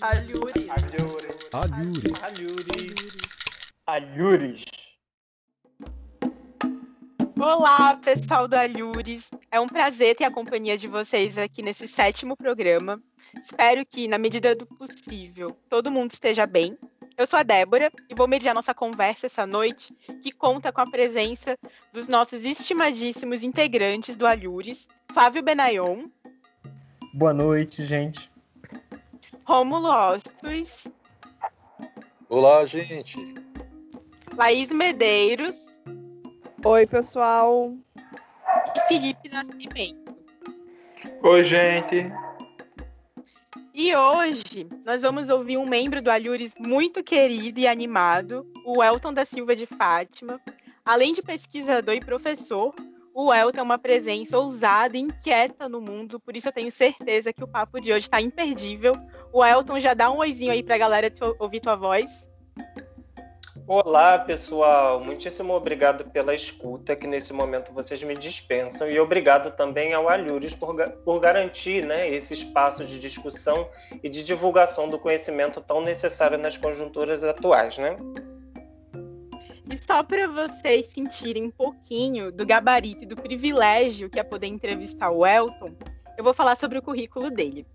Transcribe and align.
Alhures. 0.00 0.68
Alhures. 0.70 1.48
Alhures. 1.52 2.22
Alhures. 2.22 3.16
Alhures. 3.86 4.64
Olá, 7.40 7.96
pessoal 7.96 8.46
do 8.46 8.54
Alhures. 8.54 9.30
É 9.50 9.58
um 9.58 9.66
prazer 9.66 10.14
ter 10.14 10.24
a 10.24 10.30
companhia 10.30 10.76
de 10.76 10.86
vocês 10.86 11.36
aqui 11.38 11.62
nesse 11.62 11.88
sétimo 11.88 12.36
programa. 12.36 13.02
Espero 13.42 13.84
que, 13.84 14.06
na 14.06 14.18
medida 14.18 14.54
do 14.54 14.66
possível, 14.66 15.56
todo 15.68 15.90
mundo 15.90 16.12
esteja 16.12 16.46
bem. 16.46 16.78
Eu 17.16 17.26
sou 17.26 17.38
a 17.38 17.42
Débora 17.42 17.90
e 18.08 18.14
vou 18.14 18.28
mediar 18.28 18.54
nossa 18.54 18.74
conversa 18.74 19.26
essa 19.26 19.46
noite, 19.46 19.92
que 20.22 20.30
conta 20.30 20.70
com 20.70 20.80
a 20.80 20.90
presença 20.90 21.56
dos 21.92 22.06
nossos 22.06 22.44
estimadíssimos 22.44 23.42
integrantes 23.42 24.14
do 24.14 24.26
Alhures, 24.26 24.86
Flávio 25.12 25.42
Benayon. 25.42 26.08
Boa 27.12 27.32
noite, 27.32 27.84
gente. 27.84 28.30
Rômulo 29.48 29.88
Ostos. 29.88 30.86
Olá, 32.28 32.66
gente. 32.66 33.16
Laís 34.36 34.68
Medeiros. 34.68 35.80
Oi, 36.62 36.86
pessoal. 36.86 37.74
E 38.76 38.80
Felipe 38.88 39.30
Nascimento. 39.30 40.14
Oi, 41.22 41.42
gente. 41.42 42.12
E 43.72 43.96
hoje 43.96 44.68
nós 44.84 45.00
vamos 45.00 45.30
ouvir 45.30 45.56
um 45.56 45.66
membro 45.66 46.02
do 46.02 46.10
Alhures 46.10 46.52
muito 46.58 47.02
querido 47.02 47.58
e 47.58 47.66
animado, 47.66 48.46
o 48.66 48.84
Elton 48.84 49.14
da 49.14 49.24
Silva 49.24 49.56
de 49.56 49.64
Fátima. 49.64 50.38
Além 50.84 51.14
de 51.14 51.22
pesquisador 51.22 51.94
e 51.94 52.04
professor, 52.04 52.74
o 53.20 53.34
Elton 53.34 53.60
é 53.60 53.62
uma 53.64 53.78
presença 53.78 54.38
ousada 54.38 54.96
e 54.96 55.00
inquieta 55.00 55.68
no 55.68 55.80
mundo, 55.80 56.20
por 56.20 56.36
isso 56.36 56.48
eu 56.48 56.52
tenho 56.52 56.70
certeza 56.70 57.32
que 57.32 57.42
o 57.42 57.48
papo 57.48 57.80
de 57.80 57.92
hoje 57.92 58.06
está 58.06 58.20
imperdível. 58.20 58.92
O 59.32 59.44
Elton 59.44 59.78
já 59.78 59.94
dá 59.94 60.10
um 60.10 60.18
oizinho 60.18 60.52
aí 60.52 60.62
para 60.62 60.74
a 60.74 60.78
galera 60.78 61.12
ouvir 61.38 61.60
tua 61.60 61.76
voz. 61.76 62.28
Olá, 63.66 64.18
pessoal. 64.18 64.98
Muitíssimo 64.98 65.52
obrigado 65.52 66.10
pela 66.10 66.34
escuta 66.34 66.96
que 66.96 67.06
nesse 67.06 67.34
momento 67.34 67.70
vocês 67.70 68.02
me 68.02 68.16
dispensam 68.16 68.90
e 68.90 68.98
obrigado 68.98 69.54
também 69.54 69.92
ao 69.92 70.08
Alhures 70.08 70.54
por, 70.54 70.74
por 71.04 71.20
garantir 71.20 71.84
né, 71.84 72.08
esse 72.08 72.32
espaço 72.32 72.82
de 72.82 72.98
discussão 72.98 73.68
e 74.02 74.08
de 74.08 74.24
divulgação 74.24 74.88
do 74.88 74.98
conhecimento 74.98 75.60
tão 75.60 75.82
necessário 75.82 76.38
nas 76.38 76.56
conjunturas 76.56 77.22
atuais, 77.22 77.76
né? 77.76 77.98
E 79.70 79.76
só 79.86 80.02
para 80.02 80.26
vocês 80.26 80.86
sentirem 80.86 81.44
um 81.44 81.50
pouquinho 81.50 82.32
do 82.32 82.46
gabarito 82.46 83.04
e 83.04 83.06
do 83.06 83.16
privilégio 83.16 84.08
que 84.08 84.18
é 84.18 84.22
poder 84.22 84.46
entrevistar 84.46 85.10
o 85.10 85.26
Elton, 85.26 85.74
eu 86.16 86.24
vou 86.24 86.32
falar 86.32 86.56
sobre 86.56 86.78
o 86.78 86.82
currículo 86.82 87.30
dele. 87.30 87.66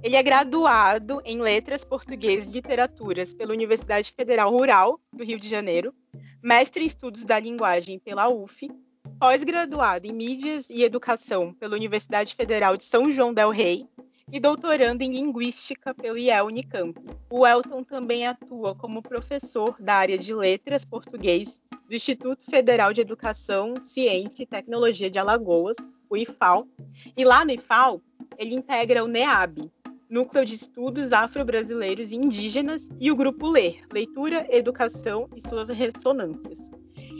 Ele 0.00 0.14
é 0.14 0.22
graduado 0.22 1.20
em 1.24 1.40
Letras 1.40 1.84
Português 1.84 2.46
e 2.46 2.50
Literaturas 2.50 3.34
pela 3.34 3.52
Universidade 3.52 4.12
Federal 4.12 4.50
Rural 4.50 5.00
do 5.12 5.24
Rio 5.24 5.40
de 5.40 5.48
Janeiro, 5.48 5.92
mestre 6.40 6.84
em 6.84 6.86
Estudos 6.86 7.24
da 7.24 7.40
Linguagem 7.40 7.98
pela 7.98 8.28
UF, 8.28 8.70
pós-graduado 9.18 10.06
em 10.06 10.12
Mídias 10.12 10.70
e 10.70 10.84
Educação 10.84 11.52
pela 11.52 11.74
Universidade 11.74 12.36
Federal 12.36 12.76
de 12.76 12.84
São 12.84 13.10
João 13.10 13.34
del 13.34 13.50
Rei 13.50 13.88
e 14.30 14.38
doutorando 14.38 15.02
em 15.02 15.10
Linguística 15.10 15.92
pelo 15.92 16.16
IEL 16.16 16.46
Unicamp. 16.46 16.94
O 17.28 17.44
Elton 17.44 17.82
também 17.82 18.24
atua 18.24 18.76
como 18.76 19.02
professor 19.02 19.76
da 19.80 19.94
área 19.94 20.16
de 20.16 20.32
Letras 20.32 20.84
Português 20.84 21.60
do 21.88 21.94
Instituto 21.94 22.44
Federal 22.44 22.92
de 22.92 23.00
Educação, 23.00 23.74
Ciência 23.80 24.44
e 24.44 24.46
Tecnologia 24.46 25.10
de 25.10 25.18
Alagoas, 25.18 25.76
o 26.08 26.16
IFAL, 26.16 26.68
e 27.16 27.24
lá 27.24 27.44
no 27.44 27.50
IFAL 27.50 28.00
ele 28.38 28.54
integra 28.54 29.02
o 29.02 29.08
NEAB, 29.08 29.70
Núcleo 30.10 30.42
de 30.42 30.54
Estudos 30.54 31.12
Afro-Brasileiros 31.12 32.10
e 32.10 32.16
Indígenas, 32.16 32.88
e 32.98 33.10
o 33.10 33.16
Grupo 33.16 33.46
LER, 33.46 33.82
Leitura, 33.92 34.46
Educação 34.48 35.28
e 35.36 35.40
suas 35.46 35.68
Ressonâncias. 35.68 36.70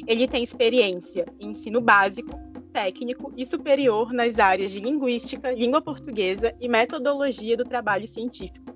Ele 0.06 0.26
tem 0.26 0.42
experiência 0.42 1.26
em 1.38 1.50
ensino 1.50 1.82
básico, 1.82 2.30
técnico 2.72 3.30
e 3.36 3.44
superior 3.44 4.10
nas 4.12 4.38
áreas 4.38 4.70
de 4.70 4.80
linguística, 4.80 5.52
língua 5.52 5.82
portuguesa 5.82 6.54
e 6.58 6.66
metodologia 6.66 7.58
do 7.58 7.64
trabalho 7.64 8.08
científico. 8.08 8.74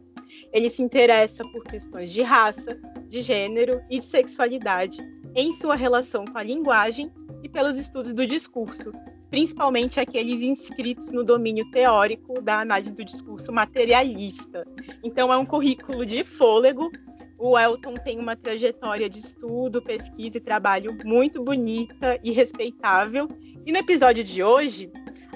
Ele 0.52 0.68
se 0.68 0.82
interessa 0.82 1.42
por 1.44 1.64
questões 1.64 2.12
de 2.12 2.20
raça, 2.20 2.78
de 3.08 3.22
gênero 3.22 3.80
e 3.88 3.98
de 3.98 4.04
sexualidade 4.04 4.98
em 5.34 5.54
sua 5.54 5.74
relação 5.74 6.26
com 6.26 6.36
a 6.36 6.42
linguagem 6.42 7.10
e 7.42 7.48
pelos 7.48 7.78
estudos 7.78 8.12
do 8.12 8.26
discurso, 8.26 8.92
principalmente 9.32 9.98
aqueles 9.98 10.42
inscritos 10.42 11.10
no 11.10 11.24
domínio 11.24 11.64
teórico 11.70 12.42
da 12.42 12.60
análise 12.60 12.92
do 12.92 13.02
discurso 13.02 13.50
materialista. 13.50 14.66
Então, 15.02 15.32
é 15.32 15.38
um 15.38 15.46
currículo 15.46 16.04
de 16.04 16.22
fôlego. 16.22 16.92
O 17.38 17.58
Elton 17.58 17.94
tem 17.94 18.18
uma 18.18 18.36
trajetória 18.36 19.08
de 19.08 19.20
estudo, 19.20 19.80
pesquisa 19.80 20.36
e 20.36 20.40
trabalho 20.40 20.98
muito 21.02 21.42
bonita 21.42 22.20
e 22.22 22.30
respeitável. 22.30 23.26
E 23.64 23.72
no 23.72 23.78
episódio 23.78 24.22
de 24.22 24.42
hoje, 24.42 24.90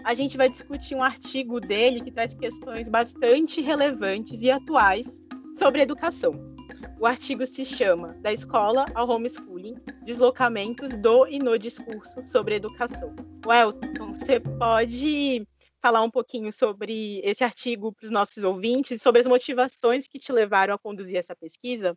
a 0.05 0.13
gente 0.13 0.37
vai 0.37 0.51
discutir 0.51 0.95
um 0.95 1.03
artigo 1.03 1.59
dele 1.59 2.03
que 2.03 2.11
traz 2.11 2.35
questões 2.35 2.91
bastante 2.91 3.63
relevantes 3.63 4.43
e 4.43 4.51
atuais 4.51 5.25
sobre 5.57 5.81
educação. 5.81 6.56
O 6.99 7.05
artigo 7.05 7.45
se 7.45 7.63
chama 7.63 8.15
Da 8.23 8.33
Escola 8.33 8.87
ao 8.95 9.07
Homeschooling: 9.11 9.75
Deslocamentos 10.03 10.91
do 10.95 11.27
e 11.27 11.39
no 11.39 11.59
Discurso 11.59 12.25
sobre 12.25 12.55
Educação. 12.55 13.15
Welton, 13.47 14.15
você 14.15 14.41
pode 14.41 15.47
falar 15.81 16.01
um 16.01 16.11
pouquinho 16.11 16.51
sobre 16.51 17.21
esse 17.23 17.45
artigo 17.45 17.93
para 17.93 18.07
os 18.07 18.11
nossos 18.11 18.43
ouvintes, 18.45 19.03
sobre 19.03 19.21
as 19.21 19.27
motivações 19.27 20.09
que 20.09 20.19
te 20.19 20.33
levaram 20.33 20.73
a 20.75 20.79
conduzir 20.79 21.19
essa 21.19 21.37
pesquisa? 21.37 21.95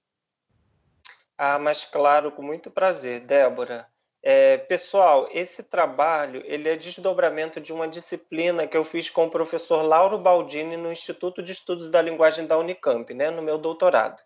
Ah, 1.37 1.57
mas 1.57 1.85
claro, 1.85 2.29
com 2.33 2.41
muito 2.41 2.69
prazer, 2.69 3.21
Débora. 3.21 3.87
É, 4.21 4.57
pessoal, 4.57 5.29
esse 5.31 5.63
trabalho 5.63 6.43
ele 6.45 6.67
é 6.67 6.75
desdobramento 6.75 7.61
de 7.61 7.71
uma 7.71 7.87
disciplina 7.87 8.67
que 8.67 8.75
eu 8.75 8.83
fiz 8.83 9.09
com 9.09 9.27
o 9.27 9.31
professor 9.31 9.81
Lauro 9.81 10.17
Baldini 10.17 10.75
no 10.75 10.91
Instituto 10.91 11.41
de 11.41 11.53
Estudos 11.53 11.89
da 11.89 12.01
Linguagem 12.01 12.45
da 12.45 12.57
Unicamp, 12.57 13.13
né, 13.13 13.31
no 13.31 13.41
meu 13.41 13.57
doutorado. 13.57 14.21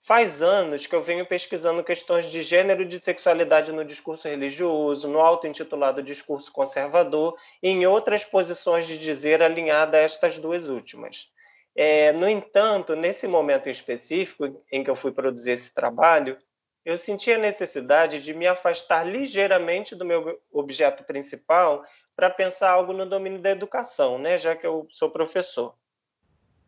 Faz 0.00 0.40
anos 0.40 0.86
que 0.86 0.94
eu 0.94 1.02
venho 1.02 1.26
pesquisando 1.26 1.84
questões 1.84 2.30
de 2.30 2.40
gênero 2.40 2.82
e 2.82 2.86
de 2.86 3.00
sexualidade 3.00 3.72
no 3.72 3.84
discurso 3.84 4.28
religioso, 4.28 5.08
no 5.08 5.20
auto-intitulado 5.20 6.02
discurso 6.02 6.52
conservador 6.52 7.36
e 7.62 7.68
em 7.68 7.86
outras 7.86 8.24
posições 8.24 8.86
de 8.86 8.96
dizer 8.96 9.42
alinhada 9.42 9.98
a 9.98 10.00
estas 10.00 10.38
duas 10.38 10.68
últimas. 10.68 11.30
É, 11.76 12.12
no 12.12 12.28
entanto, 12.28 12.96
nesse 12.96 13.26
momento 13.26 13.68
específico 13.68 14.64
em 14.72 14.82
que 14.82 14.90
eu 14.90 14.96
fui 14.96 15.12
produzir 15.12 15.52
esse 15.52 15.74
trabalho, 15.74 16.36
eu 16.84 16.96
senti 16.96 17.30
a 17.32 17.38
necessidade 17.38 18.20
de 18.20 18.32
me 18.32 18.46
afastar 18.46 19.04
ligeiramente 19.04 19.94
do 19.94 20.04
meu 20.04 20.40
objeto 20.50 21.04
principal 21.04 21.84
para 22.16 22.30
pensar 22.30 22.70
algo 22.70 22.92
no 22.92 23.04
domínio 23.04 23.40
da 23.40 23.50
educação, 23.50 24.18
né, 24.18 24.38
já 24.38 24.56
que 24.56 24.66
eu 24.66 24.86
sou 24.90 25.10
professor. 25.10 25.74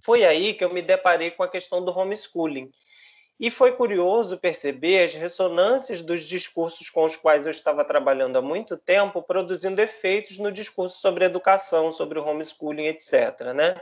Foi 0.00 0.24
aí 0.24 0.52
que 0.52 0.64
eu 0.64 0.72
me 0.72 0.82
deparei 0.82 1.30
com 1.30 1.42
a 1.42 1.48
questão 1.48 1.84
do 1.84 1.96
homeschooling 1.96 2.70
e 3.40 3.50
foi 3.50 3.72
curioso 3.72 4.36
perceber 4.36 5.02
as 5.02 5.14
ressonâncias 5.14 6.02
dos 6.02 6.26
discursos 6.26 6.90
com 6.90 7.04
os 7.04 7.16
quais 7.16 7.46
eu 7.46 7.50
estava 7.50 7.82
trabalhando 7.82 8.36
há 8.36 8.42
muito 8.42 8.76
tempo, 8.76 9.22
produzindo 9.22 9.80
efeitos 9.80 10.36
no 10.36 10.52
discurso 10.52 10.98
sobre 10.98 11.24
educação, 11.24 11.90
sobre 11.90 12.18
homeschooling, 12.18 12.88
etc. 12.88 13.40
Né? 13.54 13.80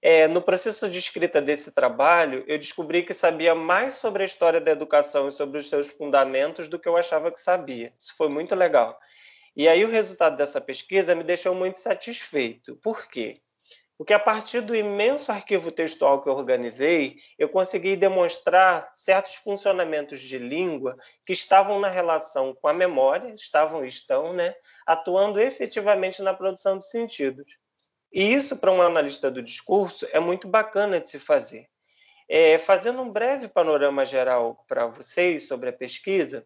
É, 0.00 0.28
no 0.28 0.40
processo 0.40 0.88
de 0.88 1.00
escrita 1.00 1.42
desse 1.42 1.72
trabalho, 1.72 2.44
eu 2.46 2.56
descobri 2.56 3.02
que 3.02 3.12
sabia 3.12 3.56
mais 3.56 3.94
sobre 3.94 4.22
a 4.22 4.26
história 4.26 4.60
da 4.60 4.70
educação 4.70 5.26
e 5.26 5.32
sobre 5.32 5.58
os 5.58 5.68
seus 5.68 5.88
fundamentos 5.88 6.68
do 6.68 6.78
que 6.78 6.88
eu 6.88 6.96
achava 6.96 7.32
que 7.32 7.40
sabia. 7.40 7.92
Isso 7.98 8.14
foi 8.16 8.28
muito 8.28 8.54
legal. 8.54 8.96
E 9.56 9.66
aí 9.66 9.84
o 9.84 9.90
resultado 9.90 10.36
dessa 10.36 10.60
pesquisa 10.60 11.12
me 11.12 11.24
deixou 11.24 11.56
muito 11.56 11.80
satisfeito. 11.80 12.76
Por 12.76 13.08
quê? 13.08 13.34
Porque 14.02 14.14
a 14.14 14.18
partir 14.18 14.60
do 14.62 14.74
imenso 14.74 15.30
arquivo 15.30 15.70
textual 15.70 16.20
que 16.20 16.28
eu 16.28 16.32
organizei, 16.32 17.18
eu 17.38 17.48
consegui 17.48 17.94
demonstrar 17.94 18.92
certos 18.96 19.36
funcionamentos 19.36 20.18
de 20.18 20.38
língua 20.38 20.96
que 21.24 21.32
estavam 21.32 21.78
na 21.78 21.88
relação 21.88 22.52
com 22.52 22.66
a 22.66 22.72
memória, 22.72 23.32
estavam 23.32 23.84
e 23.84 23.86
estão, 23.86 24.32
né, 24.32 24.56
atuando 24.84 25.38
efetivamente 25.38 26.20
na 26.20 26.34
produção 26.34 26.78
de 26.78 26.88
sentidos. 26.88 27.56
E 28.12 28.34
isso, 28.34 28.56
para 28.56 28.72
um 28.72 28.82
analista 28.82 29.30
do 29.30 29.40
discurso, 29.40 30.04
é 30.10 30.18
muito 30.18 30.48
bacana 30.48 30.98
de 30.98 31.08
se 31.08 31.20
fazer. 31.20 31.68
É, 32.28 32.58
fazendo 32.58 33.02
um 33.02 33.08
breve 33.08 33.46
panorama 33.46 34.04
geral 34.04 34.64
para 34.66 34.84
vocês 34.88 35.46
sobre 35.46 35.68
a 35.68 35.72
pesquisa, 35.72 36.44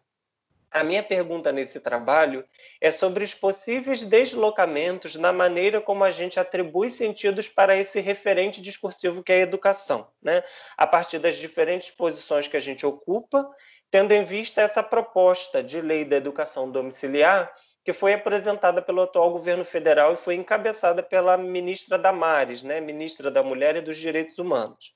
a 0.71 0.83
minha 0.83 1.01
pergunta 1.01 1.51
nesse 1.51 1.79
trabalho 1.79 2.45
é 2.81 2.91
sobre 2.91 3.23
os 3.23 3.33
possíveis 3.33 4.03
deslocamentos 4.03 5.15
na 5.15 5.31
maneira 5.31 5.79
como 5.79 6.03
a 6.03 6.09
gente 6.09 6.39
atribui 6.39 6.91
sentidos 6.91 7.47
para 7.47 7.75
esse 7.75 7.99
referente 7.99 8.61
discursivo 8.61 9.23
que 9.23 9.31
é 9.31 9.35
a 9.35 9.39
educação, 9.43 10.07
né? 10.21 10.43
a 10.75 10.85
partir 10.85 11.19
das 11.19 11.35
diferentes 11.35 11.91
posições 11.91 12.47
que 12.47 12.57
a 12.57 12.59
gente 12.59 12.85
ocupa, 12.85 13.49
tendo 13.89 14.11
em 14.11 14.23
vista 14.23 14.61
essa 14.61 14.83
proposta 14.83 15.63
de 15.63 15.79
lei 15.79 16.03
da 16.03 16.17
educação 16.17 16.69
domiciliar 16.69 17.51
que 17.87 17.93
foi 17.93 18.13
apresentada 18.13 18.81
pelo 18.81 19.01
atual 19.01 19.31
governo 19.31 19.63
federal 19.63 20.11
e 20.11 20.17
foi 20.17 20.35
encabeçada 20.35 21.01
pela 21.01 21.37
ministra 21.37 21.97
Damares, 21.97 22.61
né? 22.61 22.81
ministra 22.81 23.31
da 23.31 23.41
Mulher 23.41 23.77
e 23.77 23.81
dos 23.81 23.97
Direitos 23.97 24.37
Humanos. 24.37 24.93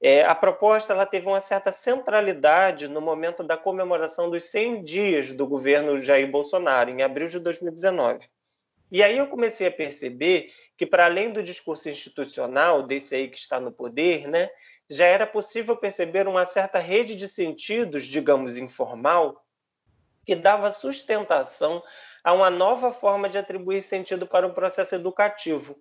É, 0.00 0.24
a 0.24 0.34
proposta 0.34 0.92
ela 0.92 1.06
teve 1.06 1.26
uma 1.26 1.40
certa 1.40 1.72
centralidade 1.72 2.88
no 2.88 3.00
momento 3.00 3.42
da 3.42 3.56
comemoração 3.56 4.30
dos 4.30 4.44
100 4.44 4.82
dias 4.82 5.32
do 5.32 5.46
governo 5.46 5.98
Jair 5.98 6.30
Bolsonaro, 6.30 6.90
em 6.90 7.02
abril 7.02 7.26
de 7.26 7.38
2019. 7.38 8.28
E 8.90 9.02
aí 9.02 9.18
eu 9.18 9.26
comecei 9.26 9.66
a 9.66 9.72
perceber 9.72 10.52
que, 10.76 10.86
para 10.86 11.06
além 11.06 11.32
do 11.32 11.42
discurso 11.42 11.88
institucional, 11.88 12.82
desse 12.82 13.14
aí 13.14 13.28
que 13.28 13.38
está 13.38 13.58
no 13.58 13.72
poder, 13.72 14.28
né, 14.28 14.48
já 14.88 15.06
era 15.06 15.26
possível 15.26 15.76
perceber 15.76 16.28
uma 16.28 16.46
certa 16.46 16.78
rede 16.78 17.16
de 17.16 17.26
sentidos, 17.26 18.04
digamos, 18.04 18.56
informal, 18.56 19.44
que 20.24 20.36
dava 20.36 20.70
sustentação 20.72 21.82
a 22.22 22.32
uma 22.32 22.50
nova 22.50 22.92
forma 22.92 23.28
de 23.28 23.38
atribuir 23.38 23.82
sentido 23.82 24.26
para 24.26 24.46
o 24.46 24.52
processo 24.52 24.94
educativo, 24.94 25.80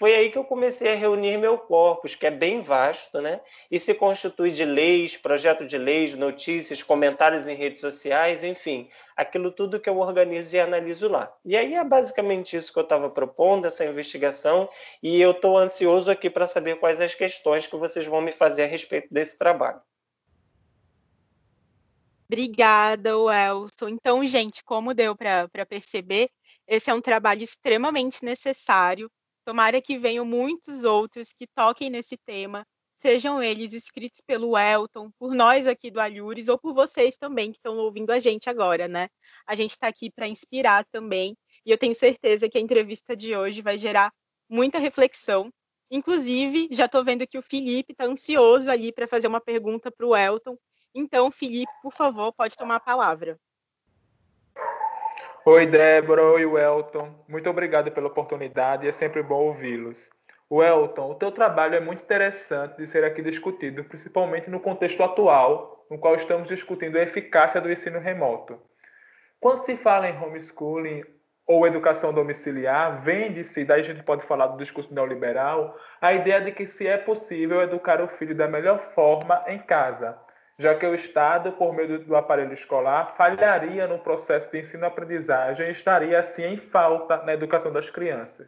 foi 0.00 0.14
aí 0.14 0.30
que 0.30 0.38
eu 0.38 0.44
comecei 0.44 0.90
a 0.90 0.96
reunir 0.96 1.36
meu 1.36 1.58
corpus, 1.58 2.14
que 2.14 2.26
é 2.26 2.30
bem 2.30 2.62
vasto, 2.62 3.20
né? 3.20 3.38
E 3.70 3.78
se 3.78 3.92
constitui 3.92 4.50
de 4.50 4.64
leis, 4.64 5.18
projeto 5.18 5.66
de 5.66 5.76
leis, 5.76 6.14
notícias, 6.14 6.82
comentários 6.82 7.46
em 7.46 7.54
redes 7.54 7.80
sociais, 7.80 8.42
enfim, 8.42 8.88
aquilo 9.14 9.52
tudo 9.52 9.78
que 9.78 9.90
eu 9.90 9.98
organizo 9.98 10.56
e 10.56 10.58
analiso 10.58 11.06
lá. 11.06 11.30
E 11.44 11.54
aí 11.54 11.74
é 11.74 11.84
basicamente 11.84 12.56
isso 12.56 12.72
que 12.72 12.78
eu 12.78 12.82
estava 12.82 13.10
propondo, 13.10 13.66
essa 13.66 13.84
investigação, 13.84 14.70
e 15.02 15.20
eu 15.20 15.32
estou 15.32 15.58
ansioso 15.58 16.10
aqui 16.10 16.30
para 16.30 16.46
saber 16.46 16.80
quais 16.80 16.98
as 16.98 17.14
questões 17.14 17.66
que 17.66 17.76
vocês 17.76 18.06
vão 18.06 18.22
me 18.22 18.32
fazer 18.32 18.62
a 18.62 18.68
respeito 18.68 19.12
desse 19.12 19.36
trabalho. 19.36 19.82
Obrigada, 22.26 23.18
Welson. 23.18 23.90
Então, 23.90 24.24
gente, 24.24 24.64
como 24.64 24.94
deu 24.94 25.14
para 25.14 25.66
perceber, 25.68 26.30
esse 26.66 26.88
é 26.88 26.94
um 26.94 27.02
trabalho 27.02 27.42
extremamente 27.42 28.24
necessário 28.24 29.10
Tomara 29.44 29.80
que 29.80 29.98
venham 29.98 30.24
muitos 30.24 30.84
outros 30.84 31.32
que 31.32 31.46
toquem 31.46 31.90
nesse 31.90 32.16
tema, 32.16 32.64
sejam 32.94 33.42
eles 33.42 33.72
escritos 33.72 34.20
pelo 34.26 34.56
Elton, 34.56 35.10
por 35.18 35.34
nós 35.34 35.66
aqui 35.66 35.90
do 35.90 36.00
Alhures, 36.00 36.48
ou 36.48 36.58
por 36.58 36.74
vocês 36.74 37.16
também 37.16 37.50
que 37.50 37.58
estão 37.58 37.78
ouvindo 37.78 38.10
a 38.10 38.20
gente 38.20 38.50
agora, 38.50 38.86
né? 38.86 39.08
A 39.46 39.54
gente 39.54 39.70
está 39.70 39.88
aqui 39.88 40.10
para 40.10 40.28
inspirar 40.28 40.84
também, 40.92 41.34
e 41.64 41.70
eu 41.70 41.78
tenho 41.78 41.94
certeza 41.94 42.48
que 42.48 42.58
a 42.58 42.60
entrevista 42.60 43.16
de 43.16 43.34
hoje 43.34 43.62
vai 43.62 43.78
gerar 43.78 44.12
muita 44.48 44.78
reflexão. 44.78 45.50
Inclusive, 45.90 46.68
já 46.70 46.84
estou 46.84 47.02
vendo 47.02 47.26
que 47.26 47.38
o 47.38 47.42
Felipe 47.42 47.92
está 47.92 48.04
ansioso 48.04 48.70
ali 48.70 48.92
para 48.92 49.08
fazer 49.08 49.26
uma 49.28 49.40
pergunta 49.40 49.90
para 49.90 50.06
o 50.06 50.14
Elton. 50.14 50.56
Então, 50.94 51.30
Felipe, 51.30 51.72
por 51.82 51.92
favor, 51.92 52.32
pode 52.32 52.54
tomar 52.54 52.76
a 52.76 52.80
palavra. 52.80 53.38
Oi, 55.52 55.66
Débora. 55.66 56.22
Oi, 56.22 56.46
Welton. 56.46 57.24
Muito 57.28 57.50
obrigado 57.50 57.90
pela 57.90 58.06
oportunidade. 58.06 58.86
É 58.86 58.92
sempre 58.92 59.20
bom 59.20 59.46
ouvi-los. 59.46 60.08
Welton, 60.48 61.10
o 61.10 61.14
teu 61.16 61.32
trabalho 61.32 61.74
é 61.74 61.80
muito 61.80 62.04
interessante 62.04 62.76
de 62.76 62.86
ser 62.86 63.02
aqui 63.02 63.20
discutido, 63.20 63.82
principalmente 63.82 64.48
no 64.48 64.60
contexto 64.60 65.02
atual, 65.02 65.84
no 65.90 65.98
qual 65.98 66.14
estamos 66.14 66.46
discutindo 66.46 66.96
a 66.96 67.02
eficácia 67.02 67.60
do 67.60 67.68
ensino 67.68 67.98
remoto. 67.98 68.62
Quando 69.40 69.64
se 69.64 69.74
fala 69.74 70.08
em 70.08 70.16
homeschooling 70.16 71.02
ou 71.44 71.66
educação 71.66 72.12
domiciliar, 72.12 73.02
vende-se, 73.02 73.64
daí 73.64 73.80
a 73.80 73.84
gente 73.84 74.04
pode 74.04 74.22
falar 74.22 74.46
do 74.46 74.56
discurso 74.56 74.94
neoliberal, 74.94 75.76
a 76.00 76.12
ideia 76.12 76.40
de 76.40 76.52
que 76.52 76.64
se 76.64 76.86
é 76.86 76.96
possível 76.96 77.60
educar 77.60 78.00
o 78.00 78.06
filho 78.06 78.36
da 78.36 78.46
melhor 78.46 78.78
forma 78.94 79.40
em 79.48 79.58
casa, 79.58 80.16
já 80.60 80.74
que 80.74 80.84
o 80.84 80.94
Estado, 80.94 81.52
por 81.52 81.74
meio 81.74 82.00
do 82.00 82.14
aparelho 82.14 82.52
escolar, 82.52 83.16
falharia 83.16 83.86
no 83.86 83.98
processo 83.98 84.50
de 84.52 84.58
ensino-aprendizagem 84.58 85.66
e 85.66 85.72
estaria, 85.72 86.18
assim, 86.18 86.44
em 86.44 86.58
falta 86.58 87.16
na 87.22 87.32
educação 87.32 87.72
das 87.72 87.88
crianças, 87.88 88.46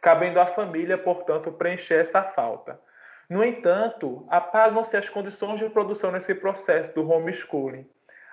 cabendo 0.00 0.40
à 0.40 0.46
família, 0.46 0.96
portanto, 0.96 1.52
preencher 1.52 2.00
essa 2.00 2.22
falta. 2.22 2.80
No 3.28 3.44
entanto, 3.44 4.26
apagam-se 4.30 4.96
as 4.96 5.10
condições 5.10 5.58
de 5.58 5.68
produção 5.68 6.10
nesse 6.10 6.34
processo 6.34 6.94
do 6.94 7.06
homeschooling. 7.10 7.86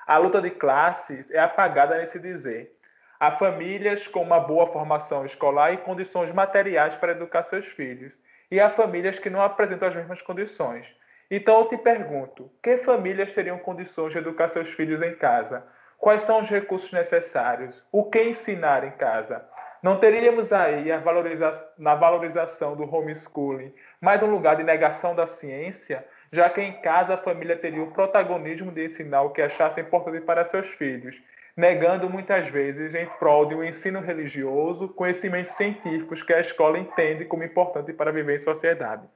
A 0.08 0.18
luta 0.18 0.42
de 0.42 0.50
classes 0.50 1.30
é 1.30 1.40
apagada 1.40 1.98
nesse 1.98 2.20
dizer. 2.20 2.78
Há 3.20 3.32
famílias 3.32 4.08
com 4.08 4.22
uma 4.22 4.40
boa 4.40 4.68
formação 4.68 5.26
escolar 5.26 5.74
e 5.74 5.78
condições 5.80 6.32
materiais 6.32 6.96
para 6.96 7.12
educar 7.12 7.44
seus 7.44 7.66
filhos, 7.66 8.18
e 8.50 8.58
há 8.58 8.70
famílias 8.70 9.20
que 9.20 9.30
não 9.30 9.42
apresentam 9.42 9.90
as 9.90 9.96
mesmas 9.98 10.22
condições 10.22 10.96
então 11.30 11.60
eu 11.60 11.70
te 11.70 11.78
pergunto: 11.78 12.52
que 12.64 12.78
famílias 12.78 13.32
teriam 13.32 13.58
condições 13.58 14.14
de 14.14 14.20
educar 14.20 14.48
seus 14.48 14.70
filhos 14.70 15.02
em 15.02 15.16
casa? 15.16 15.64
Quais 15.98 16.22
são 16.22 16.42
os 16.42 16.50
recursos 16.50 16.92
necessários? 16.92 17.84
O 17.92 18.10
que 18.10 18.22
ensinar 18.22 18.84
em 18.84 18.92
casa? 18.92 19.44
Não 19.82 20.00
teríamos 20.00 20.52
aí 20.52 20.92
valoriza 21.00 21.52
na 21.78 21.96
valorização 21.96 22.76
do 22.76 22.84
homeschooling 22.84 23.74
mais 24.02 24.24
um 24.24 24.30
lugar 24.30 24.56
de 24.56 24.64
negação 24.64 25.16
da 25.16 25.28
ciência, 25.28 26.06
já 26.32 26.50
que 26.50 26.62
em 26.62 26.82
casa 26.82 27.14
a 27.14 27.18
família 27.18 27.58
teria 27.58 27.84
o 27.84 27.92
protagonismo 27.92 28.72
de 28.72 28.86
ensinar 28.86 29.22
o 29.22 29.30
que 29.30 29.42
achasse 29.42 29.80
importante 29.82 30.20
para 30.22 30.44
seus 30.44 30.68
filhos, 30.68 31.22
negando 31.56 32.10
muitas 32.10 32.48
vezes 32.48 32.96
em 32.96 33.06
prol 33.20 33.46
de 33.46 33.56
um 33.56 33.64
ensino 33.64 34.00
religioso, 34.00 34.90
conhecimentos 34.90 35.52
científicos 35.52 36.24
que 36.24 36.34
a 36.34 36.40
escola 36.40 36.78
entende 36.78 37.26
como 37.26 37.44
importante 37.44 37.94
para 37.94 38.12
viver 38.12 38.36
em 38.36 38.40
sociedade. 38.40 39.08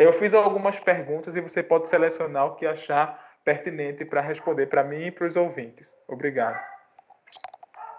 Eu 0.00 0.14
fiz 0.14 0.32
algumas 0.32 0.80
perguntas 0.80 1.36
e 1.36 1.42
você 1.42 1.62
pode 1.62 1.86
selecionar 1.86 2.46
o 2.46 2.54
que 2.56 2.64
achar 2.64 3.36
pertinente 3.44 4.02
para 4.02 4.22
responder 4.22 4.64
para 4.64 4.82
mim 4.82 5.08
e 5.08 5.10
para 5.10 5.26
os 5.26 5.36
ouvintes. 5.36 5.94
Obrigado. 6.08 6.58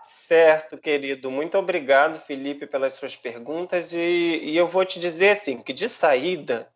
Certo, 0.08 0.80
querido. 0.80 1.30
Muito 1.30 1.60
obrigado, 1.60 2.20
Felipe, 2.20 2.66
pelas 2.66 2.94
suas 2.94 3.16
perguntas. 3.16 3.94
E, 3.94 4.00
e, 4.00 4.58
eu 4.58 4.66
vou 4.66 4.84
te 4.84 5.00
dizer 5.00 5.38
assim, 5.38 5.62
que 5.62 5.72
de 5.72 5.88
saída, 5.88 6.74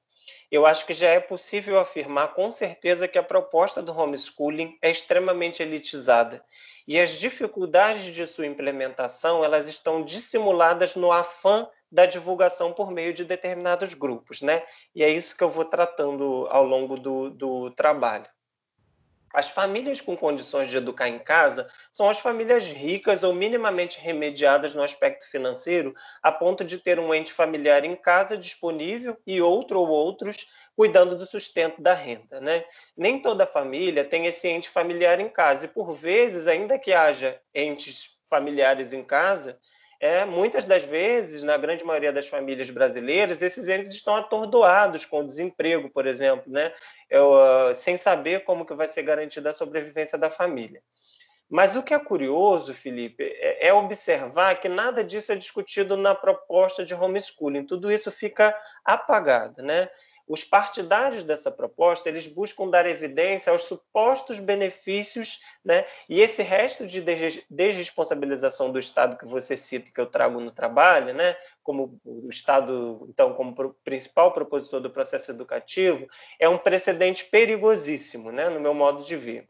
eu 0.52 0.64
acho 0.64 0.86
que 0.86 0.94
já 0.94 1.10
é 1.10 1.20
possível 1.20 1.80
afirmar 1.80 2.36
com 2.36 2.52
certeza 2.52 3.08
que 3.08 3.18
a 3.18 3.24
proposta 3.24 3.82
do 3.82 3.98
homeschooling 3.98 4.78
é 4.80 4.92
extremamente 4.92 5.64
elitizada. 5.64 6.46
E 6.88 7.00
as 7.00 7.18
dificuldades 7.18 8.14
de 8.14 8.28
sua 8.28 8.46
implementação, 8.46 9.44
elas 9.44 9.68
estão 9.68 10.04
dissimuladas 10.06 10.96
no 10.96 11.12
afã 11.12 11.68
da 11.92 12.06
divulgação 12.06 12.74
por 12.74 12.92
meio 12.92 13.14
de 13.14 13.24
determinados 13.24 13.94
grupos, 13.94 14.42
né? 14.42 14.64
E 14.94 15.04
é 15.04 15.10
isso 15.10 15.36
que 15.36 15.44
eu 15.44 15.50
vou 15.50 15.66
tratando 15.66 16.48
ao 16.50 16.66
longo 16.66 16.98
do, 16.98 17.30
do 17.30 17.72
trabalho. 17.72 18.28
As 19.36 19.50
famílias 19.50 20.00
com 20.00 20.16
condições 20.16 20.70
de 20.70 20.78
educar 20.78 21.10
em 21.10 21.20
casa 21.20 21.68
são 21.92 22.10
as 22.10 22.22
famílias 22.22 22.66
ricas 22.66 23.22
ou 23.22 23.34
minimamente 23.34 24.00
remediadas 24.00 24.74
no 24.74 24.82
aspecto 24.82 25.30
financeiro, 25.30 25.94
a 26.24 26.32
ponto 26.32 26.64
de 26.64 26.78
ter 26.78 27.02
um 27.02 27.14
ente 27.14 27.34
familiar 27.34 27.84
em 27.84 27.98
casa 27.98 28.38
disponível 28.38 29.18
e 29.28 29.42
outro 29.42 29.78
ou 29.82 29.90
outros 29.90 30.48
cuidando 30.74 31.18
do 31.18 31.26
sustento 31.26 31.82
da 31.82 31.94
renda. 31.94 32.40
Né? 32.40 32.64
Nem 32.96 33.22
toda 33.22 33.46
família 33.46 34.06
tem 34.06 34.26
esse 34.26 34.48
ente 34.48 34.70
familiar 34.70 35.20
em 35.20 35.28
casa, 35.28 35.66
e 35.66 35.70
por 35.70 35.92
vezes, 35.92 36.48
ainda 36.48 36.80
que 36.80 36.94
haja 36.94 37.38
entes 37.54 38.18
familiares 38.30 38.94
em 38.94 39.04
casa, 39.04 39.60
é, 40.00 40.26
muitas 40.26 40.66
das 40.66 40.84
vezes, 40.84 41.44
na 41.44 41.58
grande 41.58 41.84
maioria 41.84 42.12
das 42.12 42.28
famílias 42.28 42.70
brasileiras, 42.70 43.42
esses 43.42 43.68
entes 43.68 43.94
estão 43.94 44.16
atordoados 44.16 45.06
com 45.06 45.20
o 45.20 45.28
desemprego, 45.28 45.90
por 45.90 46.06
exemplo, 46.06 46.52
né? 46.52 46.74
Eu, 47.10 47.32
uh, 47.32 47.74
sem 47.76 47.96
saber 47.96 48.44
como 48.44 48.66
que 48.66 48.74
vai 48.74 48.88
ser 48.88 49.04
garantida 49.04 49.50
a 49.50 49.54
sobrevivência 49.54 50.18
da 50.18 50.30
família. 50.30 50.82
Mas 51.50 51.76
o 51.76 51.84
que 51.84 51.94
é 51.94 52.00
curioso, 52.00 52.74
Felipe, 52.74 53.24
é, 53.24 53.68
é 53.68 53.74
observar 53.74 54.60
que 54.60 54.68
nada 54.68 55.04
disso 55.04 55.32
é 55.32 55.36
discutido 55.36 55.96
na 55.96 56.16
proposta 56.16 56.84
de 56.84 56.96
homeschooling. 56.96 57.66
Tudo 57.66 57.92
isso 57.92 58.12
fica 58.12 58.58
apagado, 58.84 59.62
né? 59.62 59.90
Os 60.28 60.44
partidários 60.44 61.22
dessa 61.22 61.52
proposta, 61.52 62.10
eles 62.10 62.26
buscam 62.26 62.68
dar 62.68 62.88
evidência 62.88 63.52
aos 63.52 63.62
supostos 63.62 64.40
benefícios, 64.40 65.40
né? 65.64 65.86
E 66.10 66.20
esse 66.20 66.42
resto 66.42 66.88
de 66.88 67.00
desresponsabilização 67.48 68.72
do 68.72 68.80
Estado 68.80 69.18
que 69.18 69.26
você 69.28 69.56
cita, 69.56 69.92
que 69.92 70.02
eu 70.02 70.08
trago 70.08 70.40
no 70.40 70.50
trabalho, 70.50 71.14
né? 71.14 71.38
Como 71.62 72.00
o 72.04 72.28
Estado, 72.30 73.06
então, 73.08 73.36
como 73.36 73.54
principal 73.84 74.34
propositor 74.34 74.82
do 74.82 74.90
processo 74.90 75.30
educativo, 75.30 76.08
é 76.40 76.50
um 76.50 76.58
precedente 76.58 77.26
perigosíssimo, 77.26 78.32
né? 78.32 78.50
No 78.50 78.60
meu 78.60 78.74
modo 78.74 79.04
de 79.04 79.16
ver. 79.16 79.48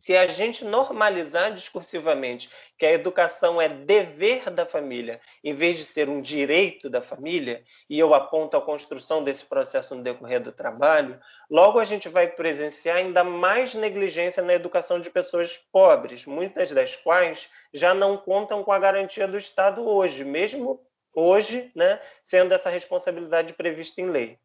Se 0.00 0.16
a 0.16 0.26
gente 0.26 0.64
normalizar 0.64 1.52
discursivamente 1.52 2.48
que 2.78 2.86
a 2.86 2.92
educação 2.92 3.60
é 3.60 3.68
dever 3.68 4.48
da 4.48 4.64
família, 4.64 5.20
em 5.44 5.52
vez 5.52 5.76
de 5.76 5.84
ser 5.84 6.08
um 6.08 6.22
direito 6.22 6.88
da 6.88 7.02
família, 7.02 7.62
e 7.88 7.98
eu 7.98 8.14
aponto 8.14 8.56
a 8.56 8.62
construção 8.62 9.22
desse 9.22 9.44
processo 9.44 9.94
no 9.94 10.02
decorrer 10.02 10.40
do 10.40 10.52
trabalho, 10.52 11.20
logo 11.50 11.78
a 11.78 11.84
gente 11.84 12.08
vai 12.08 12.26
presenciar 12.26 12.96
ainda 12.96 13.22
mais 13.22 13.74
negligência 13.74 14.42
na 14.42 14.54
educação 14.54 14.98
de 14.98 15.10
pessoas 15.10 15.58
pobres, 15.70 16.24
muitas 16.24 16.70
das 16.70 16.96
quais 16.96 17.50
já 17.70 17.92
não 17.92 18.16
contam 18.16 18.64
com 18.64 18.72
a 18.72 18.78
garantia 18.78 19.28
do 19.28 19.36
Estado 19.36 19.86
hoje, 19.86 20.24
mesmo 20.24 20.80
hoje, 21.14 21.70
né, 21.76 22.00
sendo 22.24 22.54
essa 22.54 22.70
responsabilidade 22.70 23.52
prevista 23.52 24.00
em 24.00 24.06
lei. 24.06 24.38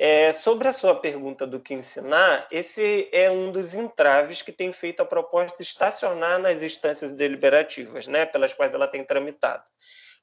É, 0.00 0.32
sobre 0.32 0.68
a 0.68 0.72
sua 0.72 0.94
pergunta 0.94 1.44
do 1.44 1.58
que 1.58 1.74
ensinar, 1.74 2.46
esse 2.52 3.08
é 3.10 3.28
um 3.28 3.50
dos 3.50 3.74
entraves 3.74 4.40
que 4.40 4.52
tem 4.52 4.72
feito 4.72 5.02
a 5.02 5.04
proposta 5.04 5.60
estacionar 5.60 6.38
nas 6.38 6.62
instâncias 6.62 7.10
deliberativas, 7.12 8.06
né, 8.06 8.24
pelas 8.24 8.52
quais 8.52 8.72
ela 8.72 8.86
tem 8.86 9.04
tramitado. 9.04 9.64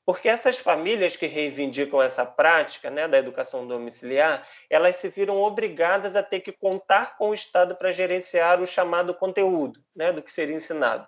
Porque 0.05 0.29
essas 0.29 0.57
famílias 0.57 1.17
que 1.17 1.25
reivindicam 1.25 2.01
essa 2.01 2.25
prática 2.25 2.89
né, 2.89 3.07
da 3.07 3.17
educação 3.17 3.67
domiciliar, 3.67 4.47
elas 4.69 4.95
se 4.95 5.09
viram 5.09 5.41
obrigadas 5.41 6.15
a 6.15 6.23
ter 6.23 6.39
que 6.39 6.53
contar 6.53 7.17
com 7.17 7.29
o 7.29 7.33
Estado 7.33 7.75
para 7.75 7.91
gerenciar 7.91 8.61
o 8.61 8.67
chamado 8.67 9.13
conteúdo 9.13 9.83
né, 9.93 10.13
do 10.13 10.21
que 10.21 10.31
seria 10.31 10.55
ensinado. 10.55 11.05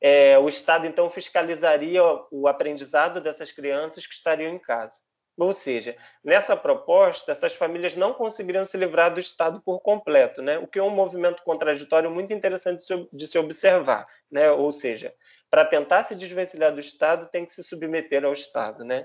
É, 0.00 0.38
o 0.38 0.48
Estado, 0.48 0.86
então, 0.86 1.10
fiscalizaria 1.10 2.02
o 2.30 2.46
aprendizado 2.46 3.20
dessas 3.20 3.52
crianças 3.52 4.06
que 4.06 4.14
estariam 4.14 4.54
em 4.54 4.58
casa. 4.58 5.00
Ou 5.36 5.52
seja, 5.52 5.94
nessa 6.24 6.56
proposta, 6.56 7.30
essas 7.30 7.54
famílias 7.54 7.94
não 7.94 8.14
conseguiriam 8.14 8.64
se 8.64 8.76
livrar 8.76 9.12
do 9.12 9.20
Estado 9.20 9.60
por 9.60 9.80
completo, 9.80 10.40
né? 10.40 10.58
o 10.58 10.66
que 10.66 10.78
é 10.78 10.82
um 10.82 10.90
movimento 10.90 11.42
contraditório 11.42 12.10
muito 12.10 12.32
interessante 12.32 12.82
de 13.12 13.26
se 13.26 13.38
observar. 13.38 14.06
Né? 14.30 14.50
Ou 14.50 14.72
seja, 14.72 15.14
para 15.50 15.64
tentar 15.64 16.04
se 16.04 16.14
desvencilhar 16.14 16.72
do 16.72 16.80
Estado, 16.80 17.28
tem 17.30 17.44
que 17.44 17.52
se 17.52 17.62
submeter 17.62 18.24
ao 18.24 18.32
Estado. 18.32 18.82
Né? 18.82 19.04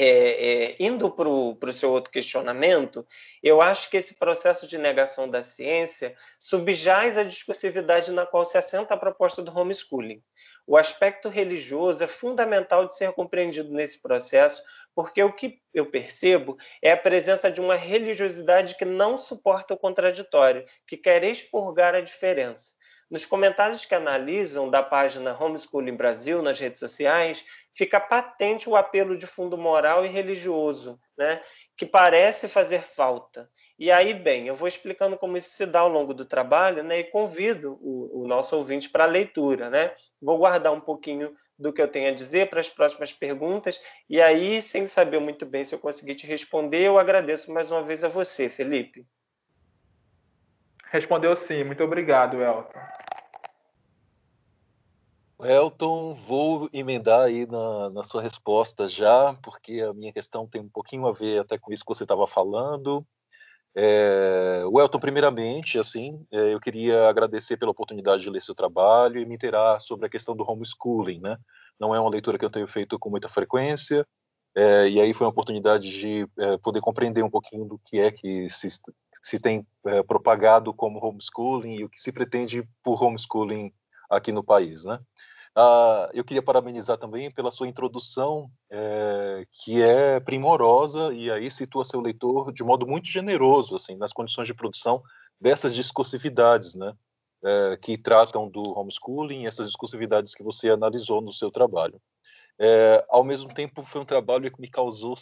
É, 0.00 0.04
é, 0.04 0.76
indo 0.78 1.10
para 1.10 1.28
o 1.28 1.72
seu 1.72 1.90
outro 1.90 2.12
questionamento, 2.12 3.04
eu 3.42 3.60
acho 3.60 3.90
que 3.90 3.96
esse 3.96 4.14
processo 4.14 4.64
de 4.64 4.78
negação 4.78 5.28
da 5.28 5.42
ciência 5.42 6.14
subjaz 6.38 7.18
a 7.18 7.24
discursividade 7.24 8.12
na 8.12 8.24
qual 8.24 8.44
se 8.44 8.56
assenta 8.56 8.94
a 8.94 8.98
proposta 8.98 9.42
do 9.42 9.52
homeschooling. 9.58 10.22
O 10.64 10.76
aspecto 10.76 11.28
religioso 11.28 12.04
é 12.04 12.06
fundamental 12.06 12.86
de 12.86 12.96
ser 12.96 13.12
compreendido 13.12 13.72
nesse 13.72 14.00
processo, 14.00 14.62
porque 14.98 15.22
o 15.22 15.32
que 15.32 15.60
eu 15.72 15.86
percebo 15.86 16.58
é 16.82 16.90
a 16.90 16.96
presença 16.96 17.52
de 17.52 17.60
uma 17.60 17.76
religiosidade 17.76 18.74
que 18.74 18.84
não 18.84 19.16
suporta 19.16 19.72
o 19.72 19.78
contraditório, 19.78 20.66
que 20.88 20.96
quer 20.96 21.22
expurgar 21.22 21.94
a 21.94 22.00
diferença. 22.00 22.72
Nos 23.08 23.24
comentários 23.24 23.84
que 23.84 23.94
analisam 23.94 24.68
da 24.68 24.82
página 24.82 25.40
Homeschooling 25.40 25.96
Brasil 25.96 26.42
nas 26.42 26.58
redes 26.58 26.80
sociais, 26.80 27.44
fica 27.72 28.00
patente 28.00 28.68
o 28.68 28.74
apelo 28.74 29.16
de 29.16 29.24
fundo 29.24 29.56
moral 29.56 30.04
e 30.04 30.08
religioso, 30.08 30.98
né, 31.16 31.40
que 31.76 31.86
parece 31.86 32.48
fazer 32.48 32.82
falta. 32.82 33.48
E 33.78 33.92
aí, 33.92 34.12
bem, 34.12 34.48
eu 34.48 34.56
vou 34.56 34.66
explicando 34.66 35.16
como 35.16 35.36
isso 35.36 35.50
se 35.50 35.64
dá 35.64 35.78
ao 35.78 35.88
longo 35.88 36.12
do 36.12 36.24
trabalho, 36.24 36.82
né, 36.82 36.98
e 36.98 37.04
convido 37.04 37.78
o, 37.80 38.24
o 38.24 38.26
nosso 38.26 38.56
ouvinte 38.56 38.90
para 38.90 39.04
a 39.04 39.06
leitura, 39.06 39.70
né. 39.70 39.94
Vou 40.20 40.38
guardar 40.38 40.72
um 40.72 40.80
pouquinho 40.80 41.32
do 41.58 41.72
que 41.72 41.82
eu 41.82 41.88
tenho 41.88 42.08
a 42.08 42.14
dizer 42.14 42.48
para 42.48 42.60
as 42.60 42.68
próximas 42.68 43.12
perguntas, 43.12 43.82
e 44.08 44.20
aí, 44.20 44.62
sem 44.62 44.86
saber 44.86 45.18
muito 45.18 45.44
bem 45.44 45.64
se 45.64 45.74
eu 45.74 45.78
conseguir 45.78 46.14
te 46.14 46.26
responder, 46.26 46.82
eu 46.82 46.98
agradeço 46.98 47.52
mais 47.52 47.70
uma 47.70 47.82
vez 47.82 48.04
a 48.04 48.08
você, 48.08 48.48
Felipe. 48.48 49.06
Respondeu 50.90 51.34
sim, 51.36 51.64
muito 51.64 51.82
obrigado, 51.82 52.40
Elton. 52.42 52.78
Elton, 55.40 56.14
vou 56.14 56.68
emendar 56.72 57.26
aí 57.26 57.46
na, 57.46 57.90
na, 57.90 58.02
sua 58.02 58.20
resposta 58.20 58.88
já, 58.88 59.34
porque 59.42 59.80
a 59.80 59.92
minha 59.92 60.12
questão 60.12 60.48
tem 60.48 60.60
um 60.60 60.68
pouquinho 60.68 61.06
a 61.06 61.12
ver 61.12 61.40
até 61.40 61.56
com 61.56 61.72
isso 61.72 61.84
que 61.84 61.94
você 61.94 62.02
estava 62.02 62.26
falando. 62.26 63.06
É, 63.76 64.62
Elton, 64.64 64.98
primeiramente, 64.98 65.78
assim, 65.78 66.26
é, 66.32 66.54
eu 66.54 66.60
queria 66.60 67.08
agradecer 67.08 67.56
pela 67.56 67.70
oportunidade 67.70 68.22
de 68.22 68.30
ler 68.30 68.42
seu 68.42 68.54
trabalho 68.54 69.20
e 69.20 69.26
me 69.26 69.34
interar 69.34 69.80
sobre 69.80 70.06
a 70.06 70.08
questão 70.10 70.34
do 70.34 70.48
homeschooling, 70.48 71.20
né? 71.20 71.36
Não 71.78 71.94
é 71.94 72.00
uma 72.00 72.10
leitura 72.10 72.38
que 72.38 72.44
eu 72.44 72.50
tenho 72.50 72.66
feito 72.66 72.98
com 72.98 73.10
muita 73.10 73.28
frequência, 73.28 74.06
é, 74.56 74.88
e 74.88 75.00
aí 75.00 75.14
foi 75.14 75.26
uma 75.26 75.30
oportunidade 75.30 75.88
de 75.90 76.26
poder 76.62 76.80
compreender 76.80 77.22
um 77.22 77.30
pouquinho 77.30 77.64
do 77.64 77.78
que 77.84 78.00
é 78.00 78.10
que 78.10 78.48
se, 78.48 78.68
se 79.22 79.38
tem 79.38 79.64
propagado 80.08 80.74
como 80.74 80.98
homeschooling 80.98 81.76
e 81.76 81.84
o 81.84 81.88
que 81.88 82.00
se 82.00 82.10
pretende 82.10 82.68
por 82.82 83.00
homeschooling 83.00 83.72
aqui 84.10 84.32
no 84.32 84.42
país, 84.42 84.84
né? 84.84 84.98
Ah, 85.60 86.08
eu 86.14 86.24
queria 86.24 86.40
parabenizar 86.40 86.96
também 86.98 87.32
pela 87.32 87.50
sua 87.50 87.66
introdução, 87.66 88.48
é, 88.70 89.44
que 89.50 89.82
é 89.82 90.20
primorosa 90.20 91.12
e 91.12 91.32
aí 91.32 91.50
situa 91.50 91.84
seu 91.84 92.00
leitor 92.00 92.52
de 92.52 92.62
modo 92.62 92.86
muito 92.86 93.08
generoso, 93.08 93.74
assim, 93.74 93.96
nas 93.96 94.12
condições 94.12 94.46
de 94.46 94.54
produção 94.54 95.02
dessas 95.40 95.74
discursividades, 95.74 96.76
né? 96.76 96.94
É, 97.44 97.76
que 97.82 97.98
tratam 97.98 98.48
do 98.48 98.62
homeschooling, 98.78 99.46
essas 99.46 99.66
discursividades 99.66 100.32
que 100.32 100.44
você 100.44 100.70
analisou 100.70 101.20
no 101.20 101.32
seu 101.32 101.50
trabalho. 101.50 102.00
É, 102.56 103.04
ao 103.08 103.24
mesmo 103.24 103.52
tempo, 103.52 103.84
foi 103.84 104.00
um 104.00 104.04
trabalho 104.04 104.52
que 104.52 104.60
me 104.60 104.70
causou 104.70 105.14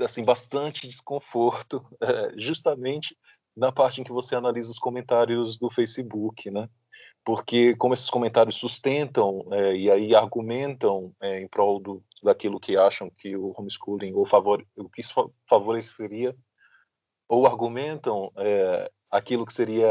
assim 0.00 0.24
bastante 0.24 0.88
desconforto, 0.88 1.80
justamente 2.36 3.16
na 3.56 3.70
parte 3.70 4.00
em 4.00 4.04
que 4.04 4.12
você 4.12 4.34
analisa 4.34 4.72
os 4.72 4.80
comentários 4.80 5.56
do 5.56 5.70
Facebook, 5.70 6.50
né? 6.50 6.68
Porque 7.30 7.76
como 7.76 7.94
esses 7.94 8.10
comentários 8.10 8.56
sustentam 8.56 9.46
é, 9.52 9.76
e 9.76 9.88
aí 9.88 10.16
argumentam 10.16 11.14
é, 11.20 11.40
em 11.40 11.46
prol 11.46 11.78
do, 11.78 12.02
daquilo 12.24 12.58
que 12.58 12.76
acham 12.76 13.08
que 13.08 13.36
o 13.36 13.54
homeschooling 13.56 14.12
ou 14.14 14.26
favor, 14.26 14.66
o 14.74 14.88
que 14.88 15.00
isso 15.00 15.30
favoreceria 15.48 16.34
ou 17.28 17.46
argumentam 17.46 18.32
é, 18.36 18.90
aquilo 19.08 19.46
que 19.46 19.52
seria 19.52 19.88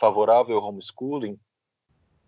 favorável 0.00 0.56
ao 0.56 0.64
homeschooling, 0.64 1.38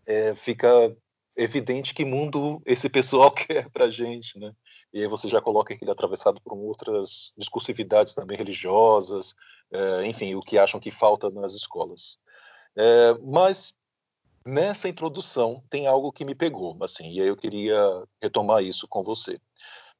é, 0.06 0.32
fica 0.36 0.96
evidente 1.34 1.92
que 1.92 2.04
mundo 2.04 2.62
esse 2.64 2.88
pessoal 2.88 3.32
quer 3.34 3.68
para 3.68 3.90
gente, 3.90 4.38
né? 4.38 4.52
E 4.92 5.00
aí 5.00 5.08
você 5.08 5.26
já 5.26 5.40
coloca 5.40 5.74
ele 5.74 5.90
atravessado 5.90 6.40
por 6.40 6.56
outras 6.56 7.32
discursividades 7.36 8.14
também 8.14 8.38
religiosas, 8.38 9.34
é, 9.72 10.06
enfim, 10.06 10.36
o 10.36 10.40
que 10.40 10.56
acham 10.56 10.78
que 10.78 10.92
falta 10.92 11.28
nas 11.30 11.52
escolas. 11.52 12.16
É, 12.76 13.14
mas 13.24 13.74
Nessa 14.44 14.88
introdução 14.88 15.62
tem 15.70 15.86
algo 15.86 16.10
que 16.10 16.24
me 16.24 16.34
pegou, 16.34 16.76
assim, 16.82 17.12
e 17.12 17.20
aí 17.20 17.28
eu 17.28 17.36
queria 17.36 18.02
retomar 18.20 18.62
isso 18.62 18.88
com 18.88 19.02
você. 19.02 19.38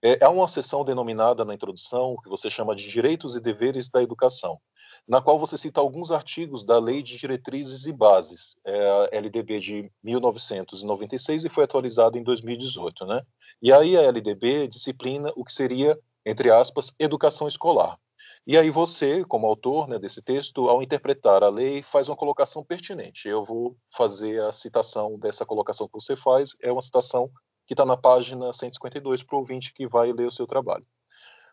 É, 0.03 0.25
há 0.25 0.31
uma 0.31 0.49
seção 0.49 0.85
denominada 0.85 1.45
na 1.45 1.55
introdução 1.55 2.17
que 2.23 2.29
você 2.29 2.51
chama 2.51 2.75
de 2.75 2.89
Direitos 2.89 3.37
e 3.37 3.41
Deveres 3.41 3.89
da 3.89 4.03
Educação, 4.03 4.59
na 5.07 5.23
qual 5.23 5.39
você 5.39 5.57
cita 5.57 5.81
alguns 5.81 6.11
artigos 6.11 6.65
da 6.65 6.79
Lei 6.81 7.05
de 7.05 7.17
Diretrizes 7.17 7.87
e 7.87 7.93
Bases, 7.93 8.57
é, 8.67 9.17
LDB 9.17 9.61
de 9.61 9.93
1996 10.03 11.45
e 11.45 11.49
foi 11.49 11.63
atualizada 11.63 12.19
em 12.19 12.25
2018, 12.25 13.07
né? 13.07 13.23
E 13.63 13.73
aí 13.73 13.97
a 13.97 14.03
LDB 14.03 14.67
disciplina 14.67 15.33
o 15.37 15.45
que 15.45 15.53
seria, 15.53 15.97
entre 16.27 16.51
aspas, 16.51 16.93
educação 16.99 17.47
escolar. 17.47 17.97
E 18.45 18.59
aí 18.59 18.71
você, 18.71 19.25
como 19.25 19.47
autor 19.47 19.87
né, 19.87 20.01
desse 20.01 20.21
texto, 20.21 20.69
ao 20.69 20.83
interpretar 20.83 21.45
a 21.45 21.49
lei, 21.49 21.81
faz 21.83 22.09
uma 22.09 22.17
colocação 22.17 22.65
pertinente. 22.65 23.29
Eu 23.29 23.45
vou 23.45 23.77
fazer 23.97 24.43
a 24.43 24.51
citação 24.51 25.17
dessa 25.17 25.47
colocação 25.47 25.87
que 25.87 25.95
você 25.95 26.17
faz, 26.17 26.51
é 26.61 26.73
uma 26.73 26.83
citação 26.83 27.31
que 27.69 27.75
está 27.75 27.87
na 27.87 27.97
página 27.97 28.53
152 28.53 29.23
para 29.23 29.37
o 29.37 29.39
ouvinte 29.39 29.73
que 29.73 29.87
vai 29.87 30.13
ler 30.13 30.27
o 30.27 30.33
seu 30.33 30.45
trabalho. 30.45 30.85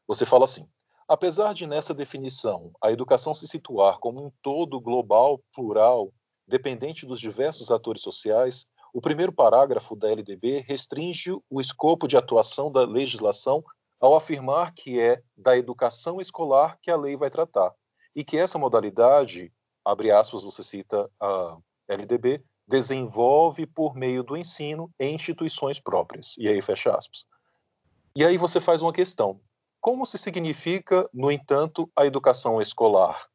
Você 0.08 0.26
fala 0.26 0.46
assim: 0.46 0.68
apesar 1.08 1.54
de 1.54 1.68
nessa 1.68 1.94
definição 1.94 2.72
a 2.84 2.92
educação 2.92 3.36
se 3.36 3.48
situar 3.48 4.00
como 4.00 4.26
um 4.26 4.32
todo 4.42 4.82
global, 4.82 5.40
plural, 5.54 6.12
dependente 6.48 7.06
dos 7.06 7.20
diversos 7.20 7.70
atores 7.70 8.02
sociais, 8.02 8.66
o 8.92 9.00
primeiro 9.00 9.32
parágrafo 9.32 9.96
da 9.96 10.10
LDB 10.10 10.62
restringe 10.68 11.32
o 11.48 11.62
escopo 11.62 12.08
de 12.08 12.18
atuação 12.18 12.72
da 12.72 12.84
legislação 12.84 13.64
ao 14.00 14.16
afirmar 14.16 14.74
que 14.74 15.00
é 15.00 15.22
da 15.36 15.58
educação 15.58 16.22
escolar 16.22 16.78
que 16.82 16.90
a 16.90 16.96
lei 16.96 17.18
vai 17.18 17.30
tratar 17.30 17.74
e 18.16 18.24
que 18.24 18.38
essa 18.38 18.58
modalidade, 18.58 19.52
abre 19.84 20.12
aspas, 20.12 20.44
você 20.44 20.64
cita 20.64 21.10
a 21.20 21.58
LDB, 21.88 22.44
desenvolve 22.68 23.66
por 23.66 23.96
meio 23.96 24.24
do 24.24 24.38
ensino 24.38 24.92
em 25.00 25.16
instituições 25.16 25.80
próprias. 25.80 26.36
E 26.38 26.48
aí 26.48 26.62
fecha 26.62 26.96
aspas. 26.96 27.26
E 28.16 28.24
aí 28.24 28.38
você 28.38 28.60
faz 28.60 28.82
uma 28.82 28.94
questão. 28.94 29.42
Como 29.82 30.06
se 30.06 30.18
significa, 30.18 31.10
no 31.14 31.32
entanto, 31.32 31.88
a 31.96 32.06
educação 32.06 32.62
escolar? 32.62 33.28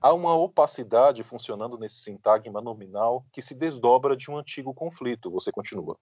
Há 0.00 0.12
uma 0.12 0.34
opacidade 0.34 1.22
funcionando 1.22 1.78
nesse 1.78 2.00
sintagma 2.00 2.60
nominal 2.60 3.24
que 3.32 3.40
se 3.40 3.54
desdobra 3.54 4.16
de 4.16 4.30
um 4.30 4.36
antigo 4.36 4.74
conflito, 4.74 5.30
você 5.30 5.50
continua. 5.50 5.96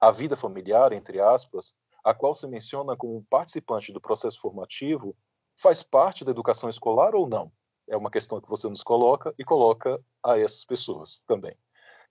A 0.00 0.10
vida 0.10 0.36
familiar, 0.36 0.92
entre 0.92 1.20
aspas, 1.20 1.74
a 2.04 2.12
qual 2.12 2.34
se 2.34 2.46
menciona 2.46 2.96
como 2.96 3.24
participante 3.30 3.92
do 3.92 4.00
processo 4.00 4.40
formativo, 4.40 5.16
faz 5.56 5.82
parte 5.82 6.24
da 6.24 6.30
educação 6.30 6.68
escolar 6.68 7.14
ou 7.14 7.28
não? 7.28 7.52
É 7.88 7.96
uma 7.96 8.10
questão 8.10 8.40
que 8.40 8.48
você 8.48 8.68
nos 8.68 8.82
coloca 8.82 9.34
e 9.38 9.44
coloca 9.44 10.00
a 10.22 10.38
essas 10.38 10.64
pessoas 10.64 11.22
também. 11.26 11.54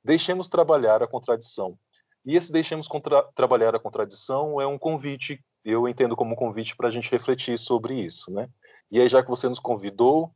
Deixemos 0.03 0.47
trabalhar 0.47 1.01
a 1.01 1.07
contradição. 1.07 1.77
E 2.25 2.35
esse 2.35 2.51
deixemos 2.51 2.87
trabalhar 3.35 3.75
a 3.75 3.79
contradição 3.79 4.61
é 4.61 4.67
um 4.67 4.77
convite, 4.77 5.43
eu 5.65 5.87
entendo 5.87 6.15
como 6.15 6.33
um 6.33 6.35
convite 6.35 6.75
para 6.75 6.87
a 6.87 6.91
gente 6.91 7.09
refletir 7.11 7.57
sobre 7.57 7.95
isso, 7.95 8.31
né? 8.31 8.47
E 8.91 8.99
aí, 8.99 9.07
já 9.07 9.23
que 9.23 9.29
você 9.29 9.47
nos 9.47 9.59
convidou, 9.59 10.33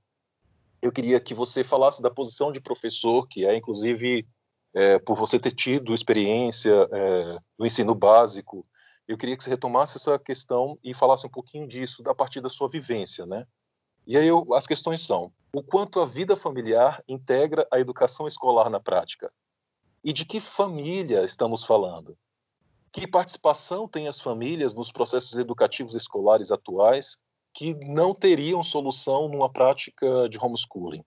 eu 0.81 0.91
queria 0.91 1.19
que 1.19 1.33
você 1.33 1.63
falasse 1.63 2.01
da 2.01 2.09
posição 2.09 2.51
de 2.51 2.61
professor, 2.61 3.27
que 3.27 3.45
é, 3.45 3.55
inclusive, 3.55 4.25
é, 4.73 4.97
por 4.99 5.15
você 5.15 5.37
ter 5.39 5.51
tido 5.51 5.93
experiência 5.93 6.87
é, 6.91 7.37
no 7.57 7.65
ensino 7.65 7.93
básico, 7.93 8.65
eu 9.07 9.17
queria 9.17 9.37
que 9.37 9.43
você 9.43 9.49
retomasse 9.49 9.97
essa 9.97 10.17
questão 10.17 10.77
e 10.83 10.93
falasse 10.93 11.25
um 11.27 11.29
pouquinho 11.29 11.67
disso 11.67 12.03
a 12.07 12.15
partir 12.15 12.41
da 12.41 12.49
sua 12.49 12.67
vivência, 12.67 13.25
né? 13.25 13.45
E 14.07 14.17
aí 14.17 14.27
eu, 14.27 14.53
as 14.53 14.67
questões 14.67 15.01
são: 15.01 15.31
o 15.53 15.63
quanto 15.63 15.99
a 15.99 16.05
vida 16.05 16.35
familiar 16.35 17.03
integra 17.07 17.67
a 17.71 17.79
educação 17.79 18.27
escolar 18.27 18.69
na 18.69 18.79
prática? 18.79 19.31
E 20.03 20.13
de 20.13 20.25
que 20.25 20.39
família 20.39 21.23
estamos 21.23 21.63
falando? 21.63 22.17
Que 22.91 23.07
participação 23.07 23.87
têm 23.87 24.07
as 24.07 24.21
famílias 24.21 24.73
nos 24.73 24.91
processos 24.91 25.35
educativos 25.37 25.95
escolares 25.95 26.51
atuais 26.51 27.17
que 27.53 27.73
não 27.73 28.13
teriam 28.13 28.61
solução 28.61 29.27
numa 29.27 29.51
prática 29.51 30.29
de 30.29 30.37
homeschooling? 30.37 31.03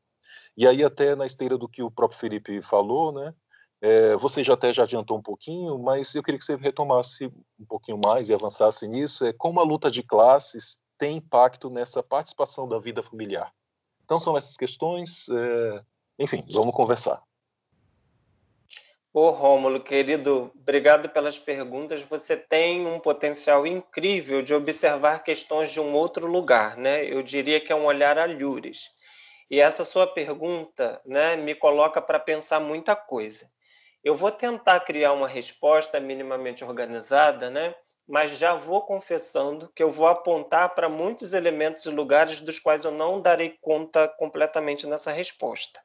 E 0.56 0.66
aí, 0.66 0.82
até 0.82 1.14
na 1.14 1.24
esteira 1.24 1.56
do 1.56 1.68
que 1.68 1.82
o 1.82 1.90
próprio 1.90 2.18
Felipe 2.18 2.60
falou, 2.62 3.12
né? 3.12 3.32
É, 3.80 4.16
você 4.16 4.42
já 4.42 4.54
até 4.54 4.72
já 4.72 4.82
adiantou 4.82 5.16
um 5.16 5.22
pouquinho, 5.22 5.78
mas 5.78 6.14
eu 6.14 6.22
queria 6.22 6.38
que 6.38 6.44
você 6.44 6.56
retomasse 6.56 7.26
um 7.26 7.64
pouquinho 7.66 7.98
mais 7.98 8.28
e 8.28 8.34
avançasse 8.34 8.88
nisso. 8.88 9.24
É 9.24 9.32
como 9.32 9.60
a 9.60 9.64
luta 9.64 9.90
de 9.90 10.02
classes 10.02 10.76
tem 10.98 11.16
impacto 11.18 11.70
nessa 11.70 12.02
participação 12.02 12.68
da 12.68 12.78
vida 12.78 13.02
familiar. 13.02 13.52
Então, 14.04 14.18
são 14.18 14.36
essas 14.36 14.56
questões. 14.56 15.26
É... 15.28 15.84
Enfim, 16.18 16.44
vamos 16.50 16.74
conversar. 16.74 17.22
Ô, 19.12 19.30
Rômulo, 19.30 19.80
querido, 19.80 20.50
obrigado 20.54 21.08
pelas 21.08 21.38
perguntas. 21.38 22.02
Você 22.02 22.36
tem 22.36 22.86
um 22.86 23.00
potencial 23.00 23.66
incrível 23.66 24.42
de 24.42 24.54
observar 24.54 25.22
questões 25.22 25.70
de 25.70 25.80
um 25.80 25.94
outro 25.94 26.26
lugar, 26.26 26.76
né? 26.76 27.04
Eu 27.04 27.22
diria 27.22 27.60
que 27.60 27.72
é 27.72 27.76
um 27.76 27.86
olhar 27.86 28.18
alhures. 28.18 28.90
E 29.50 29.60
essa 29.60 29.84
sua 29.84 30.06
pergunta 30.06 31.00
né, 31.06 31.36
me 31.36 31.54
coloca 31.54 32.02
para 32.02 32.18
pensar 32.18 32.60
muita 32.60 32.94
coisa. 32.94 33.50
Eu 34.02 34.14
vou 34.14 34.30
tentar 34.30 34.80
criar 34.80 35.12
uma 35.12 35.28
resposta 35.28 35.98
minimamente 36.00 36.64
organizada, 36.64 37.50
né? 37.50 37.74
mas 38.08 38.38
já 38.38 38.54
vou 38.54 38.80
confessando 38.80 39.70
que 39.76 39.82
eu 39.82 39.90
vou 39.90 40.06
apontar 40.06 40.74
para 40.74 40.88
muitos 40.88 41.34
elementos 41.34 41.84
e 41.84 41.90
lugares 41.90 42.40
dos 42.40 42.58
quais 42.58 42.86
eu 42.86 42.90
não 42.90 43.20
darei 43.20 43.58
conta 43.60 44.08
completamente 44.08 44.86
nessa 44.86 45.12
resposta. 45.12 45.78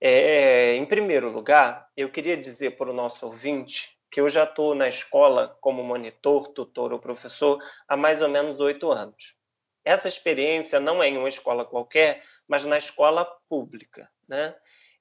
É, 0.00 0.74
em 0.74 0.84
primeiro 0.84 1.30
lugar, 1.30 1.86
eu 1.96 2.10
queria 2.10 2.36
dizer 2.36 2.74
para 2.76 2.90
o 2.90 2.92
nosso 2.92 3.24
ouvinte 3.26 3.96
que 4.10 4.20
eu 4.20 4.28
já 4.28 4.42
estou 4.42 4.74
na 4.74 4.88
escola 4.88 5.56
como 5.60 5.84
monitor, 5.84 6.48
tutor 6.48 6.92
ou 6.92 6.98
professor 6.98 7.62
há 7.86 7.96
mais 7.96 8.20
ou 8.20 8.28
menos 8.28 8.58
oito 8.58 8.90
anos. 8.90 9.36
Essa 9.84 10.08
experiência 10.08 10.80
não 10.80 11.00
é 11.00 11.08
em 11.08 11.16
uma 11.16 11.28
escola 11.28 11.64
qualquer, 11.64 12.22
mas 12.48 12.66
na 12.66 12.76
escola 12.76 13.24
pública. 13.48 14.10
Né? 14.28 14.52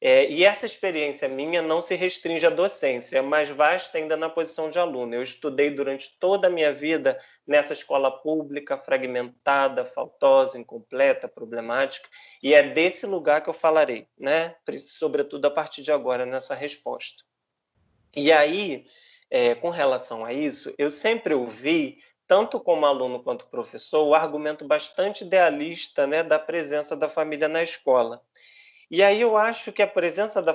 É, 0.04 0.28
e 0.32 0.44
essa 0.44 0.66
experiência 0.66 1.30
minha 1.30 1.62
não 1.62 1.80
se 1.80 1.94
restringe 1.94 2.44
à 2.44 2.50
docência, 2.50 3.20
é 3.20 3.22
mais 3.22 3.50
vasta 3.50 4.00
ainda 4.00 4.18
na 4.18 4.28
posição 4.28 4.68
de 4.68 4.80
aluno. 4.80 5.14
Eu 5.14 5.22
estudei 5.22 5.70
durante 5.70 6.18
toda 6.18 6.48
a 6.48 6.50
minha 6.50 6.74
vida 6.74 7.20
nessa 7.46 7.74
escola 7.74 8.10
pública, 8.10 8.80
fragmentada, 8.80 9.86
faltosa, 9.86 10.58
incompleta, 10.58 11.28
problemática, 11.28 12.10
e 12.42 12.52
é 12.52 12.64
desse 12.64 13.06
lugar 13.06 13.44
que 13.44 13.50
eu 13.52 13.54
falarei, 13.54 14.08
né? 14.18 14.56
sobretudo 14.80 15.46
a 15.46 15.52
partir 15.52 15.84
de 15.84 15.92
agora, 15.92 16.26
nessa 16.26 16.56
resposta. 16.56 17.24
E 18.16 18.32
aí, 18.32 18.88
é, 19.30 19.54
com 19.54 19.70
relação 19.70 20.26
a 20.26 20.34
isso, 20.34 20.74
eu 20.80 20.90
sempre 20.90 21.36
ouvi 21.36 22.00
tanto 22.26 22.60
como 22.60 22.86
aluno 22.88 23.22
quanto 23.22 23.46
professor, 23.48 24.04
o 24.08 24.16
argumento 24.16 24.66
bastante 24.66 25.24
idealista 25.24 26.08
né, 26.08 26.24
da 26.24 26.40
presença 26.40 26.96
da 26.96 27.08
família 27.08 27.48
na 27.48 27.62
escola. 27.62 28.22
E 28.92 29.02
aí 29.02 29.22
eu 29.22 29.38
acho 29.38 29.72
que 29.72 29.82
a 29.82 29.88
presença 29.88 30.42
da 30.42 30.54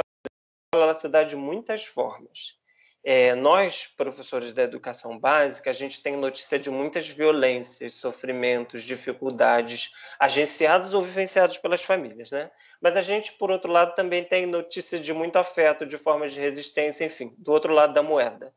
família 0.74 0.92
se 0.92 1.08
dá 1.08 1.22
de 1.22 1.34
muitas 1.34 1.86
formas. 1.86 2.58
É, 3.02 3.34
nós, 3.34 3.86
professores 3.86 4.52
da 4.52 4.62
educação 4.62 5.18
básica, 5.18 5.70
a 5.70 5.72
gente 5.72 6.02
tem 6.02 6.16
notícia 6.16 6.58
de 6.58 6.68
muitas 6.68 7.08
violências, 7.08 7.94
sofrimentos, 7.94 8.82
dificuldades, 8.82 9.90
agenciados 10.18 10.92
ou 10.92 11.00
vivenciados 11.00 11.56
pelas 11.56 11.82
famílias, 11.82 12.30
né? 12.30 12.50
Mas 12.82 12.94
a 12.94 13.00
gente, 13.00 13.32
por 13.38 13.50
outro 13.50 13.72
lado, 13.72 13.94
também 13.94 14.22
tem 14.22 14.44
notícia 14.44 14.98
de 14.98 15.14
muito 15.14 15.36
afeto, 15.36 15.86
de 15.86 15.96
formas 15.96 16.32
de 16.32 16.40
resistência, 16.40 17.06
enfim, 17.06 17.34
do 17.38 17.52
outro 17.52 17.72
lado 17.72 17.94
da 17.94 18.02
moeda. 18.02 18.52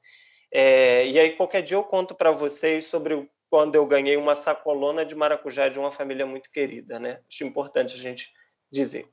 É, 0.52 1.06
e 1.08 1.18
aí, 1.18 1.38
qualquer 1.38 1.62
dia 1.62 1.78
eu 1.78 1.84
conto 1.84 2.16
para 2.16 2.32
vocês 2.32 2.86
sobre 2.86 3.30
quando 3.50 3.76
eu 3.76 3.86
ganhei 3.86 4.18
uma 4.18 4.36
sacolona 4.36 5.06
de 5.06 5.16
maracujá 5.16 5.70
de 5.70 5.80
uma 5.80 5.92
família 5.92 6.26
muito 6.26 6.52
querida, 6.52 7.00
né? 7.00 7.22
Acho 7.30 7.46
importante 7.46 7.96
a 7.96 8.00
gente 8.00 8.30
dizer. 8.70 9.08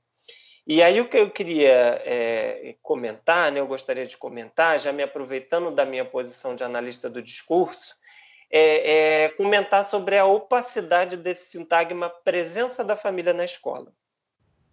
E 0.66 0.82
aí, 0.82 1.00
o 1.00 1.08
que 1.08 1.16
eu 1.16 1.30
queria 1.30 2.02
é, 2.04 2.75
comentar, 2.82 3.52
né, 3.52 3.60
eu 3.60 3.67
gostaria 3.67 4.04
de 4.04 4.17
comentar, 4.17 4.80
já 4.80 4.93
me 4.93 5.02
aproveitando 5.02 5.71
da 5.71 5.84
minha 5.84 6.04
posição 6.04 6.56
de 6.56 6.64
analista 6.64 7.08
do 7.08 7.23
discurso, 7.23 7.95
é, 8.50 9.25
é 9.25 9.28
comentar 9.30 9.84
sobre 9.84 10.19
a 10.19 10.25
opacidade 10.25 11.17
desse 11.17 11.50
sintagma 11.50 12.10
presença 12.10 12.84
da 12.84 12.97
família 12.97 13.32
na 13.32 13.45
escola. 13.45 13.93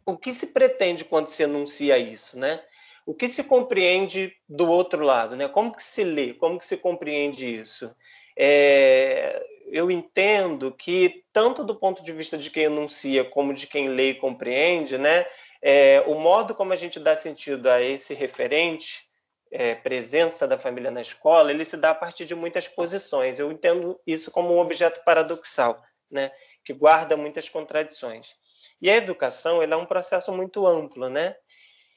O 0.05 0.17
que 0.17 0.33
se 0.33 0.47
pretende 0.47 1.05
quando 1.05 1.27
se 1.27 1.43
anuncia 1.43 1.97
isso, 1.97 2.37
né? 2.37 2.61
o 3.05 3.13
que 3.13 3.27
se 3.27 3.43
compreende 3.43 4.33
do 4.47 4.69
outro 4.69 5.03
lado, 5.03 5.35
né? 5.35 5.47
Como 5.47 5.75
que 5.75 5.83
se 5.83 6.03
lê, 6.03 6.33
como 6.33 6.57
que 6.57 6.65
se 6.65 6.77
compreende 6.77 7.53
isso? 7.53 7.93
É, 8.37 9.43
eu 9.67 9.91
entendo 9.91 10.71
que 10.71 11.23
tanto 11.33 11.63
do 11.63 11.75
ponto 11.75 12.01
de 12.03 12.11
vista 12.13 12.37
de 12.37 12.49
quem 12.49 12.63
enuncia 12.63 13.25
como 13.25 13.53
de 13.53 13.67
quem 13.67 13.87
lê 13.87 14.11
e 14.11 14.15
compreende, 14.15 14.97
né? 14.97 15.25
É, 15.65 16.03
o 16.05 16.15
modo 16.15 16.53
como 16.53 16.73
a 16.73 16.75
gente 16.75 16.99
dá 16.99 17.15
sentido 17.15 17.67
a 17.67 17.81
esse 17.81 18.13
referente, 18.13 19.05
é, 19.49 19.73
presença 19.73 20.45
da 20.45 20.57
família 20.57 20.91
na 20.91 21.01
escola, 21.01 21.51
ele 21.51 21.63
se 21.63 21.77
dá 21.77 21.91
a 21.91 21.95
partir 21.95 22.25
de 22.25 22.35
muitas 22.35 22.67
posições. 22.67 23.39
Eu 23.39 23.49
entendo 23.49 23.97
isso 24.05 24.29
como 24.29 24.53
um 24.53 24.59
objeto 24.59 25.01
paradoxal, 25.05 25.81
né? 26.11 26.31
Que 26.65 26.73
guarda 26.73 27.15
muitas 27.15 27.47
contradições. 27.47 28.35
E 28.81 28.89
a 28.89 28.97
educação, 28.97 29.63
é 29.63 29.75
um 29.77 29.85
processo 29.85 30.33
muito 30.33 30.67
amplo, 30.67 31.09
né? 31.09 31.33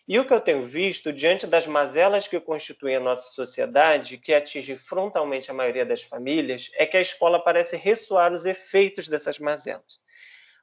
E 0.07 0.17
o 0.21 0.25
que 0.25 0.33
eu 0.33 0.41
tenho 0.41 0.63
visto, 0.63 1.13
diante 1.13 1.45
das 1.49 1.67
mazelas 1.67 2.29
que 2.29 2.39
constituem 2.39 2.95
a 2.95 3.01
nossa 3.01 3.31
sociedade, 3.31 4.19
que 4.19 4.33
atinge 4.33 4.77
frontalmente 4.77 5.51
a 5.51 5.55
maioria 5.55 5.85
das 5.85 6.03
famílias, 6.03 6.71
é 6.75 6.87
que 6.87 6.97
a 6.97 7.01
escola 7.01 7.43
parece 7.43 7.77
ressoar 7.77 8.33
os 8.33 8.47
efeitos 8.47 9.09
dessas 9.09 9.41
mazelas. 9.41 9.99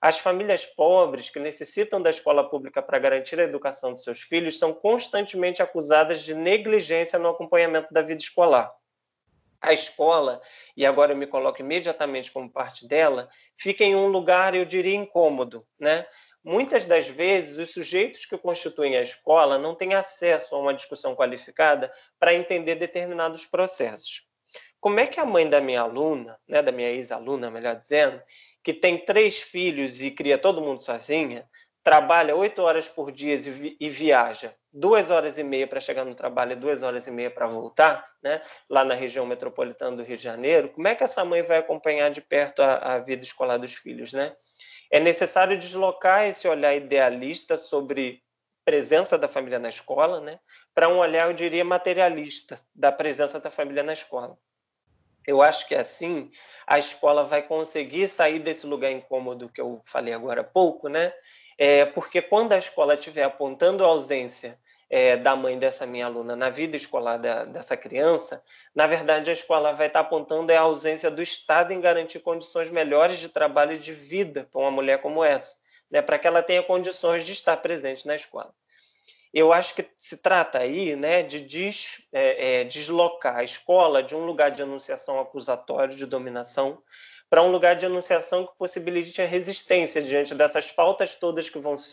As 0.06 0.20
famílias 0.20 0.66
pobres, 0.66 1.30
que 1.30 1.40
necessitam 1.40 2.02
da 2.02 2.10
escola 2.10 2.50
pública 2.50 2.82
para 2.82 3.00
garantir 3.00 3.40
a 3.40 3.44
educação 3.44 3.94
de 3.94 4.04
seus 4.04 4.20
filhos, 4.20 4.60
são 4.60 4.74
constantemente 4.74 5.64
acusadas 5.64 6.24
de 6.24 6.34
negligência 6.34 7.18
no 7.18 7.30
acompanhamento 7.30 7.94
da 7.94 8.02
vida 8.02 8.20
escolar. 8.20 8.70
A 9.62 9.72
escola, 9.72 10.42
e 10.76 10.86
agora 10.86 11.14
eu 11.14 11.16
me 11.16 11.26
coloco 11.26 11.62
imediatamente 11.62 12.34
como 12.34 12.52
parte 12.52 12.86
dela, 12.86 13.30
fica 13.56 13.86
em 13.86 13.96
um 13.96 14.08
lugar, 14.08 14.54
eu 14.54 14.66
diria, 14.66 14.94
incômodo, 14.94 15.66
né? 15.80 16.06
Muitas 16.44 16.86
das 16.86 17.08
vezes, 17.08 17.58
os 17.58 17.72
sujeitos 17.72 18.26
que 18.26 18.38
constituem 18.38 18.98
a 18.98 19.02
escola 19.02 19.58
não 19.58 19.74
têm 19.74 19.94
acesso 19.94 20.54
a 20.54 20.60
uma 20.60 20.74
discussão 20.74 21.16
qualificada 21.16 21.90
para 22.20 22.34
entender 22.34 22.76
determinados 22.76 23.46
processos. 23.46 24.28
Como 24.84 25.00
é 25.00 25.08
que 25.08 25.18
a 25.18 25.26
mãe 25.26 25.50
da 25.50 25.62
minha 25.62 25.80
aluna, 25.80 26.38
né, 26.46 26.62
da 26.62 26.70
minha 26.70 26.90
ex-aluna, 26.90 27.50
melhor 27.50 27.74
dizendo, 27.78 28.22
que 28.62 28.74
tem 28.74 28.98
três 28.98 29.40
filhos 29.40 30.02
e 30.02 30.12
cria 30.12 30.38
todo 30.38 30.60
mundo 30.60 30.84
sozinha, 30.84 31.50
trabalha 31.82 32.36
oito 32.36 32.62
horas 32.62 32.90
por 32.90 33.10
dia 33.10 33.40
e 33.80 33.90
viaja 33.90 34.54
duas 34.74 35.10
horas 35.10 35.38
e 35.38 35.44
meia 35.44 35.66
para 35.66 35.80
chegar 35.80 36.04
no 36.04 36.14
trabalho 36.14 36.52
e 36.52 36.56
duas 36.58 36.84
horas 36.84 37.08
e 37.08 37.12
meia 37.12 37.32
para 37.32 37.48
voltar, 37.48 38.04
né, 38.22 38.42
lá 38.70 38.84
na 38.84 38.94
região 38.94 39.26
metropolitana 39.26 39.96
do 39.96 40.04
Rio 40.04 40.18
de 40.18 40.24
Janeiro, 40.24 40.68
como 40.68 40.86
é 40.86 40.96
que 40.96 41.06
essa 41.06 41.24
mãe 41.24 41.42
vai 41.44 41.60
acompanhar 41.60 42.12
de 42.12 42.20
perto 42.20 42.62
a, 42.62 42.96
a 42.96 43.00
vida 43.00 43.24
escolar 43.24 43.56
dos 43.56 43.74
filhos, 43.74 44.12
né? 44.12 44.36
É 44.92 45.00
necessário 45.00 45.58
deslocar 45.58 46.26
esse 46.26 46.46
olhar 46.46 46.76
idealista 46.76 47.56
sobre 47.56 48.22
presença 48.66 49.18
da 49.18 49.30
família 49.30 49.60
na 49.60 49.70
escola, 49.70 50.20
né, 50.20 50.42
para 50.76 50.90
um 50.90 50.98
olhar, 50.98 51.30
eu 51.30 51.34
diria, 51.34 51.64
materialista 51.64 52.60
da 52.76 52.92
presença 52.92 53.40
da 53.40 53.50
família 53.50 53.82
na 53.82 53.94
escola. 53.94 54.38
Eu 55.26 55.42
acho 55.42 55.68
que 55.68 55.76
assim 55.76 56.30
a 56.68 56.78
escola 56.78 57.24
vai 57.24 57.42
conseguir 57.42 58.08
sair 58.10 58.40
desse 58.40 58.68
lugar 58.68 58.92
incômodo 58.92 59.50
que 59.50 59.62
eu 59.62 59.82
falei 59.86 60.14
agora 60.14 60.42
há 60.42 60.44
pouco, 60.44 60.88
né? 60.90 61.14
É, 61.58 61.86
porque 61.86 62.22
quando 62.22 62.54
a 62.54 62.58
escola 62.58 62.96
estiver 62.96 63.24
apontando 63.24 63.84
a 63.84 63.88
ausência 63.88 64.60
é, 64.90 65.16
da 65.18 65.36
mãe 65.36 65.58
dessa 65.58 65.86
minha 65.86 66.06
aluna 66.06 66.36
na 66.36 66.50
vida 66.50 66.76
escolar 66.76 67.18
da, 67.18 67.46
dessa 67.46 67.78
criança, 67.78 68.44
na 68.76 68.86
verdade 68.86 69.30
a 69.30 69.34
escola 69.34 69.74
vai 69.74 69.88
estar 69.88 70.02
apontando 70.02 70.52
a 70.52 70.60
ausência 70.60 71.10
do 71.10 71.22
Estado 71.22 71.72
em 71.72 71.82
garantir 71.82 72.20
condições 72.20 72.70
melhores 72.70 73.18
de 73.20 73.30
trabalho 73.30 73.74
e 73.74 73.80
de 73.80 73.94
vida 73.94 74.48
para 74.52 74.62
uma 74.62 74.72
mulher 74.72 75.02
como 75.02 75.24
essa, 75.24 75.58
né, 75.90 76.02
para 76.02 76.20
que 76.20 76.28
ela 76.28 76.44
tenha 76.44 76.62
condições 76.62 77.26
de 77.26 77.32
estar 77.32 77.58
presente 77.58 78.06
na 78.06 78.16
escola. 78.16 78.54
Eu 79.34 79.52
acho 79.52 79.74
que 79.74 79.90
se 79.98 80.18
trata 80.18 80.60
aí 80.60 80.96
né, 80.96 81.24
de 81.24 81.40
des, 81.40 82.08
é, 82.14 82.62
é, 82.62 82.64
deslocar 82.64 83.38
a 83.38 83.44
escola 83.44 84.04
de 84.04 84.16
um 84.16 84.26
lugar 84.26 84.52
de 84.52 84.62
anunciação 84.62 85.20
acusatório, 85.20 85.96
de 85.96 86.06
dominação, 86.06 86.82
para 87.30 87.42
um 87.42 87.50
lugar 87.50 87.76
de 87.76 87.86
anunciação 87.86 88.46
que 88.46 88.56
possibilite 88.60 89.20
a 89.20 89.26
resistência 89.26 90.04
diante 90.04 90.36
dessas 90.36 90.70
faltas 90.70 91.16
todas 91.16 91.50
que 91.50 91.58
vão 91.58 91.76
se, 91.76 91.90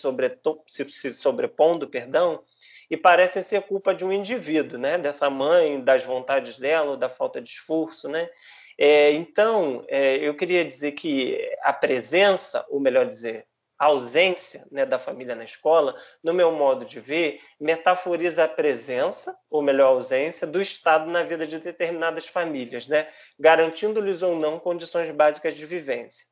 se, 0.66 0.92
se 0.92 1.14
sobrepondo, 1.14 1.88
perdão, 1.88 2.44
e 2.90 2.96
parecem 2.96 3.42
ser 3.42 3.62
culpa 3.62 3.94
de 3.94 4.04
um 4.04 4.12
indivíduo, 4.12 4.78
né? 4.78 4.98
Dessa 4.98 5.30
mãe, 5.30 5.80
das 5.82 6.02
vontades 6.02 6.58
dela, 6.58 6.90
ou 6.90 6.96
da 6.96 7.08
falta 7.08 7.40
de 7.40 7.48
esforço, 7.48 8.06
né? 8.06 8.28
É, 8.76 9.12
então, 9.12 9.84
é, 9.88 10.16
eu 10.16 10.36
queria 10.36 10.64
dizer 10.64 10.92
que 10.92 11.38
a 11.62 11.72
presença, 11.72 12.66
ou 12.68 12.80
melhor 12.80 13.06
dizer, 13.06 13.46
ausência 13.86 14.66
né, 14.70 14.84
da 14.84 14.98
família 14.98 15.34
na 15.34 15.44
escola, 15.44 15.96
no 16.22 16.34
meu 16.34 16.52
modo 16.52 16.84
de 16.84 17.00
ver, 17.00 17.40
metaforiza 17.58 18.44
a 18.44 18.48
presença, 18.48 19.36
ou 19.50 19.62
melhor, 19.62 19.86
a 19.86 19.90
ausência, 19.90 20.46
do 20.46 20.60
Estado 20.60 21.10
na 21.10 21.22
vida 21.22 21.46
de 21.46 21.58
determinadas 21.58 22.26
famílias, 22.26 22.86
né, 22.86 23.08
garantindo-lhes 23.38 24.22
ou 24.22 24.36
não 24.36 24.58
condições 24.58 25.10
básicas 25.10 25.54
de 25.54 25.64
vivência. 25.66 26.29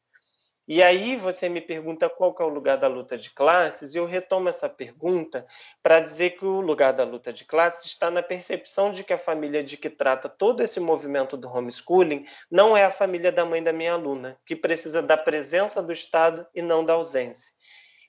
E 0.68 0.82
aí 0.82 1.16
você 1.16 1.48
me 1.48 1.62
pergunta 1.62 2.10
qual 2.10 2.36
é 2.38 2.42
o 2.42 2.48
lugar 2.48 2.76
da 2.76 2.86
luta 2.86 3.16
de 3.16 3.30
classes, 3.30 3.94
e 3.94 3.98
eu 3.98 4.04
retomo 4.04 4.50
essa 4.50 4.68
pergunta 4.68 5.46
para 5.82 5.98
dizer 5.98 6.36
que 6.36 6.44
o 6.44 6.60
lugar 6.60 6.92
da 6.92 7.04
luta 7.04 7.32
de 7.32 7.46
classes 7.46 7.86
está 7.86 8.10
na 8.10 8.22
percepção 8.22 8.92
de 8.92 9.02
que 9.02 9.14
a 9.14 9.18
família 9.18 9.64
de 9.64 9.78
que 9.78 9.88
trata 9.88 10.28
todo 10.28 10.62
esse 10.62 10.78
movimento 10.78 11.38
do 11.38 11.48
homeschooling 11.48 12.26
não 12.50 12.76
é 12.76 12.84
a 12.84 12.90
família 12.90 13.32
da 13.32 13.46
mãe 13.46 13.62
da 13.62 13.72
minha 13.72 13.94
aluna, 13.94 14.38
que 14.44 14.54
precisa 14.54 15.00
da 15.00 15.16
presença 15.16 15.82
do 15.82 15.90
Estado 15.90 16.46
e 16.54 16.60
não 16.60 16.84
da 16.84 16.92
ausência. 16.92 17.50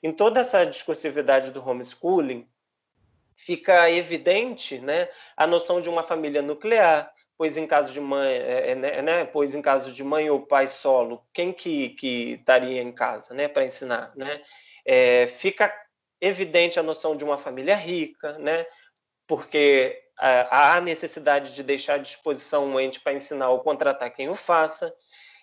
Em 0.04 0.12
toda 0.12 0.42
essa 0.42 0.66
discursividade 0.66 1.52
do 1.52 1.66
homeschooling, 1.66 2.46
fica 3.38 3.90
evidente 3.90 4.80
né, 4.80 5.08
a 5.38 5.48
noção 5.48 5.80
de 5.80 5.90
uma 5.90 6.04
família 6.04 6.42
nuclear, 6.42 7.10
pois 7.40 7.56
em 7.56 7.66
caso 7.66 7.94
de 7.94 8.02
mãe, 8.02 8.28
é, 8.28 8.72
é, 8.72 8.76
né, 8.76 9.02
né, 9.02 9.24
pois 9.24 9.56
em 9.56 9.62
caso 9.62 9.94
de 9.94 10.04
mãe 10.04 10.30
ou 10.30 10.46
pai 10.46 10.68
solo, 10.68 11.26
quem 11.34 11.54
que, 11.54 11.92
que 11.92 12.34
estaria 12.34 12.82
em 12.82 12.92
casa, 12.92 13.34
né, 13.34 13.48
para 13.48 13.64
ensinar, 13.64 14.12
né? 14.14 14.42
É, 14.86 15.26
fica 15.26 15.74
evidente 16.20 16.78
a 16.78 16.84
noção 16.84 17.16
de 17.16 17.24
uma 17.24 17.38
família 17.38 17.76
rica, 17.76 18.38
né? 18.40 18.66
Porque 19.26 19.98
há 20.18 20.82
necessidade 20.82 21.56
de 21.56 21.64
deixar 21.64 21.94
à 21.94 21.98
disposição 21.98 22.66
um 22.68 22.78
ente 22.78 23.00
para 23.00 23.14
ensinar 23.14 23.50
ou 23.52 23.62
contratar 23.62 24.12
quem 24.12 24.28
o 24.28 24.36
faça. 24.36 24.94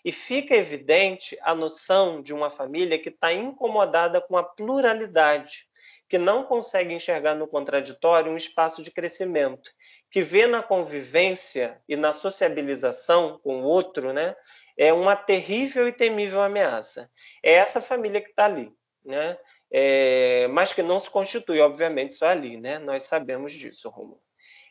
E 0.05 0.13
fica 0.13 0.55
evidente 0.55 1.39
a 1.41 1.55
noção 1.55 2.21
de 2.21 2.35
uma 2.35 2.51
família 2.51 2.99
que 2.99 3.09
está 3.09 3.33
incomodada 3.33 4.21
com 4.21 4.37
a 4.37 4.43
pluralidade, 4.43 5.67
que 6.09 6.19
não 6.19 6.45
consegue 6.45 6.95
enxergar 6.95 7.35
no 7.35 7.49
contraditório 7.49 8.31
um 8.31 8.37
espaço 8.37 8.83
de 8.83 8.91
crescimento, 8.91 9.71
que 10.11 10.23
vê 10.23 10.47
na 10.47 10.63
convivência 10.63 11.81
e 11.89 11.97
na 11.97 12.13
sociabilização 12.13 13.41
com 13.43 13.63
o 13.63 13.65
outro, 13.65 14.13
né, 14.13 14.35
é 14.77 14.93
uma 14.93 15.17
terrível 15.17 15.89
e 15.89 15.93
temível 15.93 16.43
ameaça. 16.43 17.11
É 17.43 17.53
essa 17.55 17.81
família 17.81 18.21
que 18.21 18.31
está 18.31 18.45
ali, 18.45 18.73
né, 19.05 19.37
é, 19.71 20.47
mas 20.49 20.73
que 20.73 20.83
não 20.83 21.01
se 21.01 21.11
constitui, 21.11 21.61
obviamente, 21.61 22.15
só 22.15 22.27
ali, 22.27 22.57
né, 22.57 22.79
nós 22.79 23.05
sabemos 23.05 23.53
disso, 23.53 23.89
Romulo. 23.89 24.26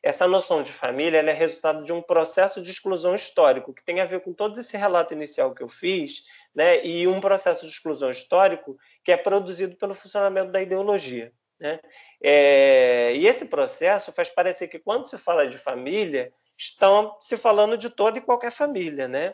Essa 0.05 0.27
noção 0.27 0.61
de 0.61 0.71
família 0.71 1.17
é 1.17 1.33
resultado 1.33 1.83
de 1.83 1.91
um 1.91 1.99
processo 1.99 2.61
de 2.61 2.69
exclusão 2.69 3.15
histórico, 3.15 3.73
que 3.73 3.83
tem 3.83 3.99
a 3.99 4.05
ver 4.05 4.19
com 4.21 4.31
todo 4.31 4.59
esse 4.59 4.77
relato 4.77 5.15
inicial 5.15 5.51
que 5.55 5.63
eu 5.63 5.67
fiz, 5.67 6.21
né, 6.53 6.85
e 6.85 7.07
um 7.07 7.19
processo 7.19 7.65
de 7.65 7.71
exclusão 7.71 8.11
histórico 8.11 8.77
que 9.03 9.11
é 9.11 9.17
produzido 9.17 9.75
pelo 9.75 9.95
funcionamento 9.95 10.51
da 10.51 10.61
ideologia. 10.61 11.33
Né? 11.59 11.79
É, 12.23 13.15
e 13.15 13.25
esse 13.25 13.45
processo 13.45 14.11
faz 14.11 14.29
parecer 14.29 14.67
que, 14.67 14.77
quando 14.77 15.09
se 15.09 15.17
fala 15.17 15.47
de 15.47 15.57
família, 15.57 16.31
estão 16.55 17.17
se 17.19 17.35
falando 17.35 17.75
de 17.75 17.89
toda 17.89 18.19
e 18.19 18.21
qualquer 18.21 18.51
família, 18.51 19.07
né? 19.07 19.33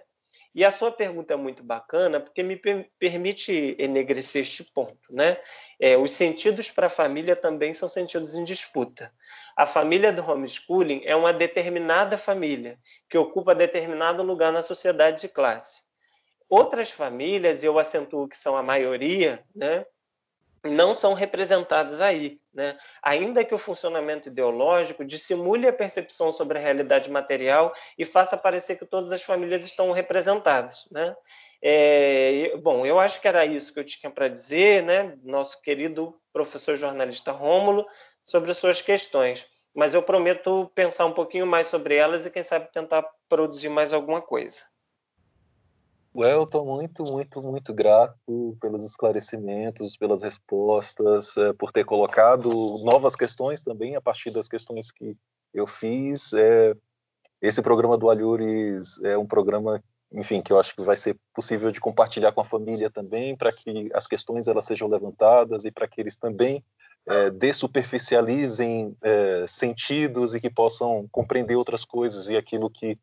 E 0.53 0.65
a 0.65 0.71
sua 0.71 0.91
pergunta 0.91 1.33
é 1.33 1.37
muito 1.37 1.63
bacana, 1.63 2.19
porque 2.19 2.43
me 2.43 2.59
permite 2.99 3.75
enegrecer 3.79 4.41
este 4.41 4.63
ponto. 4.63 4.99
Né? 5.09 5.37
É, 5.79 5.97
os 5.97 6.11
sentidos 6.11 6.69
para 6.69 6.87
a 6.87 6.89
família 6.89 7.35
também 7.35 7.73
são 7.73 7.87
sentidos 7.87 8.35
em 8.35 8.43
disputa. 8.43 9.13
A 9.55 9.65
família 9.65 10.11
do 10.11 10.29
homeschooling 10.29 11.03
é 11.05 11.15
uma 11.15 11.31
determinada 11.31 12.17
família, 12.17 12.77
que 13.09 13.17
ocupa 13.17 13.55
determinado 13.55 14.23
lugar 14.23 14.51
na 14.51 14.61
sociedade 14.63 15.21
de 15.21 15.29
classe. 15.29 15.81
Outras 16.49 16.91
famílias, 16.91 17.63
eu 17.63 17.79
acentuo 17.79 18.27
que 18.27 18.37
são 18.37 18.57
a 18.57 18.63
maioria, 18.63 19.45
né? 19.55 19.85
não 20.63 20.93
são 20.93 21.13
representadas 21.13 22.01
aí. 22.01 22.40
Né? 22.53 22.77
Ainda 23.01 23.45
que 23.45 23.55
o 23.55 23.57
funcionamento 23.57 24.27
ideológico 24.27 25.05
dissimule 25.05 25.67
a 25.67 25.73
percepção 25.73 26.33
sobre 26.33 26.57
a 26.57 26.61
realidade 26.61 27.09
material 27.09 27.73
e 27.97 28.03
faça 28.03 28.35
parecer 28.35 28.77
que 28.77 28.85
todas 28.85 29.11
as 29.11 29.23
famílias 29.23 29.63
estão 29.63 29.91
representadas. 29.91 30.87
Né? 30.91 31.15
É, 31.61 32.57
bom, 32.57 32.85
eu 32.85 32.99
acho 32.99 33.21
que 33.21 33.27
era 33.27 33.45
isso 33.45 33.73
que 33.73 33.79
eu 33.79 33.85
tinha 33.85 34.11
para 34.11 34.27
dizer, 34.27 34.83
né? 34.83 35.17
nosso 35.23 35.61
querido 35.61 36.19
professor 36.33 36.75
jornalista 36.75 37.31
Rômulo, 37.31 37.85
sobre 38.23 38.51
as 38.51 38.57
suas 38.57 38.81
questões. 38.81 39.47
Mas 39.73 39.93
eu 39.93 40.03
prometo 40.03 40.69
pensar 40.75 41.05
um 41.05 41.13
pouquinho 41.13 41.47
mais 41.47 41.67
sobre 41.67 41.95
elas 41.95 42.25
e, 42.25 42.29
quem 42.29 42.43
sabe, 42.43 42.71
tentar 42.71 43.05
produzir 43.29 43.69
mais 43.69 43.93
alguma 43.93 44.21
coisa. 44.21 44.63
Well, 46.13 46.43
estou 46.43 46.65
muito, 46.65 47.03
muito, 47.05 47.41
muito 47.41 47.73
grato 47.73 48.57
pelos 48.59 48.83
esclarecimentos, 48.83 49.95
pelas 49.95 50.21
respostas, 50.21 51.37
é, 51.37 51.53
por 51.53 51.71
ter 51.71 51.85
colocado 51.85 52.49
novas 52.83 53.15
questões 53.15 53.63
também 53.63 53.95
a 53.95 54.01
partir 54.01 54.29
das 54.29 54.49
questões 54.49 54.91
que 54.91 55.15
eu 55.53 55.65
fiz. 55.65 56.33
É, 56.33 56.75
esse 57.41 57.61
programa 57.61 57.97
do 57.97 58.09
Alhures 58.09 59.01
é 59.03 59.17
um 59.17 59.25
programa, 59.25 59.81
enfim, 60.11 60.41
que 60.41 60.51
eu 60.51 60.59
acho 60.59 60.75
que 60.75 60.81
vai 60.81 60.97
ser 60.97 61.17
possível 61.33 61.71
de 61.71 61.79
compartilhar 61.79 62.33
com 62.33 62.41
a 62.41 62.45
família 62.45 62.91
também, 62.91 63.37
para 63.37 63.53
que 63.53 63.89
as 63.93 64.05
questões 64.05 64.49
elas 64.49 64.65
sejam 64.65 64.89
levantadas 64.89 65.63
e 65.63 65.71
para 65.71 65.87
que 65.87 66.01
eles 66.01 66.17
também 66.17 66.61
é, 67.07 67.29
dessuperficializem 67.29 68.97
é, 69.01 69.45
sentidos 69.47 70.35
e 70.35 70.41
que 70.41 70.49
possam 70.49 71.07
compreender 71.09 71.55
outras 71.55 71.85
coisas 71.85 72.27
e 72.27 72.35
aquilo 72.35 72.69
que 72.69 72.99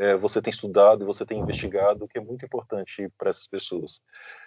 é, 0.00 0.16
você 0.16 0.40
tem 0.40 0.50
estudado 0.50 1.02
e 1.02 1.06
você 1.06 1.26
tem 1.26 1.38
investigado, 1.38 2.08
que 2.08 2.16
é 2.16 2.22
muito 2.22 2.44
importante 2.44 3.06
para 3.18 3.28
essas 3.28 3.46
pessoas. 3.46 4.00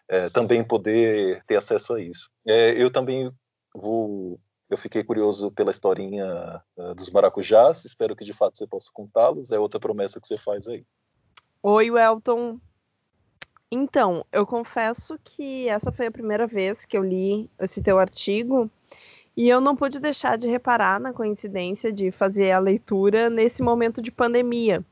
É, 0.09 0.27
também 0.31 0.63
poder 0.63 1.43
ter 1.45 1.55
acesso 1.55 1.93
a 1.93 2.01
isso. 2.01 2.29
É, 2.45 2.71
eu 2.71 2.91
também 2.91 3.31
vou. 3.73 4.39
Eu 4.67 4.77
fiquei 4.77 5.03
curioso 5.03 5.51
pela 5.51 5.69
historinha 5.69 6.59
uh, 6.75 6.95
dos 6.95 7.11
maracujás, 7.11 7.85
espero 7.85 8.15
que 8.15 8.25
de 8.25 8.33
fato 8.33 8.57
você 8.57 8.65
possa 8.65 8.89
contá-los. 8.91 9.51
É 9.51 9.59
outra 9.59 9.79
promessa 9.79 10.19
que 10.19 10.27
você 10.27 10.37
faz 10.37 10.67
aí. 10.67 10.83
Oi, 11.61 11.91
Welton. 11.91 12.59
Então, 13.71 14.25
eu 14.31 14.47
confesso 14.47 15.19
que 15.23 15.69
essa 15.69 15.91
foi 15.91 16.07
a 16.07 16.11
primeira 16.11 16.47
vez 16.47 16.85
que 16.85 16.97
eu 16.97 17.03
li 17.03 17.49
esse 17.59 17.83
teu 17.83 17.99
artigo 17.99 18.69
e 19.37 19.47
eu 19.49 19.61
não 19.61 19.75
pude 19.75 19.99
deixar 19.99 20.37
de 20.37 20.47
reparar 20.47 20.99
na 20.99 21.13
coincidência 21.13 21.91
de 21.91 22.11
fazer 22.11 22.51
a 22.51 22.59
leitura 22.59 23.29
nesse 23.29 23.61
momento 23.61 24.01
de 24.01 24.11
pandemia 24.11 24.83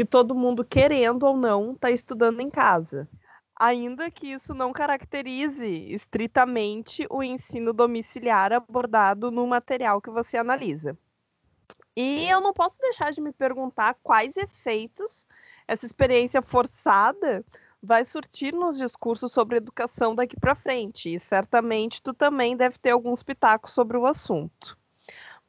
que 0.00 0.04
todo 0.06 0.34
mundo, 0.34 0.64
querendo 0.64 1.24
ou 1.24 1.36
não, 1.36 1.72
está 1.72 1.90
estudando 1.90 2.40
em 2.40 2.48
casa. 2.48 3.06
Ainda 3.54 4.10
que 4.10 4.28
isso 4.28 4.54
não 4.54 4.72
caracterize 4.72 5.68
estritamente 5.92 7.06
o 7.10 7.22
ensino 7.22 7.70
domiciliar 7.74 8.50
abordado 8.50 9.30
no 9.30 9.46
material 9.46 10.00
que 10.00 10.08
você 10.08 10.38
analisa. 10.38 10.96
E 11.94 12.26
eu 12.30 12.40
não 12.40 12.54
posso 12.54 12.80
deixar 12.80 13.12
de 13.12 13.20
me 13.20 13.30
perguntar 13.30 13.94
quais 14.02 14.38
efeitos 14.38 15.28
essa 15.68 15.84
experiência 15.84 16.40
forçada 16.40 17.44
vai 17.82 18.02
surtir 18.06 18.54
nos 18.54 18.78
discursos 18.78 19.30
sobre 19.30 19.58
educação 19.58 20.14
daqui 20.14 20.40
para 20.40 20.54
frente. 20.54 21.14
E 21.14 21.20
certamente 21.20 22.02
tu 22.02 22.14
também 22.14 22.56
deve 22.56 22.78
ter 22.78 22.92
alguns 22.92 23.22
pitacos 23.22 23.72
sobre 23.72 23.98
o 23.98 24.06
assunto. 24.06 24.79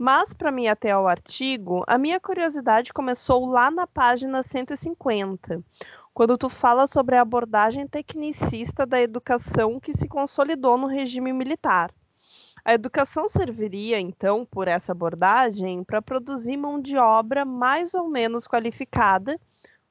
Mas, 0.04 0.34
para 0.34 0.52
mim, 0.52 0.66
até 0.66 0.90
ao 0.90 1.08
artigo, 1.08 1.84
a 1.86 1.96
minha 1.96 2.20
curiosidade 2.20 2.92
começou 2.92 3.46
lá 3.46 3.70
na 3.70 3.86
página 3.86 4.42
150, 4.42 5.64
quando 6.12 6.40
tu 6.40 6.50
fala 6.50 6.88
sobre 6.88 7.16
a 7.16 7.22
abordagem 7.22 7.88
tecnicista 7.88 8.84
da 8.84 9.00
educação 9.00 9.80
que 9.80 9.94
se 9.94 10.08
consolidou 10.08 10.76
no 10.76 10.88
regime 10.88 11.32
militar. 11.32 11.94
A 12.66 12.74
educação 12.74 13.30
serviria, 13.30 14.00
então, 14.00 14.44
por 14.44 14.68
essa 14.68 14.92
abordagem, 14.92 15.84
para 15.84 16.02
produzir 16.02 16.58
mão 16.58 16.82
de 16.82 16.98
obra 16.98 17.46
mais 17.46 17.94
ou 17.94 18.10
menos 18.10 18.48
qualificada, 18.48 19.40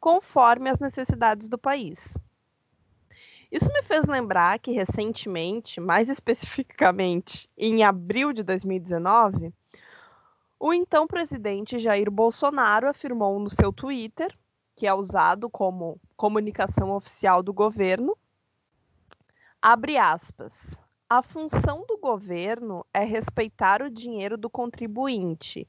conforme 0.01 0.71
as 0.71 0.81
necessidades 0.81 1.49
do 1.49 1.57
país. 1.57 2.19
Isso 3.49 3.73
me 3.73 3.83
fez 3.85 4.07
lembrar 4.07 4.59
que 4.59 4.73
recentemente, 4.73 5.81
mais 5.81 6.09
especificamente 6.11 7.49
em 7.57 7.85
abril 7.85 8.33
de 8.33 8.43
2019, 8.43 9.55
o 10.61 10.75
então 10.75 11.07
presidente 11.07 11.79
Jair 11.79 12.11
Bolsonaro 12.11 12.87
afirmou 12.87 13.41
no 13.41 13.49
seu 13.49 13.73
Twitter, 13.73 14.37
que 14.77 14.87
é 14.87 14.93
usado 14.93 15.49
como 15.49 15.99
comunicação 16.19 16.91
oficial 16.93 17.43
do 17.43 17.51
governo, 17.51 18.15
abre 19.61 19.97
aspas. 19.97 20.77
A 21.09 21.23
função 21.23 21.85
do 21.89 21.97
governo 21.97 22.85
é 22.93 23.03
respeitar 23.05 23.81
o 23.81 23.91
dinheiro 23.91 24.37
do 24.37 24.51
contribuinte, 24.51 25.67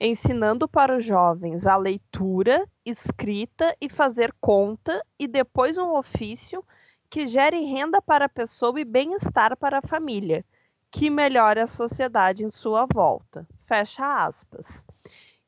ensinando 0.00 0.68
para 0.68 0.96
os 0.98 1.04
jovens 1.04 1.64
a 1.64 1.76
leitura, 1.76 2.68
escrita 2.84 3.76
e 3.80 3.88
fazer 3.88 4.34
conta 4.40 5.00
e 5.16 5.28
depois 5.28 5.78
um 5.78 5.96
ofício 5.96 6.64
que 7.08 7.28
gere 7.28 7.60
renda 7.60 8.02
para 8.02 8.24
a 8.24 8.28
pessoa 8.28 8.80
e 8.80 8.84
bem-estar 8.84 9.56
para 9.56 9.78
a 9.78 9.86
família, 9.86 10.44
que 10.90 11.08
melhore 11.08 11.60
a 11.60 11.66
sociedade 11.68 12.44
em 12.44 12.50
sua 12.50 12.86
volta. 12.92 13.46
Fecha 13.72 14.26
aspas. 14.26 14.84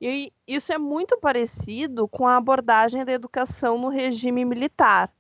E 0.01 0.33
isso 0.49 0.73
é 0.73 0.79
muito 0.79 1.19
parecido 1.19 2.09
com 2.09 2.27
a 2.27 2.39
abordagem 2.39 3.05
da 3.05 3.13
educação 3.13 3.77
no 3.77 3.91
regime 3.91 4.47
militar. 4.47 5.13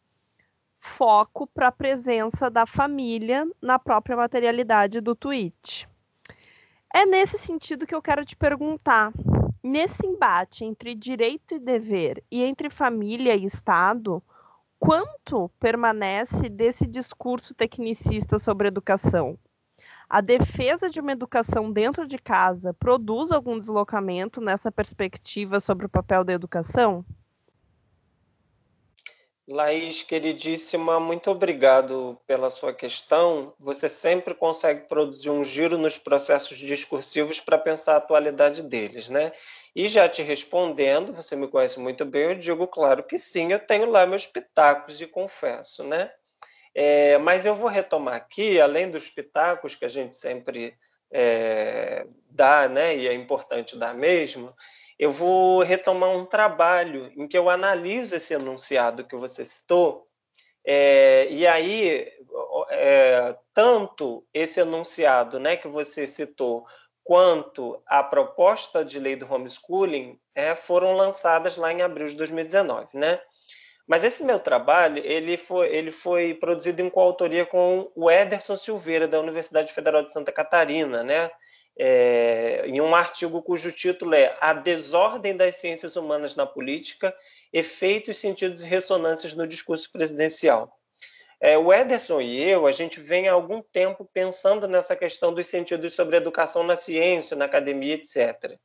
foco 0.80 1.46
para 1.46 1.68
a 1.68 1.72
presença 1.72 2.50
da 2.50 2.64
família 2.66 3.46
na 3.60 3.78
própria 3.78 4.16
materialidade 4.16 5.02
do 5.02 5.14
tweet. 5.14 5.86
É 6.94 7.04
nesse 7.04 7.38
sentido 7.38 7.86
que 7.86 7.94
eu 7.94 8.00
quero 8.00 8.24
te 8.24 8.36
perguntar: 8.36 9.12
nesse 9.62 10.06
embate 10.06 10.64
entre 10.64 10.94
direito 10.94 11.54
e 11.54 11.58
dever 11.58 12.24
e 12.30 12.42
entre 12.42 12.70
família 12.70 13.36
e 13.36 13.44
Estado, 13.44 14.22
quanto 14.78 15.50
permanece 15.60 16.48
desse 16.48 16.86
discurso 16.86 17.54
tecnicista 17.54 18.38
sobre 18.38 18.68
educação? 18.68 19.38
A 20.08 20.20
defesa 20.20 20.90
de 20.90 21.00
uma 21.00 21.12
educação 21.12 21.72
dentro 21.72 22.06
de 22.06 22.18
casa 22.18 22.74
produz 22.74 23.32
algum 23.32 23.58
deslocamento 23.58 24.40
nessa 24.40 24.70
perspectiva 24.70 25.60
sobre 25.60 25.86
o 25.86 25.88
papel 25.88 26.22
da 26.22 26.32
educação? 26.32 27.04
Laís, 29.46 30.02
queridíssima, 30.02 30.98
muito 30.98 31.30
obrigado 31.30 32.18
pela 32.26 32.48
sua 32.48 32.72
questão. 32.72 33.52
Você 33.58 33.90
sempre 33.90 34.34
consegue 34.34 34.88
produzir 34.88 35.28
um 35.28 35.44
giro 35.44 35.76
nos 35.76 35.98
processos 35.98 36.56
discursivos 36.56 37.40
para 37.40 37.58
pensar 37.58 37.94
a 37.94 37.98
atualidade 37.98 38.62
deles, 38.62 39.10
né? 39.10 39.32
E 39.76 39.86
já 39.86 40.08
te 40.08 40.22
respondendo, 40.22 41.12
você 41.12 41.36
me 41.36 41.46
conhece 41.46 41.78
muito 41.78 42.06
bem, 42.06 42.22
eu 42.22 42.34
digo, 42.36 42.66
claro 42.66 43.02
que 43.02 43.18
sim, 43.18 43.52
eu 43.52 43.58
tenho 43.58 43.90
lá 43.90 44.06
meus 44.06 44.26
pitacos 44.26 44.98
e 45.02 45.06
confesso, 45.06 45.84
né? 45.84 46.10
É, 46.74 47.18
mas 47.18 47.46
eu 47.46 47.54
vou 47.54 47.68
retomar 47.68 48.14
aqui, 48.14 48.60
além 48.60 48.90
dos 48.90 49.08
pitacos 49.08 49.74
que 49.74 49.84
a 49.84 49.88
gente 49.88 50.16
sempre 50.16 50.76
é, 51.12 52.06
dá, 52.28 52.68
né? 52.68 52.96
E 52.96 53.06
é 53.06 53.12
importante 53.12 53.78
dar 53.78 53.94
mesmo, 53.94 54.52
eu 54.98 55.10
vou 55.10 55.62
retomar 55.62 56.10
um 56.10 56.26
trabalho 56.26 57.12
em 57.16 57.26
que 57.28 57.38
eu 57.38 57.48
analiso 57.48 58.16
esse 58.16 58.34
enunciado 58.34 59.04
que 59.04 59.16
você 59.16 59.44
citou, 59.44 60.08
é, 60.66 61.28
e 61.30 61.46
aí, 61.46 62.10
é, 62.70 63.36
tanto 63.52 64.26
esse 64.32 64.60
enunciado 64.60 65.38
né, 65.38 65.56
que 65.56 65.68
você 65.68 66.06
citou, 66.06 66.64
quanto 67.02 67.82
a 67.86 68.02
proposta 68.02 68.82
de 68.82 68.98
lei 68.98 69.14
do 69.14 69.30
homeschooling 69.30 70.18
é, 70.34 70.54
foram 70.54 70.94
lançadas 70.94 71.58
lá 71.58 71.70
em 71.70 71.82
abril 71.82 72.06
de 72.06 72.16
2019, 72.16 72.96
né? 72.96 73.20
Mas 73.86 74.02
esse 74.02 74.24
meu 74.24 74.38
trabalho, 74.38 75.02
ele 75.04 75.36
foi, 75.36 75.68
ele 75.74 75.90
foi 75.90 76.34
produzido 76.34 76.80
em 76.80 76.88
coautoria 76.88 77.44
com 77.44 77.90
o 77.94 78.10
Ederson 78.10 78.56
Silveira, 78.56 79.06
da 79.06 79.20
Universidade 79.20 79.72
Federal 79.72 80.02
de 80.02 80.12
Santa 80.12 80.32
Catarina, 80.32 81.02
né? 81.02 81.30
é, 81.76 82.64
em 82.66 82.80
um 82.80 82.94
artigo 82.94 83.42
cujo 83.42 83.72
título 83.72 84.14
é 84.14 84.36
A 84.40 84.52
Desordem 84.52 85.36
das 85.36 85.56
Ciências 85.56 85.96
Humanas 85.96 86.36
na 86.36 86.46
Política, 86.46 87.14
Efeitos, 87.52 88.16
Sentidos 88.16 88.62
e 88.62 88.68
Ressonâncias 88.68 89.34
no 89.34 89.46
Discurso 89.46 89.90
Presidencial. 89.90 90.78
É, 91.40 91.58
o 91.58 91.72
Ederson 91.72 92.20
e 92.20 92.42
eu, 92.42 92.66
a 92.66 92.72
gente 92.72 93.00
vem 93.00 93.28
há 93.28 93.32
algum 93.32 93.60
tempo 93.60 94.08
pensando 94.14 94.68
nessa 94.68 94.94
questão 94.94 95.34
dos 95.34 95.46
sentidos 95.46 95.92
sobre 95.92 96.16
educação 96.16 96.62
na 96.62 96.76
ciência, 96.76 97.36
na 97.36 97.44
academia, 97.44 97.94
etc. 97.94 98.56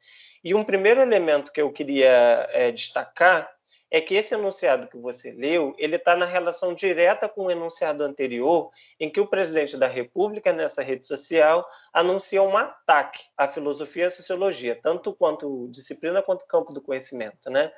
E 0.44 0.54
um 0.54 0.64
primeiro 0.64 1.02
elemento 1.02 1.52
que 1.52 1.62
eu 1.62 1.72
queria 1.74 2.48
é, 2.54 2.72
destacar 2.72 3.50
é 3.92 4.00
que 4.00 4.14
esse 4.14 4.34
enunciado 4.34 4.88
que 4.88 4.98
você 4.98 5.32
leu, 5.32 5.74
ele 5.78 5.96
está 5.96 6.16
na 6.16 6.26
relação 6.26 6.74
direta 6.74 7.28
com 7.28 7.46
o 7.46 7.52
enunciado 7.52 8.04
anterior, 8.04 8.70
em 9.00 9.10
que 9.10 9.20
o 9.20 9.28
presidente 9.28 9.78
da 9.78 9.88
República, 9.88 10.54
nessa 10.54 10.84
rede 10.84 11.06
social, 11.06 11.68
anuncia 11.92 12.42
um 12.42 12.56
ataque 12.56 13.24
à 13.36 13.48
filosofia 13.48 14.04
e 14.04 14.08
à 14.08 14.12
sociologia, 14.12 14.80
tanto 14.80 15.14
quanto 15.14 15.68
disciplina 15.70 16.22
quanto 16.22 16.46
campo 16.46 16.72
do 16.72 16.82
conhecimento, 16.82 17.50
né? 17.50 17.72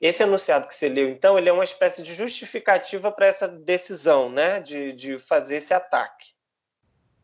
Esse 0.00 0.22
enunciado 0.22 0.68
que 0.68 0.74
você 0.74 0.88
leu, 0.88 1.08
então, 1.08 1.38
ele 1.38 1.48
é 1.48 1.52
uma 1.52 1.64
espécie 1.64 2.02
de 2.02 2.12
justificativa 2.12 3.10
para 3.10 3.26
essa 3.26 3.48
decisão, 3.48 4.28
né, 4.28 4.60
de, 4.60 4.92
de 4.92 5.18
fazer 5.18 5.56
esse 5.56 5.72
ataque. 5.72 6.34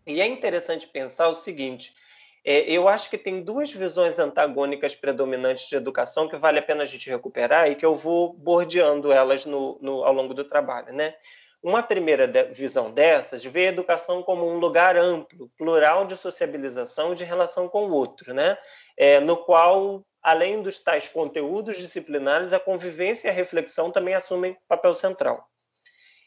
E 0.06 0.22
é 0.22 0.26
interessante 0.26 0.88
pensar 0.88 1.28
o 1.28 1.34
seguinte: 1.34 1.94
é, 2.44 2.70
eu 2.70 2.88
acho 2.88 3.08
que 3.08 3.16
tem 3.16 3.42
duas 3.42 3.70
visões 3.70 4.18
antagônicas 4.18 4.96
predominantes 4.96 5.68
de 5.68 5.76
educação 5.76 6.28
que 6.28 6.36
vale 6.36 6.58
a 6.58 6.62
pena 6.62 6.82
a 6.82 6.86
gente 6.86 7.08
recuperar 7.08 7.70
e 7.70 7.76
que 7.76 7.86
eu 7.86 7.94
vou 7.94 8.32
bordeando 8.32 9.12
elas 9.12 9.46
no, 9.46 9.78
no 9.80 10.04
ao 10.04 10.12
longo 10.12 10.34
do 10.34 10.44
trabalho, 10.44 10.92
né? 10.92 11.14
Uma 11.62 11.80
primeira 11.80 12.26
de, 12.26 12.42
visão 12.46 12.90
dessas 12.90 13.44
vê 13.44 13.66
a 13.66 13.70
educação 13.70 14.20
como 14.20 14.44
um 14.44 14.58
lugar 14.58 14.96
amplo, 14.96 15.48
plural 15.56 16.04
de 16.04 16.16
sociabilização 16.16 17.12
e 17.12 17.16
de 17.16 17.22
relação 17.22 17.68
com 17.68 17.86
o 17.86 17.92
outro, 17.92 18.34
né? 18.34 18.58
É, 18.96 19.20
no 19.20 19.36
qual, 19.36 20.04
além 20.20 20.60
dos 20.60 20.80
tais 20.80 21.06
conteúdos 21.06 21.76
disciplinares, 21.76 22.52
a 22.52 22.58
convivência 22.58 23.28
e 23.28 23.30
a 23.30 23.34
reflexão 23.34 23.92
também 23.92 24.14
assumem 24.14 24.58
papel 24.66 24.94
central. 24.94 25.48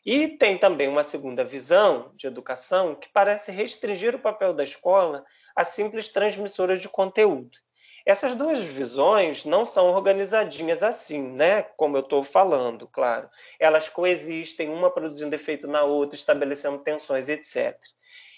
E 0.06 0.30
tem 0.30 0.58
também 0.58 0.88
uma 0.88 1.04
segunda 1.04 1.43
visão 1.43 2.12
de 2.15 2.28
educação 2.28 2.95
que 2.95 3.10
parece 3.12 3.51
restringir 3.51 4.15
o 4.15 4.19
papel 4.19 4.54
da 4.54 4.63
escola 4.63 5.25
a 5.56 5.63
simples 5.63 6.10
transmissora 6.10 6.78
de 6.78 6.89
conteúdo. 6.89 7.58
Essas 8.06 8.36
duas 8.36 8.60
visões 8.60 9.46
não 9.46 9.65
são 9.65 9.88
organizadinhas 9.88 10.84
assim, 10.84 11.22
né? 11.22 11.63
Como 11.63 11.98
eu 11.98 12.02
estou 12.02 12.22
falando, 12.22 12.88
claro. 12.88 13.28
Elas 13.60 13.89
coexistem, 13.89 14.70
uma 14.70 14.91
produzindo 14.91 15.34
efeito 15.34 15.68
na 15.68 15.84
outra, 15.84 16.15
estabelecendo 16.15 16.78
tensões, 16.80 17.30
etc. 17.30 17.76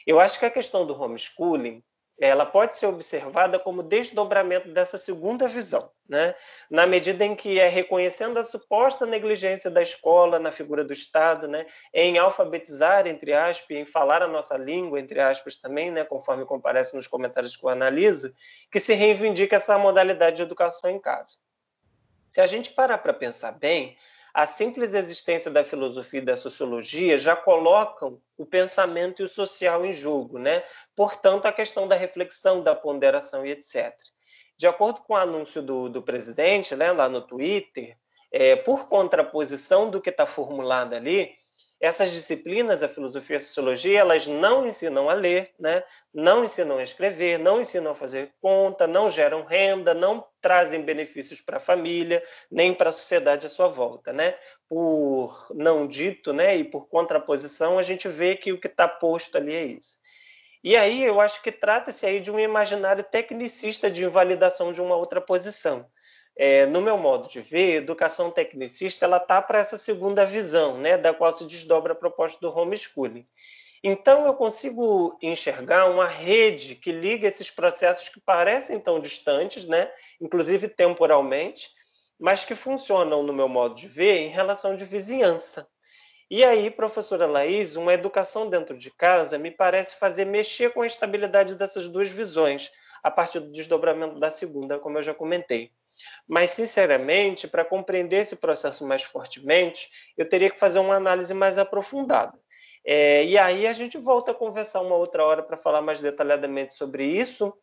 Eu 0.06 0.22
acho 0.22 0.40
que 0.40 0.46
a 0.46 0.52
questão 0.52 0.86
do 0.86 0.98
homeschooling 0.98 1.84
ela 2.20 2.46
pode 2.46 2.76
ser 2.76 2.88
observada 2.88 3.60
como 3.60 3.84
desdobramento 3.84 4.70
dessa 4.70 4.98
segunda 4.98 5.48
visão, 5.48 5.92
né? 6.10 6.34
na 6.70 6.88
medida 6.88 7.24
em 7.24 7.36
que 7.36 7.60
é 7.60 7.68
reconhecendo 7.68 8.40
a 8.40 8.44
suposta 8.44 9.06
negligência 9.06 9.70
da 9.70 9.84
escola 9.84 10.40
na 10.40 10.52
figura 10.52 10.84
do 10.84 10.92
Estado, 10.92 11.48
né? 11.48 11.68
em 11.94 12.18
alfabetizar, 12.18 13.06
entre 13.06 13.34
aspas, 13.34 13.78
em 13.78 13.86
falar 13.86 14.24
a 14.24 14.28
nossa 14.28 14.58
língua, 14.58 15.00
entre 15.00 15.20
aspas, 15.20 15.58
também, 15.58 15.92
né? 15.92 16.04
conforme 16.04 16.44
comparece 16.44 16.96
nos 16.96 17.06
comentários 17.06 17.56
que 17.56 17.64
eu 17.64 17.70
analiso, 17.70 18.34
que 18.72 18.80
se 18.80 18.96
reivindica 18.96 19.58
essa 19.58 19.78
modalidade 19.78 20.38
de 20.38 20.42
educação 20.42 20.90
em 20.90 21.00
casa. 21.00 21.36
Se 22.32 22.42
a 22.42 22.48
gente 22.48 22.72
parar 22.72 22.98
para 22.98 23.14
pensar 23.14 23.52
bem, 23.52 23.96
a 24.38 24.46
simples 24.46 24.94
existência 24.94 25.50
da 25.50 25.66
filosofia 25.66 26.20
e 26.20 26.24
da 26.24 26.38
sociologia 26.38 27.18
já 27.18 27.36
colocam 27.36 28.22
o 28.38 28.46
pensamento 28.46 29.20
e 29.20 29.26
o 29.26 29.28
social 29.28 29.84
em 29.84 29.92
jogo, 29.92 30.38
né? 30.38 30.64
Portanto, 30.96 31.48
a 31.48 31.52
questão 31.52 31.88
da 31.88 31.96
reflexão, 31.96 32.62
da 32.62 32.76
ponderação 32.76 33.44
e 33.44 33.50
etc. 33.50 33.96
De 34.56 34.68
acordo 34.68 35.02
com 35.02 35.14
o 35.14 35.18
anúncio 35.18 35.60
do, 35.64 35.90
do 35.90 36.04
presidente, 36.04 36.76
né, 36.76 36.92
lá 36.92 37.10
no 37.10 37.20
Twitter, 37.20 37.98
é, 38.32 38.56
por 38.56 38.88
contraposição 38.88 39.90
do 39.90 40.00
que 40.00 40.12
está 40.12 40.28
formulado 40.28 40.94
ali, 40.94 41.32
essas 41.80 42.12
disciplinas, 42.12 42.82
a 42.82 42.88
filosofia 42.88 43.36
e 43.36 43.38
a 43.38 43.40
sociologia, 43.40 44.00
elas 44.00 44.26
não 44.26 44.66
ensinam 44.66 45.10
a 45.10 45.14
ler, 45.14 45.54
né? 45.60 45.84
não 46.12 46.44
ensinam 46.44 46.80
a 46.80 46.84
escrever, 46.84 47.38
não 47.38 47.62
ensinam 47.62 47.92
a 47.92 47.96
fazer 47.96 48.34
conta, 48.42 48.88
não 48.88 49.08
geram 49.08 49.44
renda, 49.44 49.94
não 49.94 50.26
trazem 50.42 50.82
benefícios 50.82 51.40
para 51.40 51.58
a 51.58 51.60
família, 51.60 52.24
nem 52.50 52.74
para 52.74 52.90
a 52.90 52.92
sociedade 52.92 53.46
à 53.46 53.50
sua 53.50 53.68
volta. 53.68 54.12
Né? 54.12 54.36
Por 54.68 55.48
não 55.54 55.88
dito 55.88 56.34
né? 56.34 56.58
e 56.58 56.64
por 56.64 56.88
contraposição, 56.88 57.78
a 57.78 57.84
gente 57.84 58.08
vê 58.08 58.36
que 58.36 58.52
o 58.52 58.60
que 58.60 58.68
está 58.68 58.88
posto 58.88 59.38
ali 59.38 59.56
é 59.56 59.66
isso. 59.66 59.98
E 60.64 60.76
aí 60.76 61.04
eu 61.04 61.22
acho 61.22 61.44
que 61.44 61.52
trata-se 61.52 62.08
aí 62.08 62.20
de 62.20 62.32
um 62.32 62.40
imaginário 62.40 63.04
tecnicista 63.04 63.90
de 63.90 64.04
invalidação 64.04 64.72
de 64.72 64.82
uma 64.82 64.96
outra 64.96 65.22
posição 65.22 65.88
é, 66.38 66.68
no 66.68 66.82
meu 66.82 66.98
modo 66.98 67.28
de 67.28 67.42
ver, 67.42 67.78
educação 67.78 68.30
tecnicista 68.30 69.06
ela 69.06 69.18
está 69.18 69.42
para 69.42 69.58
essa 69.60 69.78
segunda 69.78 70.26
visão, 70.26 70.78
né, 70.78 70.98
da 70.98 71.14
qual 71.14 71.34
se 71.34 71.46
desdobra 71.46 71.94
a 71.94 71.96
proposta 71.96 72.40
do 72.40 72.56
homeschooling. 72.56 73.26
Então, 73.84 74.26
eu 74.26 74.34
consigo 74.34 75.18
enxergar 75.22 75.90
uma 75.90 76.08
rede 76.08 76.76
que 76.76 76.92
liga 76.92 77.28
esses 77.28 77.50
processos 77.50 78.10
que 78.10 78.20
parecem 78.20 78.80
tão 78.80 79.00
distantes, 79.00 79.66
né, 79.66 79.92
inclusive 80.22 80.68
temporalmente, 80.68 81.70
mas 82.20 82.46
que 82.46 82.54
funcionam, 82.54 83.24
no 83.24 83.34
meu 83.34 83.48
modo 83.48 83.76
de 83.76 83.88
ver, 83.88 84.18
em 84.20 84.28
relação 84.28 84.76
de 84.76 84.86
vizinhança. 84.86 85.68
E 86.30 86.44
aí, 86.44 86.70
professora 86.70 87.26
Laís, 87.26 87.76
uma 87.76 87.94
educação 87.94 88.50
dentro 88.50 88.78
de 88.78 88.92
casa 88.92 89.38
me 89.38 89.50
parece 89.50 89.96
fazer 89.96 90.26
mexer 90.26 90.74
com 90.74 90.82
a 90.82 90.88
estabilidade 90.88 91.56
dessas 91.56 91.88
duas 91.88 92.10
visões, 92.10 92.70
a 93.02 93.10
partir 93.10 93.40
do 93.40 93.52
desdobramento 93.52 94.20
da 94.20 94.30
segunda, 94.30 94.78
como 94.78 94.98
eu 94.98 95.04
já 95.04 95.14
comentei. 95.14 95.72
Mas, 96.28 96.50
sinceramente, 96.52 97.48
para 97.48 97.64
compreender 97.64 98.22
esse 98.22 98.36
processo 98.36 98.86
mais 98.86 99.04
fortemente, 99.04 99.90
eu 100.18 100.28
teria 100.28 100.50
que 100.50 100.60
fazer 100.60 100.80
uma 100.80 100.96
análise 100.96 101.34
mais 101.34 101.58
aprofundada. 101.58 102.38
É, 102.86 103.26
e 103.26 103.38
aí 103.38 103.68
a 103.68 103.74
gente 103.74 103.98
volta 103.98 104.32
a 104.32 104.36
conversar 104.36 104.82
uma 104.82 104.96
outra 104.96 105.24
hora 105.24 105.44
para 105.44 105.58
falar 105.58 105.82
mais 105.82 106.02
detalhadamente 106.02 106.74
sobre 106.74 107.06
isso. 107.06 107.54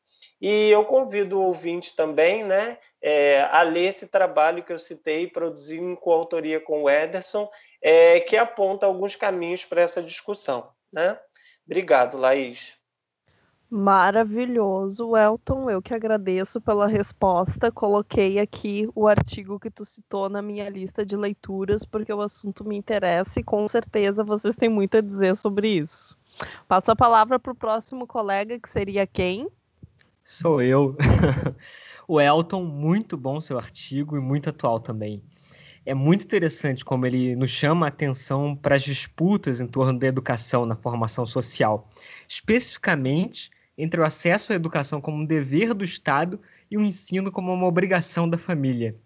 E 0.41 0.71
eu 0.71 0.85
convido 0.85 1.39
o 1.39 1.45
ouvinte 1.45 1.97
também 1.97 2.45
né, 2.45 2.79
é, 3.01 3.41
a 3.51 3.63
ler 3.63 3.87
esse 3.87 4.09
trabalho 4.09 4.63
que 4.63 4.73
eu 4.73 4.79
citei, 4.79 5.27
produzi 5.27 5.79
em 5.79 5.97
coautoria 5.97 6.61
com 6.61 6.83
o 6.83 6.91
Ederson, 6.91 7.49
é, 7.81 8.21
que 8.21 8.37
aponta 8.37 8.85
alguns 8.85 9.17
caminhos 9.17 9.65
para 9.65 9.81
essa 9.83 10.03
discussão. 10.03 10.71
Né? 10.93 11.19
Obrigado, 11.67 12.19
Laís. 12.19 12.77
Maravilhoso, 13.71 15.17
Elton. 15.17 15.69
Eu 15.69 15.83
que 15.83 15.95
agradeço 15.95 16.61
pela 16.61 16.87
resposta. 16.87 17.73
Coloquei 17.73 18.39
aqui 18.39 18.89
o 18.95 19.09
artigo 19.09 19.59
que 19.59 19.71
tu 19.71 19.85
citou 19.85 20.29
na 20.29 20.41
minha 20.41 20.69
lista 20.69 21.05
de 21.05 21.17
leituras, 21.17 21.85
porque 21.85 22.13
o 22.13 22.21
assunto 22.21 22.65
me 22.65 22.77
interessa 22.77 23.41
e 23.41 23.43
com 23.43 23.67
certeza 23.67 24.23
vocês 24.23 24.55
têm 24.55 24.69
muito 24.69 24.97
a 24.97 25.01
dizer 25.01 25.37
sobre 25.37 25.69
isso. 25.69 26.17
Passo 26.69 26.93
a 26.93 26.97
palavra 26.97 27.39
para 27.39 27.53
o 27.53 27.57
próximo 27.57 28.07
colega, 28.07 28.59
que 28.59 28.71
seria 28.71 29.07
quem? 29.07 29.49
Sou 30.25 30.63
eu. 30.63 30.97
o 32.07 32.21
Elton, 32.21 32.65
muito 32.65 33.17
bom 33.17 33.41
seu 33.41 33.59
artigo 33.59 34.17
e 34.17 34.21
muito 34.21 34.51
atual 34.51 34.79
também. 34.79 35.23
É 35.87 35.93
muito 35.93 36.25
interessante 36.25 36.83
como 36.83 37.05
ele 37.05 37.37
nos 37.37 37.51
chama 37.51 37.85
a 37.85 37.91
atenção 37.91 38.57
para 38.57 38.75
as 38.75 38.83
disputas 38.83 39.61
em 39.61 39.67
torno 39.67 39.99
da 39.99 40.07
educação 40.07 40.65
na 40.65 40.75
formação 40.75 41.27
social, 41.27 41.91
especificamente 42.27 43.51
entre 43.77 44.01
o 44.01 44.05
acesso 44.05 44.53
à 44.53 44.57
educação 44.57 44.99
como 44.99 45.19
um 45.19 45.27
dever 45.27 45.75
do 45.75 45.85
Estado 45.85 46.41
e 46.71 46.79
o 46.79 46.81
ensino 46.81 47.31
como 47.31 47.53
uma 47.53 47.67
obrigação 47.67 48.29
da 48.29 48.39
família. 48.39 48.97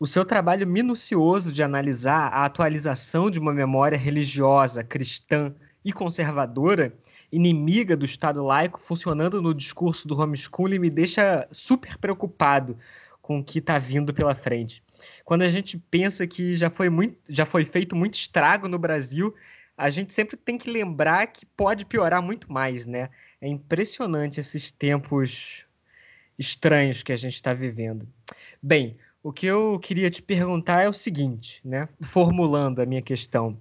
O 0.00 0.06
seu 0.06 0.24
trabalho 0.24 0.66
minucioso 0.66 1.52
de 1.52 1.62
analisar 1.62 2.32
a 2.32 2.44
atualização 2.44 3.30
de 3.30 3.38
uma 3.38 3.52
memória 3.52 3.96
religiosa, 3.96 4.82
cristã 4.82 5.54
e 5.84 5.92
conservadora, 5.92 6.92
inimiga 7.30 7.96
do 7.96 8.04
Estado 8.04 8.42
laico, 8.42 8.80
funcionando 8.80 9.40
no 9.40 9.54
discurso 9.54 10.08
do 10.08 10.18
homeschooling, 10.20 10.80
me 10.80 10.90
deixa 10.90 11.46
super 11.52 11.96
preocupado 11.98 12.76
com 13.26 13.40
o 13.40 13.44
que 13.44 13.58
está 13.58 13.76
vindo 13.76 14.14
pela 14.14 14.36
frente. 14.36 14.80
Quando 15.24 15.42
a 15.42 15.48
gente 15.48 15.76
pensa 15.76 16.28
que 16.28 16.54
já 16.54 16.70
foi, 16.70 16.88
muito, 16.88 17.18
já 17.28 17.44
foi 17.44 17.64
feito 17.64 17.96
muito 17.96 18.14
estrago 18.14 18.68
no 18.68 18.78
Brasil, 18.78 19.34
a 19.76 19.90
gente 19.90 20.12
sempre 20.12 20.36
tem 20.36 20.56
que 20.56 20.70
lembrar 20.70 21.26
que 21.26 21.44
pode 21.44 21.84
piorar 21.84 22.22
muito 22.22 22.52
mais, 22.52 22.86
né? 22.86 23.10
É 23.40 23.48
impressionante 23.48 24.38
esses 24.38 24.70
tempos 24.70 25.66
estranhos 26.38 27.02
que 27.02 27.10
a 27.10 27.16
gente 27.16 27.34
está 27.34 27.52
vivendo. 27.52 28.06
Bem, 28.62 28.96
o 29.20 29.32
que 29.32 29.46
eu 29.46 29.80
queria 29.80 30.08
te 30.08 30.22
perguntar 30.22 30.82
é 30.84 30.88
o 30.88 30.92
seguinte, 30.92 31.60
né? 31.64 31.88
Formulando 32.00 32.80
a 32.80 32.86
minha 32.86 33.02
questão. 33.02 33.58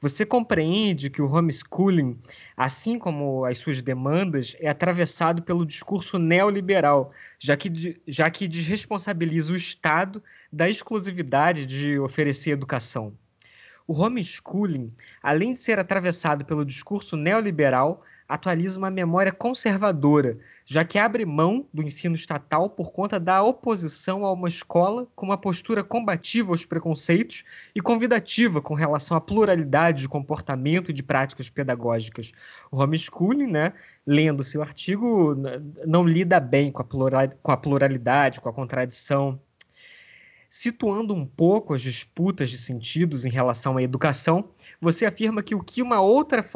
Você 0.00 0.24
compreende 0.24 1.10
que 1.10 1.20
o 1.20 1.30
homeschooling, 1.30 2.20
assim 2.56 2.98
como 2.98 3.44
as 3.44 3.58
suas 3.58 3.80
demandas, 3.82 4.56
é 4.60 4.68
atravessado 4.68 5.42
pelo 5.42 5.66
discurso 5.66 6.18
neoliberal, 6.18 7.12
já 7.38 7.56
que, 7.56 8.00
já 8.06 8.30
que 8.30 8.46
desresponsabiliza 8.48 9.52
o 9.52 9.56
Estado 9.56 10.22
da 10.52 10.68
exclusividade 10.68 11.66
de 11.66 11.98
oferecer 11.98 12.50
educação? 12.50 13.16
O 13.88 13.94
homeschooling, 13.94 14.92
além 15.22 15.54
de 15.54 15.60
ser 15.60 15.78
atravessado 15.78 16.44
pelo 16.44 16.62
discurso 16.62 17.16
neoliberal, 17.16 18.04
atualiza 18.28 18.78
uma 18.78 18.90
memória 18.90 19.32
conservadora, 19.32 20.38
já 20.66 20.84
que 20.84 20.98
abre 20.98 21.24
mão 21.24 21.66
do 21.72 21.82
ensino 21.82 22.14
estatal 22.14 22.68
por 22.68 22.92
conta 22.92 23.18
da 23.18 23.42
oposição 23.42 24.26
a 24.26 24.32
uma 24.32 24.46
escola 24.46 25.06
com 25.16 25.24
uma 25.24 25.38
postura 25.38 25.82
combativa 25.82 26.50
aos 26.50 26.66
preconceitos 26.66 27.44
e 27.74 27.80
convidativa 27.80 28.60
com 28.60 28.74
relação 28.74 29.16
à 29.16 29.22
pluralidade 29.22 30.02
de 30.02 30.08
comportamento 30.08 30.90
e 30.90 30.94
de 30.94 31.02
práticas 31.02 31.48
pedagógicas. 31.48 32.30
O 32.70 32.76
homeschooling, 32.82 33.50
né, 33.50 33.72
lendo 34.06 34.44
seu 34.44 34.60
artigo, 34.60 35.34
não 35.86 36.04
lida 36.06 36.38
bem 36.38 36.70
com 36.70 36.82
a 37.50 37.56
pluralidade, 37.56 38.38
com 38.38 38.50
a 38.50 38.52
contradição. 38.52 39.40
Situando 40.48 41.14
um 41.14 41.26
pouco 41.26 41.74
as 41.74 41.82
disputas 41.82 42.50
de 42.50 42.58
sentidos 42.58 43.24
em 43.24 43.30
relação 43.30 43.76
à 43.76 43.82
educação, 43.82 44.50
você 44.80 45.04
afirma 45.04 45.42
que 45.42 45.54
o 45.54 45.62
que 45.62 45.82
uma 45.82 46.00
outra 46.00 46.48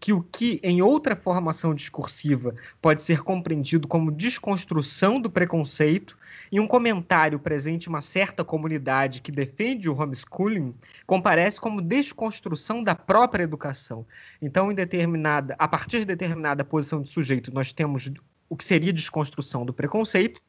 que 0.00 0.12
o 0.12 0.20
que 0.20 0.58
em 0.64 0.82
outra 0.82 1.14
formação 1.14 1.72
discursiva 1.72 2.52
pode 2.82 3.04
ser 3.04 3.22
compreendido 3.22 3.86
como 3.86 4.10
desconstrução 4.10 5.20
do 5.20 5.30
preconceito, 5.30 6.18
e 6.50 6.60
um 6.60 6.66
comentário 6.66 7.38
presente 7.38 7.88
uma 7.88 8.00
certa 8.00 8.44
comunidade 8.44 9.20
que 9.20 9.32
defende 9.32 9.88
o 9.88 10.00
homeschooling 10.00 10.74
comparece 11.06 11.60
como 11.60 11.82
desconstrução 11.82 12.82
da 12.82 12.94
própria 12.94 13.42
educação. 13.42 14.06
Então, 14.40 14.70
em 14.70 14.74
determinada, 14.74 15.54
a 15.58 15.68
partir 15.68 16.00
de 16.00 16.04
determinada 16.04 16.64
posição 16.64 17.02
de 17.02 17.10
sujeito, 17.10 17.52
nós 17.52 17.72
temos 17.72 18.10
o 18.48 18.56
que 18.56 18.64
seria 18.64 18.92
desconstrução 18.92 19.64
do 19.66 19.72
preconceito, 19.72 20.40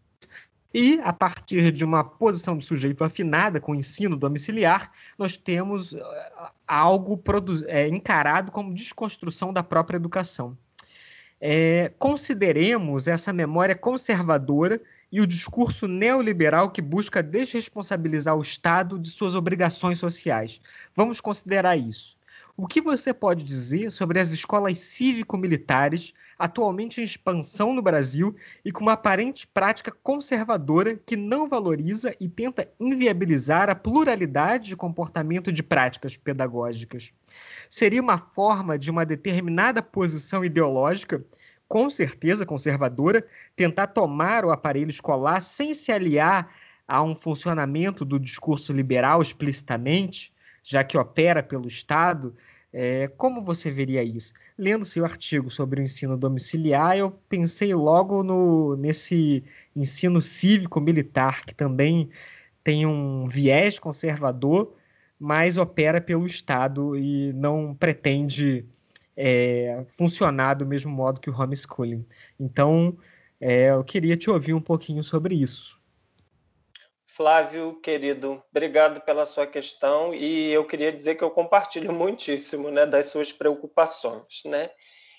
e, 0.80 1.02
a 1.04 1.12
partir 1.12 1.72
de 1.72 1.84
uma 1.84 2.04
posição 2.04 2.56
de 2.56 2.64
sujeito 2.64 3.04
afinada 3.04 3.60
com 3.60 3.72
o 3.72 3.76
ensino 3.76 4.16
domiciliar, 4.16 4.92
nós 5.18 5.36
temos 5.36 5.96
eh, 5.96 6.02
algo 6.68 7.20
é, 7.66 7.88
encarado 7.88 8.52
como 8.52 8.76
desconstrução 8.76 9.52
da 9.52 9.64
própria 9.64 9.98
educação. 9.98 10.56
É, 11.42 11.92
consideremos 11.98 13.08
essa 13.08 13.34
memória 13.34 13.76
conservadora 13.76 14.80
e 15.12 15.20
o 15.20 15.26
discurso 15.26 15.88
neoliberal 15.88 16.70
que 16.70 16.82
busca 16.82 17.24
desresponsabilizar 17.24 18.38
o 18.38 18.42
Estado 18.42 19.00
de 19.00 19.10
suas 19.10 19.34
obrigações 19.34 19.98
sociais. 19.98 20.62
Vamos 20.96 21.20
considerar 21.20 21.76
isso. 21.76 22.16
O 22.56 22.68
que 22.68 22.82
você 22.82 23.12
pode 23.12 23.44
dizer 23.44 23.90
sobre 23.92 24.20
as 24.20 24.32
escolas 24.32 24.78
cívico-militares 24.78 26.14
atualmente 26.38 27.02
em 27.02 27.04
expansão 27.04 27.74
no 27.74 27.82
Brasil 27.82 28.36
e 28.64 28.72
com 28.72 28.82
uma 28.82 28.94
aparente 28.94 29.48
prática 29.48 29.92
conservadora 30.04 31.00
que 31.06 31.16
não 31.16 31.48
valoriza 31.48 32.16
e 32.20 32.30
tenta 32.30 32.70
inviabilizar 32.80 33.70
a 33.70 33.76
pluralidade 33.76 34.70
de 34.70 34.76
comportamento 34.76 35.52
de 35.52 35.64
práticas 35.64 36.16
pedagógicas. 36.16 37.12
Seria 37.70 38.02
uma 38.02 38.18
forma 38.18 38.78
de 38.78 38.92
uma 38.92 39.06
determinada 39.06 39.82
posição 39.82 40.46
ideológica 40.46 41.24
com 41.68 41.90
certeza 41.90 42.46
conservadora, 42.46 43.28
tentar 43.56 43.88
tomar 43.88 44.46
o 44.46 44.52
aparelho 44.52 44.90
escolar 44.90 45.42
sem 45.42 45.74
se 45.74 45.92
aliar 45.92 46.50
a 46.88 47.04
um 47.04 47.14
funcionamento 47.14 48.06
do 48.06 48.18
discurso 48.18 48.72
liberal 48.72 49.22
explicitamente, 49.22 50.34
já 50.64 50.84
que 50.84 50.98
opera 50.98 51.44
pelo 51.44 51.68
Estado, 51.68 52.36
é, 52.80 53.08
como 53.18 53.42
você 53.42 53.72
veria 53.72 54.04
isso? 54.04 54.36
Lendo 54.56 54.86
seu 54.86 55.04
artigo 55.04 55.50
sobre 55.50 55.82
o 55.82 55.84
ensino 55.84 56.16
domiciliar, 56.16 56.96
eu 56.96 57.10
pensei 57.28 57.74
logo 57.74 58.22
no, 58.22 58.76
nesse 58.76 59.44
ensino 59.76 60.22
cívico-militar, 60.22 61.44
que 61.44 61.56
também 61.56 62.08
tem 62.64 62.86
um 62.86 63.28
viés 63.28 63.80
conservador, 63.80 64.76
mas 65.20 65.58
opera 65.58 66.00
pelo 66.00 66.28
Estado 66.28 66.96
e 66.96 67.34
não 67.34 67.74
pretende 67.74 68.64
é, 69.16 69.84
funcionar 69.98 70.54
do 70.54 70.66
mesmo 70.66 70.92
modo 70.92 71.20
que 71.20 71.32
o 71.32 71.36
homeschooling. 71.36 72.06
Então, 72.40 72.96
é, 73.42 73.72
eu 73.72 73.84
queria 73.84 74.16
te 74.16 74.30
ouvir 74.30 74.54
um 74.54 74.62
pouquinho 74.62 75.04
sobre 75.04 75.34
isso. 75.34 75.77
Flávio, 77.18 77.74
querido, 77.82 78.44
obrigado 78.52 79.02
pela 79.02 79.26
sua 79.26 79.48
questão 79.48 80.14
e 80.14 80.54
eu 80.54 80.64
queria 80.64 80.92
dizer 80.92 81.16
que 81.16 81.24
eu 81.24 81.32
compartilho 81.32 81.92
muitíssimo 81.92 82.70
né, 82.70 82.86
das 82.86 83.08
suas 83.08 83.34
preocupações. 83.34 84.44
Né? 84.46 84.70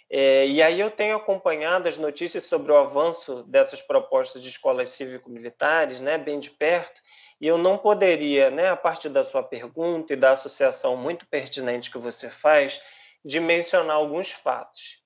É, 0.08 0.46
e 0.46 0.62
aí 0.62 0.78
eu 0.78 0.92
tenho 0.92 1.16
acompanhado 1.16 1.88
as 1.88 1.96
notícias 1.96 2.44
sobre 2.44 2.70
o 2.70 2.76
avanço 2.76 3.42
dessas 3.48 3.82
propostas 3.82 4.40
de 4.40 4.48
escolas 4.48 4.90
cívico-militares, 4.90 6.00
né, 6.00 6.16
bem 6.16 6.38
de 6.38 6.50
perto, 6.50 7.02
e 7.40 7.48
eu 7.48 7.58
não 7.58 7.76
poderia, 7.76 8.48
né, 8.48 8.68
a 8.68 8.76
partir 8.76 9.08
da 9.08 9.24
sua 9.24 9.42
pergunta 9.42 10.12
e 10.12 10.16
da 10.16 10.30
associação 10.30 10.96
muito 10.96 11.28
pertinente 11.28 11.90
que 11.90 11.98
você 11.98 12.30
faz, 12.30 12.80
de 13.24 13.40
mencionar 13.40 13.96
alguns 13.96 14.30
fatos. 14.30 15.02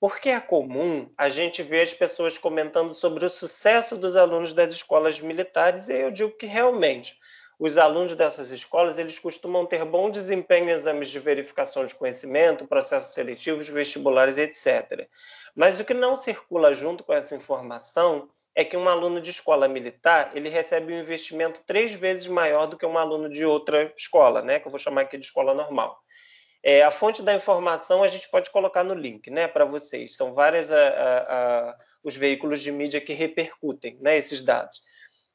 Porque 0.00 0.28
é 0.30 0.40
comum 0.40 1.12
a 1.18 1.28
gente 1.28 1.62
ver 1.62 1.82
as 1.82 1.92
pessoas 1.92 2.38
comentando 2.38 2.94
sobre 2.94 3.26
o 3.26 3.30
sucesso 3.30 3.96
dos 3.96 4.14
alunos 4.14 4.52
das 4.52 4.70
escolas 4.70 5.20
militares, 5.20 5.88
e 5.88 5.94
eu 5.94 6.10
digo 6.12 6.30
que 6.36 6.46
realmente 6.46 7.18
os 7.58 7.76
alunos 7.76 8.14
dessas 8.14 8.52
escolas 8.52 8.98
eles 9.00 9.18
costumam 9.18 9.66
ter 9.66 9.84
bom 9.84 10.08
desempenho 10.08 10.70
em 10.70 10.72
exames 10.72 11.08
de 11.08 11.18
verificação 11.18 11.84
de 11.84 11.94
conhecimento, 11.94 12.66
processos 12.68 13.12
seletivos, 13.12 13.68
vestibulares, 13.68 14.38
etc. 14.38 15.08
Mas 15.56 15.80
o 15.80 15.84
que 15.84 15.94
não 15.94 16.16
circula 16.16 16.72
junto 16.72 17.02
com 17.02 17.12
essa 17.12 17.34
informação 17.34 18.28
é 18.54 18.64
que 18.64 18.76
um 18.76 18.88
aluno 18.88 19.20
de 19.20 19.30
escola 19.30 19.66
militar 19.66 20.30
ele 20.34 20.48
recebe 20.48 20.92
um 20.92 21.00
investimento 21.00 21.62
três 21.66 21.92
vezes 21.92 22.28
maior 22.28 22.66
do 22.66 22.76
que 22.76 22.86
um 22.86 22.96
aluno 22.96 23.28
de 23.28 23.44
outra 23.44 23.92
escola, 23.96 24.42
né? 24.42 24.60
Que 24.60 24.68
eu 24.68 24.70
vou 24.70 24.78
chamar 24.78 25.02
aqui 25.02 25.18
de 25.18 25.24
escola 25.24 25.52
normal. 25.52 25.98
É, 26.62 26.82
a 26.82 26.90
fonte 26.90 27.22
da 27.22 27.34
informação 27.34 28.02
a 28.02 28.08
gente 28.08 28.28
pode 28.30 28.50
colocar 28.50 28.82
no 28.82 28.94
link, 28.94 29.30
né, 29.30 29.46
para 29.46 29.64
vocês. 29.64 30.16
São 30.16 30.34
vários 30.34 30.68
os 32.02 32.16
veículos 32.16 32.60
de 32.60 32.72
mídia 32.72 33.00
que 33.00 33.12
repercutem, 33.12 33.98
né, 34.00 34.16
esses 34.16 34.40
dados. 34.40 34.80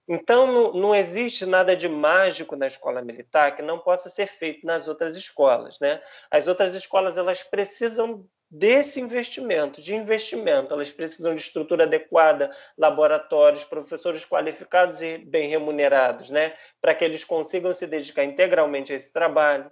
Então, 0.08 0.48
não, 0.48 0.74
não, 0.74 0.96
existe 0.96 1.46
nada 1.46 1.76
de 1.76 1.88
mágico 1.88 2.58
na 2.58 2.68
escola 2.68 3.02
militar 3.02 3.56
que 3.56 3.62
não 3.62 3.80
possa 3.80 4.10
ser 4.10 4.28
feito 4.28 4.66
nas 4.66 4.88
outras 4.88 5.16
escolas, 5.16 5.80
né? 5.80 6.02
As 6.30 6.46
outras 6.46 6.76
escolas 6.76 7.18
elas 7.18 7.42
precisam 7.42 8.28
desse 8.52 9.00
investimento, 9.00 9.82
de 9.82 9.96
investimento. 9.96 10.74
Elas 10.74 10.92
precisam 10.92 11.34
de 11.34 11.42
estrutura 11.42 11.86
adequada, 11.86 12.52
laboratórios, 12.78 13.64
professores 13.64 14.26
qualificados 14.26 15.02
e 15.02 15.18
bem 15.20 15.48
remunerados, 15.50 16.30
né? 16.30 16.54
Para 16.82 16.94
que 16.94 17.06
eles 17.06 17.24
consigam 17.24 17.74
se 17.74 17.88
dedicar 17.88 18.26
integralmente 18.26 18.92
a 18.92 18.96
esse 18.96 19.12
trabalho 19.12 19.72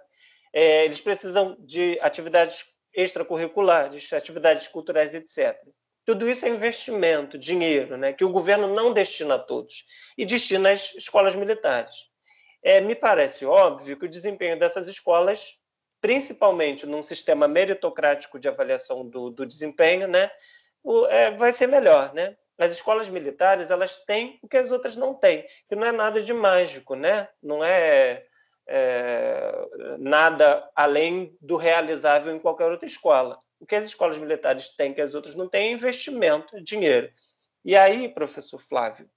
é, 0.52 0.84
eles 0.84 1.00
precisam 1.00 1.56
de 1.60 1.98
atividades 2.00 2.64
extracurriculares, 2.94 4.12
atividades 4.12 4.68
culturais, 4.68 5.14
etc. 5.14 5.56
Tudo 6.04 6.28
isso 6.28 6.44
é 6.44 6.48
investimento, 6.48 7.38
dinheiro, 7.38 7.96
né, 7.96 8.12
que 8.12 8.24
o 8.24 8.30
governo 8.30 8.66
não 8.66 8.92
destina 8.92 9.36
a 9.36 9.38
todos 9.38 9.84
e 10.18 10.26
destina 10.26 10.72
às 10.72 10.94
escolas 10.94 11.34
militares. 11.34 11.94
É, 12.62 12.80
me 12.80 12.94
parece 12.94 13.46
óbvio 13.46 13.96
que 13.96 14.04
o 14.04 14.10
desempenho 14.10 14.58
dessas 14.58 14.88
escolas, 14.88 15.56
principalmente 16.00 16.86
num 16.86 17.02
sistema 17.02 17.48
meritocrático 17.48 18.38
de 18.38 18.48
avaliação 18.48 19.08
do, 19.08 19.30
do 19.30 19.46
desempenho, 19.46 20.06
né, 20.06 20.30
o, 20.82 21.06
é, 21.06 21.30
vai 21.30 21.52
ser 21.52 21.68
melhor, 21.68 22.12
né? 22.12 22.36
As 22.58 22.74
escolas 22.74 23.08
militares 23.08 23.70
elas 23.70 24.04
têm 24.04 24.38
o 24.42 24.48
que 24.48 24.56
as 24.56 24.70
outras 24.70 24.96
não 24.96 25.14
têm, 25.14 25.44
que 25.68 25.74
não 25.74 25.86
é 25.86 25.92
nada 25.92 26.20
de 26.20 26.32
mágico, 26.32 26.94
né? 26.94 27.28
Não 27.42 27.64
é, 27.64 28.24
é 28.66 29.66
nada 29.98 30.68
além 30.74 31.36
do 31.40 31.56
realizável 31.56 32.34
em 32.34 32.38
qualquer 32.38 32.70
outra 32.70 32.86
escola. 32.86 33.38
O 33.58 33.66
que 33.66 33.76
as 33.76 33.84
escolas 33.84 34.18
militares 34.18 34.70
têm 34.70 34.92
que 34.92 35.00
as 35.00 35.14
outras 35.14 35.34
não 35.34 35.48
têm 35.48 35.68
é 35.68 35.72
investimento, 35.72 36.62
dinheiro. 36.62 37.10
E 37.64 37.76
aí, 37.76 38.08
professor 38.08 38.58
Flávio, 38.58 39.08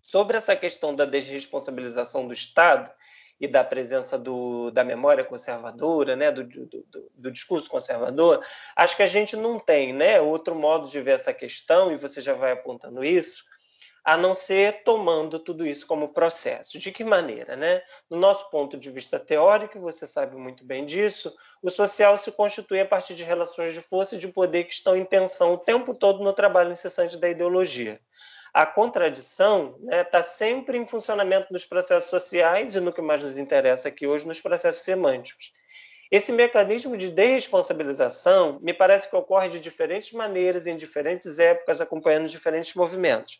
sobre 0.00 0.36
essa 0.36 0.56
questão 0.56 0.94
da 0.94 1.04
desresponsabilização 1.04 2.26
do 2.26 2.32
Estado 2.32 2.90
e 3.38 3.46
da 3.46 3.62
presença 3.62 4.18
do, 4.18 4.70
da 4.70 4.82
memória 4.82 5.24
conservadora, 5.24 6.16
né, 6.16 6.32
do, 6.32 6.44
do, 6.44 6.86
do, 7.14 7.30
discurso 7.30 7.68
conservador, 7.68 8.42
acho 8.74 8.96
que 8.96 9.02
a 9.02 9.06
gente 9.06 9.36
não 9.36 9.58
tem 9.58 9.92
né, 9.92 10.20
outro 10.20 10.54
modo 10.54 10.88
de 10.88 11.00
ver 11.02 11.16
essa 11.16 11.34
questão, 11.34 11.92
e 11.92 11.98
você 11.98 12.22
já 12.22 12.32
vai 12.32 12.52
apontando 12.52 13.04
isso, 13.04 13.44
a 14.06 14.16
não 14.16 14.36
ser 14.36 14.84
tomando 14.84 15.36
tudo 15.40 15.66
isso 15.66 15.84
como 15.84 16.12
processo. 16.12 16.78
De 16.78 16.92
que 16.92 17.02
maneira? 17.02 17.56
Né? 17.56 17.82
No 18.08 18.16
nosso 18.16 18.48
ponto 18.50 18.78
de 18.78 18.88
vista 18.88 19.18
teórico, 19.18 19.80
você 19.80 20.06
sabe 20.06 20.36
muito 20.36 20.64
bem 20.64 20.86
disso, 20.86 21.34
o 21.60 21.68
social 21.68 22.16
se 22.16 22.30
constitui 22.30 22.78
a 22.78 22.86
partir 22.86 23.16
de 23.16 23.24
relações 23.24 23.74
de 23.74 23.80
força 23.80 24.14
e 24.14 24.18
de 24.18 24.28
poder 24.28 24.62
que 24.62 24.74
estão 24.74 24.96
em 24.96 25.04
tensão 25.04 25.54
o 25.54 25.58
tempo 25.58 25.92
todo 25.92 26.22
no 26.22 26.32
trabalho 26.32 26.70
incessante 26.70 27.16
da 27.16 27.28
ideologia 27.28 28.00
a 28.56 28.64
contradição 28.64 29.76
está 29.80 29.96
né, 29.96 30.04
tá 30.04 30.22
sempre 30.22 30.78
em 30.78 30.86
funcionamento 30.86 31.52
nos 31.52 31.66
processos 31.66 32.08
sociais 32.08 32.74
e 32.74 32.80
no 32.80 32.90
que 32.90 33.02
mais 33.02 33.22
nos 33.22 33.36
interessa 33.36 33.88
aqui 33.88 34.06
hoje, 34.06 34.26
nos 34.26 34.40
processos 34.40 34.80
semânticos. 34.80 35.52
Esse 36.10 36.32
mecanismo 36.32 36.96
de 36.96 37.10
desresponsabilização 37.10 38.58
me 38.62 38.72
parece 38.72 39.10
que 39.10 39.16
ocorre 39.16 39.50
de 39.50 39.60
diferentes 39.60 40.10
maneiras, 40.12 40.66
em 40.66 40.74
diferentes 40.74 41.38
épocas, 41.38 41.82
acompanhando 41.82 42.30
diferentes 42.30 42.72
movimentos. 42.74 43.38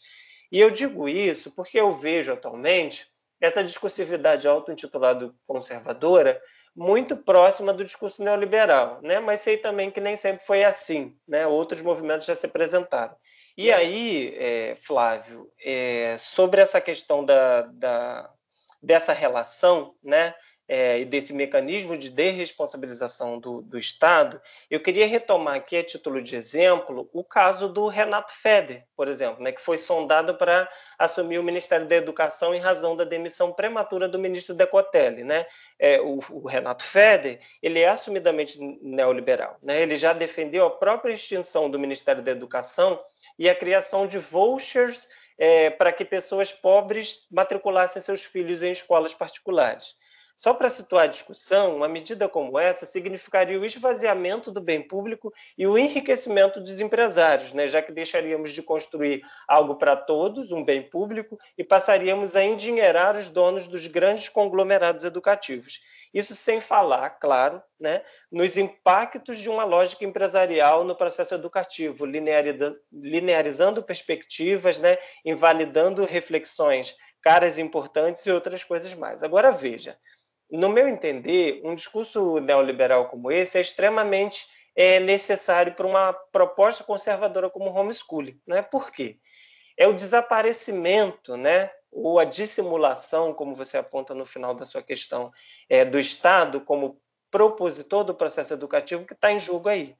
E 0.51 0.61
eu 0.61 0.71
digo 0.71 1.09
isso 1.09 1.51
porque 1.51 1.79
eu 1.79 1.91
vejo 1.93 2.33
atualmente 2.33 3.07
essa 3.41 3.63
discursividade 3.63 4.49
auto-intitulada 4.49 5.33
conservadora 5.47 6.41
muito 6.75 7.17
próxima 7.17 7.73
do 7.73 7.85
discurso 7.85 8.23
neoliberal, 8.23 9.01
né? 9.03 9.19
mas 9.21 9.41
sei 9.41 9.57
também 9.57 9.91
que 9.91 10.01
nem 10.01 10.17
sempre 10.17 10.45
foi 10.45 10.65
assim, 10.65 11.17
né? 11.27 11.47
outros 11.47 11.83
movimentos 11.83 12.27
já 12.27 12.35
se 12.35 12.47
apresentaram. 12.47 13.15
E 13.57 13.73
aí, 13.73 14.35
é, 14.39 14.75
Flávio, 14.77 15.51
é, 15.63 16.17
sobre 16.19 16.61
essa 16.61 16.81
questão 16.81 17.25
da, 17.25 17.63
da, 17.63 18.31
dessa 18.83 19.13
relação, 19.13 19.95
né, 20.03 20.35
é, 20.69 21.01
e 21.01 21.05
desse 21.05 21.33
mecanismo 21.33 21.97
de 21.97 22.11
desresponsabilização 22.11 23.39
do, 23.39 23.63
do 23.63 23.79
Estado, 23.79 24.41
eu 24.71 24.81
queria 24.81 25.07
retomar 25.07 25.55
aqui, 25.55 25.77
a 25.77 25.85
título 25.85 26.21
de 26.21 26.35
exemplo, 26.35 27.09
o 27.13 27.23
caso 27.23 27.69
do 27.69 27.87
Renato 27.89 28.33
Feder, 28.33 28.85
por 28.97 29.09
exemplo, 29.09 29.43
né, 29.43 29.53
que 29.53 29.61
foi 29.61 29.79
sondado 29.79 30.35
para 30.35 30.69
assumir 30.99 31.39
o 31.39 31.43
Ministério 31.43 31.87
da 31.87 31.97
Educação 31.97 32.55
em 32.55 32.59
razão 32.59 32.97
da 32.97 33.05
demissão 33.05 33.53
prematura 33.53 34.09
do 34.09 34.19
ministro 34.19 34.55
Decotelli. 34.55 35.23
Né? 35.23 35.47
É, 35.79 36.01
o, 36.01 36.19
o, 36.31 36.47
Renato 36.47 36.85
Feder 36.85 37.39
ele 37.63 37.81
é 37.81 37.89
assumidamente 37.89 38.59
neoliberal. 38.83 39.59
Né? 39.63 39.83
Ele 39.83 39.97
já 39.97 40.13
defendeu 40.13 40.67
a 40.67 40.71
própria 40.71 41.13
extinção 41.13 41.71
do 41.71 41.79
Ministério 41.79 42.23
da 42.23 42.33
Educação 42.33 43.01
e 43.39 43.49
a 43.49 43.55
criação 43.55 44.07
de 44.07 44.19
vouchers 44.19 45.09
é, 45.39 45.71
para 45.71 45.93
que 45.93 46.05
pessoas 46.05 46.53
pobres 46.53 47.27
matriculassem 47.31 48.01
seus 48.01 48.25
filhos 48.25 48.63
em 48.63 48.73
escolas 48.73 49.15
particulares. 49.15 49.95
Só 50.37 50.53
para 50.53 50.69
situar 50.69 51.05
a 51.05 51.09
discussão, 51.09 51.77
uma 51.77 51.89
medida 51.89 52.29
como 52.29 52.59
essa 52.59 52.85
significaria 52.85 53.59
o 53.59 53.65
esvaziamento 53.65 54.53
do 54.53 54.61
bem 54.61 54.83
público 54.83 55.33
e 55.57 55.67
o 55.67 55.79
enriquecimento 55.79 56.61
dos 56.61 56.79
empresários, 56.79 57.55
né? 57.55 57.67
já 57.67 57.81
que 57.81 57.91
deixaríamos 57.91 58.53
de 58.53 58.63
construir 58.63 59.23
algo 59.49 59.77
para 59.77 59.97
todos, 59.97 60.53
um 60.53 60.63
bem 60.63 60.83
público, 60.83 61.39
e 61.57 61.65
passaríamos 61.65 62.37
a 62.37 62.45
endinheirar 62.45 63.17
os 63.17 63.29
donos 63.29 63.67
dos 63.67 63.87
grandes 63.87 64.29
conglomerados 64.29 65.05
educativos. 65.05 65.81
Isso 66.13 66.35
sem 66.35 66.61
falar, 66.61 67.11
claro, 67.19 67.63
né, 67.79 68.03
nos 68.31 68.57
impactos 68.57 69.39
de 69.39 69.51
uma 69.51 69.65
lógica 69.65 70.05
empresarial 70.05 70.85
no 70.85 70.97
processo 70.97 71.35
educativo, 71.35 72.07
linearizando 72.93 73.83
perspectivas, 73.83 74.79
né, 74.79 74.97
invalidando 75.25 76.05
reflexões 76.05 76.97
caras 77.21 77.59
importantes 77.59 78.25
e 78.25 78.31
outras 78.31 78.63
coisas 78.65 78.95
mais. 78.95 79.23
Agora 79.23 79.51
veja, 79.51 79.99
no 80.51 80.69
meu 80.69 80.89
entender, 80.89 81.61
um 81.65 81.75
discurso 81.75 82.39
neoliberal 82.39 83.09
como 83.09 83.33
esse 83.33 83.59
é 83.59 83.61
extremamente 83.61 84.47
é, 84.75 85.01
necessário 85.01 85.75
para 85.75 85.87
uma 85.87 86.13
proposta 86.13 86.85
conservadora 86.85 87.51
como 87.51 87.71
o 87.71 87.75
homeschooling. 87.75 88.41
Né? 88.47 88.63
Por 88.63 88.91
quê? 88.91 89.19
É 89.77 89.89
o 89.89 89.95
desaparecimento, 89.95 91.37
né? 91.37 91.71
ou 91.91 92.19
a 92.19 92.25
dissimulação, 92.25 93.33
como 93.33 93.55
você 93.55 93.79
aponta 93.79 94.15
no 94.15 94.27
final 94.27 94.55
da 94.55 94.67
sua 94.67 94.83
questão, 94.83 95.33
é, 95.69 95.83
do 95.83 95.99
Estado 95.99 96.61
como 96.61 97.01
propositor 97.31 98.05
do 98.05 98.15
processo 98.15 98.53
educativo 98.53 99.07
que 99.07 99.15
está 99.15 99.33
em 99.33 99.41
jogo 99.41 99.69
aí. 99.69 99.97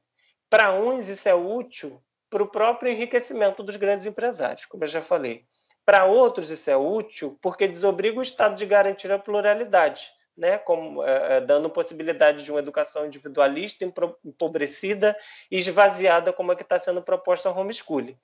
Para 0.47 0.73
uns, 0.73 1.09
isso 1.09 1.27
é 1.27 1.33
útil 1.33 2.01
para 2.29 2.43
o 2.43 2.47
próprio 2.47 2.91
enriquecimento 2.91 3.63
dos 3.63 3.75
grandes 3.75 4.05
empresários, 4.05 4.65
como 4.65 4.83
eu 4.83 4.87
já 4.87 5.01
falei. 5.01 5.45
Para 5.83 6.05
outros, 6.05 6.51
isso 6.51 6.69
é 6.69 6.77
útil 6.77 7.37
porque 7.41 7.67
desobriga 7.67 8.19
o 8.19 8.21
Estado 8.21 8.55
de 8.55 8.65
garantir 8.65 9.11
a 9.11 9.17
pluralidade 9.17 10.11
né, 10.37 10.57
como, 10.59 11.03
é, 11.03 11.41
dando 11.41 11.69
possibilidade 11.69 12.43
de 12.43 12.51
uma 12.51 12.59
educação 12.59 13.05
individualista, 13.05 13.83
empobrecida 14.23 15.17
e 15.49 15.57
esvaziada, 15.57 16.31
como 16.31 16.51
é 16.51 16.55
que 16.55 16.63
está 16.63 16.77
sendo 16.77 17.01
proposta 17.01 17.49
ao 17.49 17.57
homeschooling. 17.57 18.17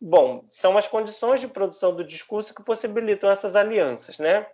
Bom, 0.00 0.44
são 0.48 0.78
as 0.78 0.86
condições 0.86 1.40
de 1.40 1.48
produção 1.48 1.94
do 1.94 2.04
discurso 2.04 2.54
que 2.54 2.62
possibilitam 2.62 3.30
essas 3.30 3.56
alianças, 3.56 4.18
né? 4.20 4.46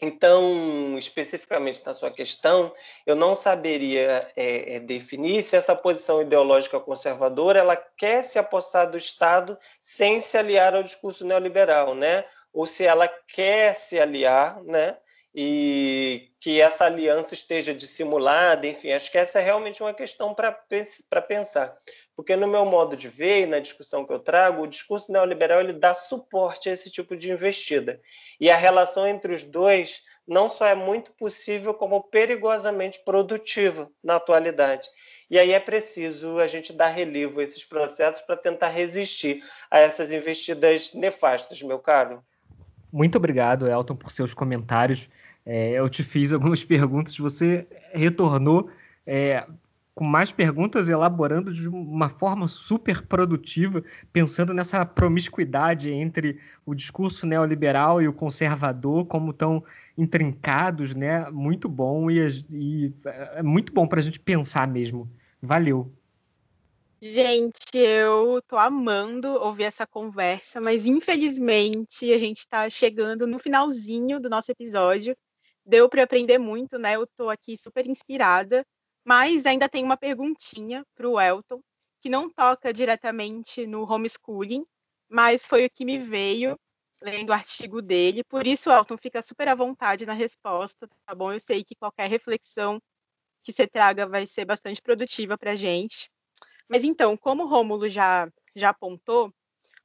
Então, 0.00 0.98
especificamente 0.98 1.84
na 1.86 1.94
sua 1.94 2.10
questão, 2.10 2.72
eu 3.06 3.14
não 3.14 3.34
saberia 3.34 4.28
é, 4.34 4.80
definir 4.80 5.42
se 5.42 5.56
essa 5.56 5.74
posição 5.74 6.20
ideológica 6.20 6.80
conservadora 6.80 7.60
ela 7.60 7.76
quer 7.76 8.22
se 8.22 8.38
apossar 8.38 8.90
do 8.90 8.96
Estado 8.96 9.56
sem 9.80 10.20
se 10.20 10.36
aliar 10.36 10.74
ao 10.74 10.82
discurso 10.82 11.24
neoliberal, 11.24 11.94
né? 11.94 12.24
Ou 12.52 12.66
se 12.66 12.84
ela 12.84 13.08
quer 13.08 13.74
se 13.74 13.98
aliar, 13.98 14.62
né? 14.64 14.98
E 15.34 16.30
que 16.38 16.60
essa 16.60 16.84
aliança 16.84 17.34
esteja 17.34 17.74
dissimulada, 17.74 18.68
enfim, 18.68 18.92
acho 18.92 19.10
que 19.10 19.18
essa 19.18 19.40
é 19.40 19.42
realmente 19.42 19.82
uma 19.82 19.92
questão 19.92 20.32
para 20.32 20.52
pensar. 21.22 21.76
Porque 22.14 22.36
no 22.36 22.46
meu 22.46 22.64
modo 22.64 22.96
de 22.96 23.08
ver 23.08 23.42
e 23.42 23.46
na 23.46 23.58
discussão 23.58 24.06
que 24.06 24.12
eu 24.12 24.20
trago, 24.20 24.62
o 24.62 24.68
discurso 24.68 25.10
neoliberal 25.10 25.60
ele 25.60 25.72
dá 25.72 25.92
suporte 25.92 26.68
a 26.68 26.72
esse 26.72 26.88
tipo 26.88 27.16
de 27.16 27.32
investida. 27.32 28.00
E 28.38 28.48
a 28.48 28.56
relação 28.56 29.04
entre 29.04 29.32
os 29.32 29.42
dois 29.42 30.02
não 30.26 30.48
só 30.48 30.66
é 30.66 30.74
muito 30.76 31.10
possível, 31.12 31.74
como 31.74 32.00
perigosamente 32.04 33.00
produtiva 33.04 33.90
na 34.02 34.16
atualidade. 34.16 34.88
E 35.28 35.36
aí 35.36 35.52
é 35.52 35.58
preciso 35.58 36.38
a 36.38 36.46
gente 36.46 36.72
dar 36.72 36.88
relevo 36.88 37.40
a 37.40 37.42
esses 37.42 37.64
processos 37.64 38.22
para 38.22 38.36
tentar 38.36 38.68
resistir 38.68 39.42
a 39.68 39.80
essas 39.80 40.12
investidas 40.12 40.94
nefastas, 40.94 41.60
meu 41.60 41.80
caro. 41.80 42.22
Muito 42.92 43.18
obrigado, 43.18 43.66
Elton, 43.68 43.96
por 43.96 44.12
seus 44.12 44.32
comentários. 44.32 45.08
É, 45.46 45.72
eu 45.72 45.88
te 45.88 46.02
fiz 46.02 46.32
algumas 46.32 46.62
perguntas, 46.64 47.16
você 47.16 47.66
retornou 47.92 48.70
é, 49.06 49.46
com 49.94 50.04
mais 50.04 50.32
perguntas, 50.32 50.90
elaborando 50.90 51.52
de 51.52 51.68
uma 51.68 52.08
forma 52.08 52.48
super 52.48 53.02
produtiva, 53.06 53.84
pensando 54.12 54.52
nessa 54.52 54.84
promiscuidade 54.84 55.90
entre 55.90 56.40
o 56.66 56.74
discurso 56.74 57.26
neoliberal 57.26 58.02
e 58.02 58.08
o 58.08 58.12
conservador, 58.12 59.06
como 59.06 59.30
estão 59.30 59.62
intrincados, 59.96 60.94
né? 60.94 61.30
Muito 61.30 61.68
bom 61.68 62.10
e, 62.10 62.18
e 62.50 62.92
é 63.04 63.42
muito 63.42 63.72
bom 63.72 63.86
para 63.86 64.00
a 64.00 64.02
gente 64.02 64.18
pensar 64.18 64.66
mesmo. 64.66 65.08
Valeu. 65.40 65.92
Gente, 67.00 67.76
eu 67.76 68.40
tô 68.48 68.56
amando 68.56 69.28
ouvir 69.28 69.64
essa 69.64 69.86
conversa, 69.86 70.58
mas 70.58 70.86
infelizmente 70.86 72.10
a 72.12 72.18
gente 72.18 72.38
está 72.38 72.68
chegando 72.70 73.26
no 73.26 73.38
finalzinho 73.38 74.18
do 74.18 74.30
nosso 74.30 74.50
episódio 74.50 75.14
deu 75.64 75.88
para 75.88 76.02
aprender 76.02 76.38
muito, 76.38 76.78
né? 76.78 76.96
Eu 76.96 77.04
estou 77.04 77.30
aqui 77.30 77.56
super 77.56 77.86
inspirada, 77.86 78.64
mas 79.04 79.46
ainda 79.46 79.68
tem 79.68 79.84
uma 79.84 79.96
perguntinha 79.96 80.84
para 80.94 81.08
o 81.08 81.20
Elton, 81.20 81.60
que 82.00 82.08
não 82.08 82.30
toca 82.30 82.72
diretamente 82.72 83.66
no 83.66 83.90
homeschooling, 83.90 84.64
mas 85.08 85.46
foi 85.46 85.66
o 85.66 85.70
que 85.70 85.84
me 85.84 85.98
veio 85.98 86.58
lendo 87.02 87.30
o 87.30 87.32
artigo 87.32 87.82
dele. 87.82 88.24
Por 88.24 88.46
isso, 88.46 88.70
Elton, 88.70 88.96
fica 88.96 89.22
super 89.22 89.48
à 89.48 89.54
vontade 89.54 90.06
na 90.06 90.12
resposta, 90.12 90.88
tá 91.06 91.14
bom? 91.14 91.32
Eu 91.32 91.40
sei 91.40 91.62
que 91.62 91.74
qualquer 91.74 92.08
reflexão 92.08 92.80
que 93.42 93.52
você 93.52 93.66
traga 93.66 94.06
vai 94.06 94.26
ser 94.26 94.44
bastante 94.44 94.80
produtiva 94.80 95.36
para 95.36 95.52
a 95.52 95.56
gente. 95.56 96.10
Mas 96.68 96.82
então, 96.84 97.16
como 97.16 97.44
o 97.44 97.46
Rômulo 97.46 97.88
já 97.88 98.28
já 98.56 98.70
apontou, 98.70 99.32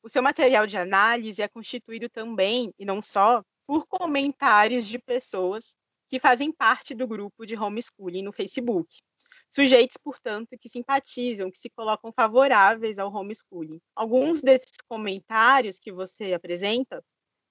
o 0.03 0.09
seu 0.09 0.21
material 0.21 0.67
de 0.67 0.77
análise 0.77 1.41
é 1.41 1.47
constituído 1.47 2.09
também, 2.09 2.73
e 2.77 2.85
não 2.85 3.01
só, 3.01 3.43
por 3.69 3.85
comentários 3.85 4.87
de 4.87 4.97
pessoas 4.97 5.77
que 6.07 6.19
fazem 6.19 6.51
parte 6.51 6.95
do 6.95 7.07
grupo 7.07 7.45
de 7.45 7.55
homeschooling 7.55 8.23
no 8.23 8.31
Facebook. 8.31 8.87
Sujeitos, 9.47 9.95
portanto, 10.03 10.57
que 10.59 10.67
simpatizam, 10.67 11.51
que 11.51 11.59
se 11.59 11.69
colocam 11.69 12.11
favoráveis 12.11 12.97
ao 12.97 13.13
homeschooling. 13.13 13.79
Alguns 13.95 14.41
desses 14.41 14.75
comentários 14.87 15.77
que 15.77 15.91
você 15.91 16.33
apresenta 16.33 16.99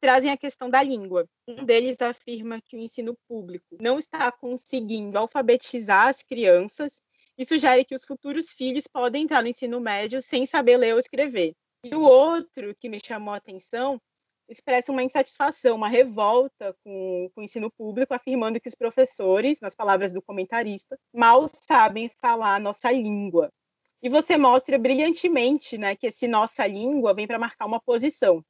trazem 0.01 0.33
a 0.33 0.37
questão 0.37 0.69
da 0.69 0.83
língua. 0.83 1.25
Um 1.47 1.65
deles 1.65 2.03
afirma 2.03 2.61
que 2.61 2.77
o 2.77 2.81
ensino 2.81 3.17
público 3.29 3.77
não 3.81 3.97
está 3.97 4.33
conseguindo 4.33 5.17
alfabetizar 5.17 6.09
as 6.09 6.25
crianças 6.25 7.01
e 7.39 7.45
sugere 7.45 7.85
que 7.85 7.95
os 7.95 8.05
futuros 8.05 8.51
filhos 8.51 8.89
podem 8.89 9.23
entrar 9.23 9.41
no 9.41 9.51
ensino 9.51 9.81
médio 9.81 10.21
sem 10.21 10.47
saber 10.47 10.79
ler 10.79 10.95
ou 10.95 10.99
escrever. 10.99 11.55
E 11.85 11.95
o 11.95 12.03
outro 12.03 12.75
que 12.75 12.89
me 12.89 12.99
chamou 12.99 13.33
a 13.33 13.37
atenção 13.37 14.01
expressa 14.49 14.91
uma 14.91 15.03
insatisfação, 15.03 15.77
uma 15.77 15.89
revolta 15.89 16.75
com, 16.83 17.31
com, 17.35 17.41
o 17.41 17.45
ensino 17.45 17.71
público, 17.71 18.15
afirmando 18.15 18.61
que 18.61 18.69
os 18.69 18.75
professores, 18.75 19.61
nas 19.61 19.75
palavras 19.75 20.13
do 20.13 20.23
comentarista, 20.23 20.99
mal 21.13 21.47
sabem 21.49 22.11
falar 22.21 22.55
a 22.55 22.61
nossa 22.61 22.91
língua. 22.91 23.53
E 24.03 24.09
você 24.09 24.37
mostra 24.37 24.79
brilhantemente 24.79 25.77
né, 25.77 25.95
que 25.95 26.07
esse 26.07 26.27
nossa 26.27 26.67
língua 26.67 27.13
vem 27.13 27.27
para 27.27 27.39
marcar 27.39 27.67
uma 27.67 27.81
posição, 27.81 28.43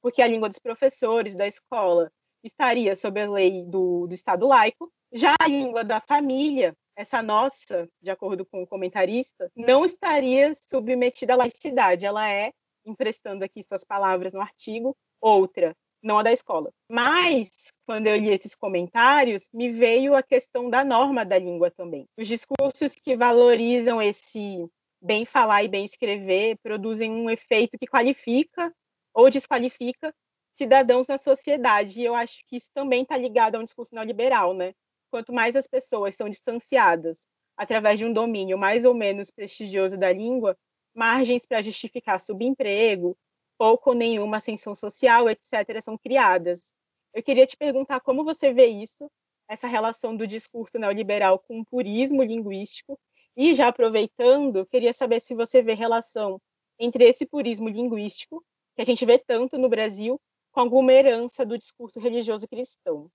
porque 0.00 0.22
a 0.22 0.26
língua 0.26 0.48
dos 0.48 0.58
professores 0.58 1.34
da 1.34 1.46
escola 1.46 2.10
estaria 2.42 2.96
sob 2.96 3.20
a 3.20 3.30
lei 3.30 3.64
do, 3.64 4.06
do 4.06 4.14
Estado 4.14 4.46
laico, 4.46 4.90
já 5.12 5.34
a 5.40 5.48
língua 5.48 5.84
da 5.84 6.00
família, 6.00 6.74
essa 6.96 7.22
nossa, 7.22 7.88
de 8.00 8.10
acordo 8.10 8.44
com 8.46 8.62
o 8.62 8.66
comentarista, 8.66 9.50
não 9.56 9.84
estaria 9.84 10.54
submetida 10.54 11.34
à 11.34 11.36
laicidade, 11.36 12.06
ela 12.06 12.28
é 12.28 12.52
emprestando 12.84 13.44
aqui 13.44 13.62
suas 13.62 13.84
palavras 13.84 14.32
no 14.32 14.40
artigo, 14.40 14.96
outra, 15.22 15.74
não 16.02 16.18
a 16.18 16.22
da 16.22 16.32
escola. 16.32 16.70
Mas, 16.90 17.68
quando 17.86 18.08
eu 18.08 18.16
li 18.16 18.30
esses 18.30 18.54
comentários, 18.54 19.48
me 19.52 19.70
veio 19.70 20.14
a 20.14 20.22
questão 20.22 20.68
da 20.68 20.84
norma 20.84 21.24
da 21.24 21.38
língua 21.38 21.70
também. 21.70 22.06
Os 22.18 22.26
discursos 22.26 22.94
que 23.02 23.16
valorizam 23.16 24.02
esse 24.02 24.66
bem 25.00 25.24
falar 25.24 25.62
e 25.62 25.68
bem 25.68 25.84
escrever 25.84 26.58
produzem 26.62 27.10
um 27.10 27.30
efeito 27.30 27.78
que 27.78 27.86
qualifica 27.86 28.74
ou 29.14 29.30
desqualifica 29.30 30.14
cidadãos 30.54 31.06
na 31.06 31.18
sociedade. 31.18 32.00
E 32.00 32.04
eu 32.04 32.14
acho 32.14 32.44
que 32.46 32.56
isso 32.56 32.70
também 32.74 33.02
está 33.02 33.16
ligado 33.16 33.54
a 33.54 33.58
um 33.58 33.64
discurso 33.64 33.94
neoliberal, 33.94 34.54
né? 34.54 34.74
Quanto 35.10 35.32
mais 35.32 35.56
as 35.56 35.66
pessoas 35.66 36.14
são 36.14 36.28
distanciadas 36.28 37.20
através 37.56 37.98
de 37.98 38.04
um 38.04 38.12
domínio 38.12 38.56
mais 38.56 38.84
ou 38.84 38.94
menos 38.94 39.30
prestigioso 39.30 39.96
da 39.96 40.12
língua, 40.12 40.56
margens 40.94 41.44
para 41.46 41.62
justificar 41.62 42.18
subemprego, 42.18 43.16
ou 43.62 43.94
nenhuma 43.94 44.38
ascensão 44.38 44.74
social, 44.74 45.28
etc., 45.28 45.80
são 45.80 45.96
criadas. 45.96 46.74
Eu 47.14 47.22
queria 47.22 47.46
te 47.46 47.56
perguntar 47.56 48.00
como 48.00 48.24
você 48.24 48.52
vê 48.52 48.66
isso, 48.66 49.10
essa 49.48 49.66
relação 49.66 50.16
do 50.16 50.26
discurso 50.26 50.78
neoliberal 50.78 51.38
com 51.38 51.60
o 51.60 51.64
purismo 51.64 52.22
linguístico, 52.22 52.98
e 53.36 53.54
já 53.54 53.68
aproveitando, 53.68 54.66
queria 54.66 54.92
saber 54.92 55.20
se 55.20 55.34
você 55.34 55.62
vê 55.62 55.74
relação 55.74 56.40
entre 56.78 57.04
esse 57.04 57.24
purismo 57.24 57.68
linguístico, 57.68 58.44
que 58.74 58.82
a 58.82 58.84
gente 58.84 59.04
vê 59.06 59.18
tanto 59.18 59.56
no 59.56 59.68
Brasil, 59.68 60.20
com 60.50 60.60
alguma 60.60 60.92
herança 60.92 61.46
do 61.46 61.56
discurso 61.56 62.00
religioso 62.00 62.48
cristão. 62.48 63.08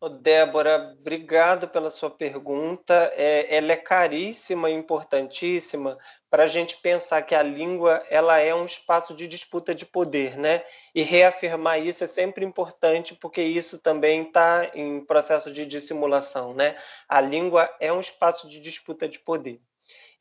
Oh, 0.00 0.08
Débora, 0.08 0.96
obrigado 0.96 1.66
pela 1.68 1.90
sua 1.90 2.08
pergunta. 2.08 3.12
É, 3.16 3.56
ela 3.56 3.72
é 3.72 3.76
caríssima 3.76 4.70
e 4.70 4.72
importantíssima 4.74 5.98
para 6.30 6.44
a 6.44 6.46
gente 6.46 6.76
pensar 6.76 7.22
que 7.22 7.34
a 7.34 7.42
língua 7.42 8.00
ela 8.08 8.38
é 8.38 8.54
um 8.54 8.64
espaço 8.64 9.12
de 9.12 9.26
disputa 9.26 9.74
de 9.74 9.84
poder, 9.84 10.36
né? 10.38 10.62
E 10.94 11.02
reafirmar 11.02 11.84
isso 11.84 12.04
é 12.04 12.06
sempre 12.06 12.44
importante 12.44 13.16
porque 13.16 13.42
isso 13.42 13.76
também 13.76 14.22
está 14.22 14.70
em 14.72 15.04
processo 15.04 15.50
de 15.50 15.66
dissimulação, 15.66 16.54
né? 16.54 16.76
A 17.08 17.20
língua 17.20 17.68
é 17.80 17.92
um 17.92 17.98
espaço 17.98 18.48
de 18.48 18.60
disputa 18.60 19.08
de 19.08 19.18
poder. 19.18 19.60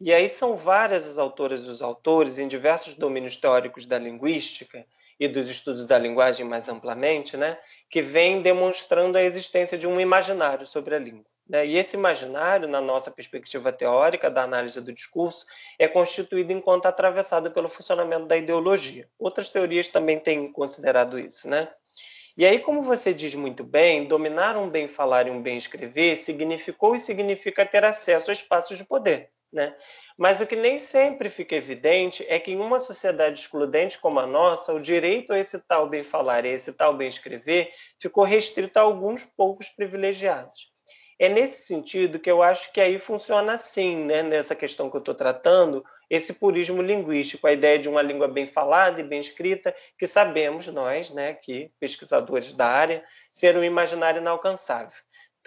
E 0.02 0.12
aí 0.12 0.28
são 0.28 0.56
várias 0.56 1.08
as 1.08 1.20
autoras 1.20 1.62
e 1.66 1.70
os 1.70 1.84
autores 1.84 2.40
em 2.40 2.48
diversos 2.48 2.96
domínios 2.96 3.36
teóricos 3.36 3.86
da 3.86 4.00
linguística 4.00 4.88
e 5.20 5.28
dos 5.28 5.50
estudos 5.50 5.88
da 5.88 5.98
linguagem 5.98 6.46
mais 6.46 6.70
amplamente, 6.70 7.36
né, 7.36 7.58
que 7.90 8.02
vêm 8.02 8.42
demonstrando 8.42 9.18
a 9.18 9.24
existência 9.24 9.78
de 9.78 9.88
um 9.88 10.00
imaginário 10.00 10.68
sobre 10.68 10.96
a 10.96 11.00
língua. 11.00 11.26
Né? 11.50 11.66
E 11.66 11.78
esse 11.78 11.96
imaginário, 11.96 12.68
na 12.68 12.82
nossa 12.82 13.10
perspectiva 13.10 13.72
teórica 13.72 14.30
da 14.30 14.44
análise 14.44 14.82
do 14.82 14.94
discurso, 14.94 15.46
é 15.80 15.88
constituído 15.88 16.52
enquanto 16.52 16.86
atravessado 16.86 17.52
pelo 17.52 17.70
funcionamento 17.70 18.26
da 18.26 18.38
ideologia. 18.38 19.08
Outras 19.18 19.50
teorias 19.50 19.90
também 19.90 20.20
têm 20.20 20.52
considerado 20.52 21.18
isso, 21.18 21.48
né? 21.48 21.70
E 22.38 22.46
aí, 22.46 22.60
como 22.60 22.84
você 22.84 23.16
diz 23.16 23.34
muito 23.34 23.64
bem, 23.64 24.08
dominar 24.08 24.56
um 24.58 24.70
bem 24.70 24.88
falar 24.88 25.26
e 25.28 25.32
um 25.32 25.42
bem 25.42 25.58
escrever 25.58 26.16
significou 26.18 26.94
e 26.94 27.00
significa 27.00 27.66
ter 27.66 27.84
acesso 27.84 28.30
a 28.30 28.34
espaços 28.34 28.78
de 28.78 28.86
poder. 28.86 29.32
Né? 29.52 29.74
Mas 30.20 30.42
o 30.42 30.48
que 30.48 30.56
nem 30.56 30.78
sempre 30.78 31.30
fica 31.30 31.56
evidente 31.56 32.26
é 32.28 32.38
que 32.38 32.52
em 32.52 32.60
uma 32.60 32.80
sociedade 32.80 33.40
excludente 33.40 33.98
como 33.98 34.20
a 34.20 34.28
nossa, 34.28 34.74
o 34.74 34.80
direito 34.80 35.32
a 35.32 35.40
esse 35.40 35.58
tal 35.60 35.88
bem 35.88 36.04
falar 36.04 36.46
e 36.46 36.50
esse 36.50 36.74
tal 36.74 36.96
bem 36.96 37.08
escrever 37.08 37.72
ficou 38.00 38.26
restrito 38.26 38.78
a 38.78 38.82
alguns 38.82 39.24
poucos 39.24 39.70
privilegiados. 39.70 40.70
É 41.20 41.28
nesse 41.28 41.66
sentido 41.66 42.20
que 42.20 42.30
eu 42.30 42.44
acho 42.44 42.72
que 42.72 42.80
aí 42.80 43.00
funciona 43.00 43.54
assim, 43.54 44.06
né, 44.06 44.22
nessa 44.22 44.54
questão 44.54 44.88
que 44.88 44.98
eu 44.98 45.00
estou 45.00 45.16
tratando, 45.16 45.84
esse 46.08 46.34
purismo 46.34 46.80
linguístico, 46.80 47.48
a 47.48 47.54
ideia 47.54 47.80
de 47.80 47.90
uma 47.90 48.04
língua 48.04 48.28
bem 48.28 48.46
falada 48.46 49.02
e 49.02 49.04
bem 49.04 49.20
escrita, 49.20 49.74
que 49.98 50.06
sabemos 50.06 50.68
nós, 50.68 51.10
né, 51.10 51.34
que 51.34 51.72
pesquisadores 51.80 52.54
da 52.54 52.68
área, 52.68 53.04
ser 53.34 53.58
um 53.58 53.64
imaginário 53.64 54.22
inalcançável. 54.22 54.96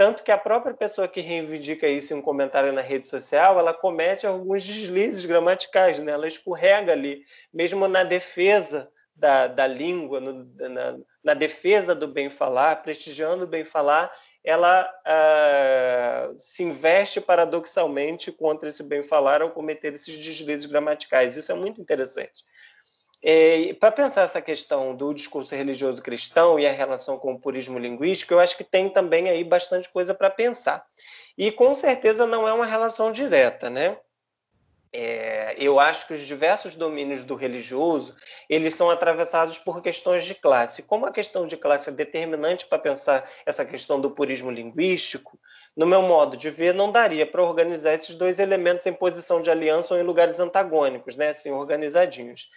Tanto 0.01 0.23
que 0.23 0.33
a 0.33 0.39
própria 0.39 0.73
pessoa 0.73 1.07
que 1.07 1.21
reivindica 1.21 1.87
isso 1.87 2.15
em 2.15 2.17
um 2.17 2.23
comentário 2.23 2.73
na 2.73 2.81
rede 2.81 3.07
social, 3.07 3.59
ela 3.59 3.75
comete 3.75 4.27
alguns 4.27 4.67
deslizes 4.67 5.27
gramaticais, 5.27 5.99
né? 5.99 6.13
ela 6.13 6.27
escorrega 6.27 6.93
ali, 6.93 7.23
mesmo 7.53 7.87
na 7.87 8.03
defesa 8.03 8.91
da, 9.15 9.47
da 9.47 9.67
língua, 9.67 10.19
no, 10.19 10.51
na, 10.57 10.99
na, 11.23 11.35
defesa 11.35 11.95
do 11.95 12.09
bem 12.09 12.31
falar, 12.31 12.83
prestigiando 12.83 13.45
o 13.45 13.47
bem 13.47 13.63
falar, 13.63 14.11
ela 14.43 14.91
uh, 15.07 16.35
se 16.39 16.63
investe 16.63 17.21
paradoxalmente 17.21 18.33
contra 18.33 18.71
esse 18.71 18.83
bem 18.83 19.03
falar 19.03 19.43
ao 19.43 19.51
cometer 19.51 19.93
esses 19.93 20.17
deslizes 20.17 20.65
gramaticais. 20.65 21.37
Isso 21.37 21.53
é 21.53 21.55
muito 21.55 21.79
interessante. 21.79 22.43
É, 23.23 23.75
Para 23.75 23.93
pensar 23.93 24.23
essa 24.23 24.41
questão 24.41 24.95
do 24.95 25.12
discurso 25.12 25.55
religioso 25.55 26.03
cristão 26.03 26.59
e 26.59 26.66
a 26.66 26.73
relação 26.73 27.18
com 27.18 27.35
o 27.35 27.39
purismo 27.39 27.79
linguístico, 27.79 28.33
eu 28.33 28.41
acho 28.41 28.57
que 28.57 28.64
tem 28.64 28.89
também 28.89 29.29
aí 29.29 29.45
bastante 29.45 29.89
coisa 29.89 30.14
para 30.14 30.31
pensar. 30.31 30.85
E 31.37 31.53
com 31.53 31.75
certeza 31.75 32.27
não 32.27 32.49
é 32.49 32.53
uma 32.53 32.66
relação 32.66 33.12
direta, 33.12 33.68
né? 33.68 33.99
É, 34.93 35.55
eu 35.57 35.79
acho 35.79 36.09
que 36.09 36.14
os 36.14 36.27
diversos 36.27 36.75
domínios 36.75 37.23
do 37.23 37.37
religioso 37.37 38.16
eles 38.49 38.75
são 38.75 38.91
atravessados 38.91 39.57
por 39.57 39.81
questões 39.81 40.25
de 40.25 40.35
classe. 40.35 40.83
Como 40.83 41.07
a 41.07 41.12
questão 41.12 41.47
de 41.47 41.57
classe 41.57 41.91
é 41.91 41.93
determinante 41.93 42.66
para 42.66 42.79
pensar 42.79 43.31
essa 43.47 43.64
questão 43.64 44.01
do 44.01 44.11
purismo 44.11 44.51
linguístico, 44.51 45.39
no 45.77 45.87
meu 45.87 46.03
modo 46.03 46.37
de 46.37 46.51
ver, 46.51 46.75
não 46.75 46.91
daria 46.91 47.25
para 47.25 47.43
organizar 47.43 47.95
esses 47.95 48.16
dois 48.16 48.41
elementos 48.41 48.85
em 48.85 48.93
posição 48.93 49.41
de 49.41 49.51
aliança 49.51 49.95
ou 49.95 50.01
em 50.01 50.05
lugares 50.05 50.41
antagônicos, 50.41 51.16
né? 51.16 51.29
assim, 51.29 51.51
organizadinhos. 51.51 52.49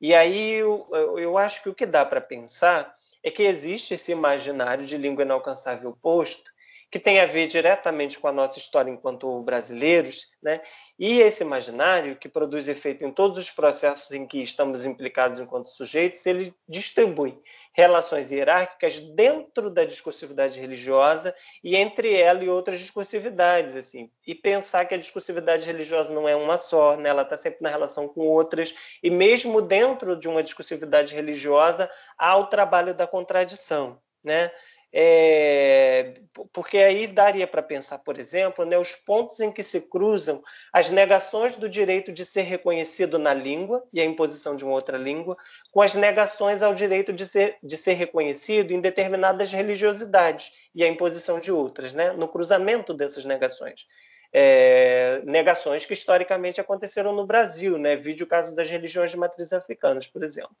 E 0.00 0.14
aí 0.14 0.52
eu, 0.52 0.88
eu 1.18 1.36
acho 1.36 1.62
que 1.62 1.68
o 1.68 1.74
que 1.74 1.84
dá 1.84 2.04
para 2.04 2.20
pensar 2.20 2.94
é 3.22 3.30
que 3.30 3.42
existe 3.42 3.94
esse 3.94 4.10
imaginário 4.12 4.86
de 4.86 4.96
língua 4.96 5.24
inalcançável 5.24 5.96
posto 6.00 6.50
que 6.90 6.98
tem 6.98 7.20
a 7.20 7.26
ver 7.26 7.46
diretamente 7.46 8.18
com 8.18 8.26
a 8.26 8.32
nossa 8.32 8.58
história 8.58 8.90
enquanto 8.90 9.40
brasileiros, 9.42 10.26
né? 10.42 10.60
E 10.98 11.20
esse 11.20 11.44
imaginário, 11.44 12.16
que 12.16 12.28
produz 12.28 12.66
efeito 12.66 13.04
em 13.04 13.12
todos 13.12 13.38
os 13.38 13.50
processos 13.50 14.10
em 14.10 14.26
que 14.26 14.42
estamos 14.42 14.84
implicados 14.84 15.38
enquanto 15.38 15.70
sujeitos, 15.70 16.26
ele 16.26 16.52
distribui 16.68 17.38
relações 17.72 18.32
hierárquicas 18.32 18.98
dentro 18.98 19.70
da 19.70 19.84
discursividade 19.84 20.58
religiosa 20.58 21.32
e 21.62 21.76
entre 21.76 22.12
ela 22.14 22.42
e 22.42 22.48
outras 22.48 22.80
discursividades, 22.80 23.76
assim. 23.76 24.10
E 24.26 24.34
pensar 24.34 24.84
que 24.86 24.94
a 24.94 24.98
discursividade 24.98 25.66
religiosa 25.66 26.12
não 26.12 26.28
é 26.28 26.34
uma 26.34 26.58
só, 26.58 26.96
né? 26.96 27.10
Ela 27.10 27.22
está 27.22 27.36
sempre 27.36 27.62
na 27.62 27.70
relação 27.70 28.08
com 28.08 28.22
outras 28.22 28.74
e 29.00 29.10
mesmo 29.10 29.62
dentro 29.62 30.16
de 30.16 30.28
uma 30.28 30.42
discursividade 30.42 31.14
religiosa 31.14 31.88
há 32.18 32.36
o 32.36 32.46
trabalho 32.46 32.94
da 32.94 33.06
contradição, 33.06 34.00
né? 34.24 34.50
É, 34.92 36.14
porque 36.52 36.78
aí 36.78 37.06
daria 37.06 37.46
para 37.46 37.62
pensar, 37.62 37.98
por 37.98 38.18
exemplo, 38.18 38.64
né, 38.64 38.76
os 38.76 38.94
pontos 38.96 39.38
em 39.38 39.52
que 39.52 39.62
se 39.62 39.82
cruzam 39.82 40.42
as 40.72 40.90
negações 40.90 41.54
do 41.56 41.68
direito 41.68 42.10
de 42.12 42.24
ser 42.24 42.42
reconhecido 42.42 43.16
na 43.18 43.32
língua 43.32 43.84
e 43.92 44.00
a 44.00 44.04
imposição 44.04 44.56
de 44.56 44.64
uma 44.64 44.72
outra 44.74 44.98
língua, 44.98 45.36
com 45.70 45.80
as 45.80 45.94
negações 45.94 46.60
ao 46.62 46.74
direito 46.74 47.12
de 47.12 47.24
ser, 47.24 47.56
de 47.62 47.76
ser 47.76 47.92
reconhecido 47.94 48.72
em 48.72 48.80
determinadas 48.80 49.52
religiosidades 49.52 50.52
e 50.74 50.82
a 50.82 50.88
imposição 50.88 51.38
de 51.38 51.52
outras, 51.52 51.94
né, 51.94 52.12
no 52.12 52.26
cruzamento 52.28 52.92
dessas 52.92 53.24
negações. 53.24 53.86
é, 54.32 55.22
negações 55.24 55.84
que 55.84 55.92
historicamente 55.92 56.60
aconteceram 56.60 57.12
no 57.12 57.26
Brasil, 57.26 57.78
né? 57.78 57.96
Vídeo 57.96 58.26
o 58.26 58.28
caso 58.28 58.54
das 58.54 58.70
religiões 58.70 59.10
de 59.10 59.16
matriz 59.16 59.52
africanas, 59.52 60.06
por 60.06 60.22
exemplo. 60.22 60.56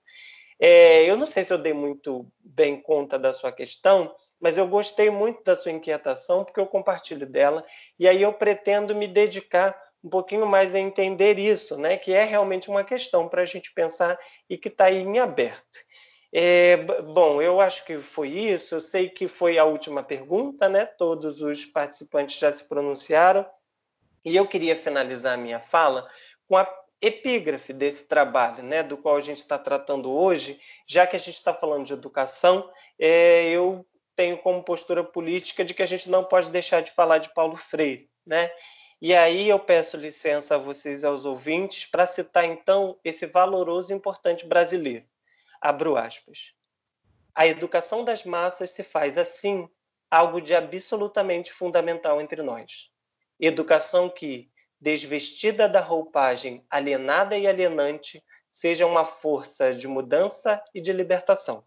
É, 0.60 1.04
eu 1.04 1.16
não 1.16 1.26
sei 1.26 1.42
se 1.42 1.52
eu 1.52 1.58
dei 1.58 1.72
muito 1.72 2.30
bem 2.38 2.80
conta 2.80 3.18
da 3.18 3.32
sua 3.32 3.50
questão, 3.50 4.14
mas 4.38 4.58
eu 4.58 4.68
gostei 4.68 5.08
muito 5.08 5.42
da 5.42 5.56
sua 5.56 5.72
inquietação, 5.72 6.44
porque 6.44 6.60
eu 6.60 6.66
compartilho 6.66 7.26
dela, 7.26 7.64
e 7.98 8.06
aí 8.06 8.20
eu 8.20 8.32
pretendo 8.34 8.94
me 8.94 9.08
dedicar 9.08 9.80
um 10.04 10.08
pouquinho 10.08 10.46
mais 10.46 10.74
a 10.74 10.78
entender 10.78 11.38
isso, 11.38 11.78
né? 11.78 11.96
Que 11.96 12.12
é 12.12 12.24
realmente 12.24 12.68
uma 12.68 12.84
questão 12.84 13.28
para 13.28 13.42
a 13.42 13.44
gente 13.44 13.72
pensar 13.72 14.18
e 14.48 14.56
que 14.56 14.68
está 14.68 14.86
aí 14.86 14.98
em 14.98 15.18
aberto. 15.18 15.78
É, 16.32 16.76
bom, 16.76 17.42
eu 17.42 17.60
acho 17.60 17.84
que 17.84 17.98
foi 17.98 18.28
isso. 18.28 18.74
Eu 18.74 18.80
sei 18.80 19.08
que 19.08 19.28
foi 19.28 19.58
a 19.58 19.64
última 19.64 20.02
pergunta, 20.02 20.68
né? 20.68 20.86
Todos 20.86 21.42
os 21.42 21.66
participantes 21.66 22.38
já 22.38 22.52
se 22.52 22.64
pronunciaram. 22.64 23.44
E 24.24 24.36
eu 24.36 24.46
queria 24.46 24.76
finalizar 24.76 25.34
a 25.34 25.40
minha 25.40 25.60
fala 25.60 26.06
com 26.48 26.56
a 26.56 26.64
epígrafe 27.00 27.72
desse 27.72 28.04
trabalho, 28.04 28.62
né, 28.62 28.82
do 28.82 28.96
qual 28.96 29.16
a 29.16 29.20
gente 29.20 29.38
está 29.38 29.58
tratando 29.58 30.12
hoje, 30.12 30.60
já 30.86 31.06
que 31.06 31.16
a 31.16 31.18
gente 31.18 31.34
está 31.34 31.54
falando 31.54 31.86
de 31.86 31.92
educação, 31.92 32.70
é, 32.98 33.48
eu 33.48 33.86
tenho 34.14 34.36
como 34.38 34.62
postura 34.62 35.02
política 35.02 35.64
de 35.64 35.72
que 35.72 35.82
a 35.82 35.86
gente 35.86 36.10
não 36.10 36.24
pode 36.24 36.50
deixar 36.50 36.82
de 36.82 36.92
falar 36.92 37.18
de 37.18 37.32
Paulo 37.32 37.56
Freire, 37.56 38.10
né? 38.26 38.50
E 39.00 39.14
aí 39.14 39.48
eu 39.48 39.58
peço 39.58 39.96
licença 39.96 40.56
a 40.56 40.58
vocês, 40.58 41.04
aos 41.04 41.24
ouvintes, 41.24 41.86
para 41.86 42.06
citar 42.06 42.44
então 42.44 43.00
esse 43.02 43.24
valoroso 43.24 43.92
e 43.92 43.96
importante 43.96 44.44
brasileiro. 44.44 45.06
Abro 45.58 45.96
aspas. 45.96 46.52
A 47.34 47.46
educação 47.46 48.04
das 48.04 48.24
massas 48.24 48.70
se 48.70 48.82
faz 48.82 49.16
assim 49.16 49.66
algo 50.10 50.38
de 50.38 50.54
absolutamente 50.54 51.50
fundamental 51.50 52.20
entre 52.20 52.42
nós. 52.42 52.90
Educação 53.38 54.10
que, 54.10 54.50
desvestida 54.80 55.68
da 55.68 55.80
roupagem 55.80 56.64
alienada 56.70 57.36
e 57.36 57.46
alienante, 57.46 58.24
seja 58.50 58.86
uma 58.86 59.04
força 59.04 59.74
de 59.74 59.86
mudança 59.86 60.62
e 60.74 60.80
de 60.80 60.92
libertação. 60.92 61.64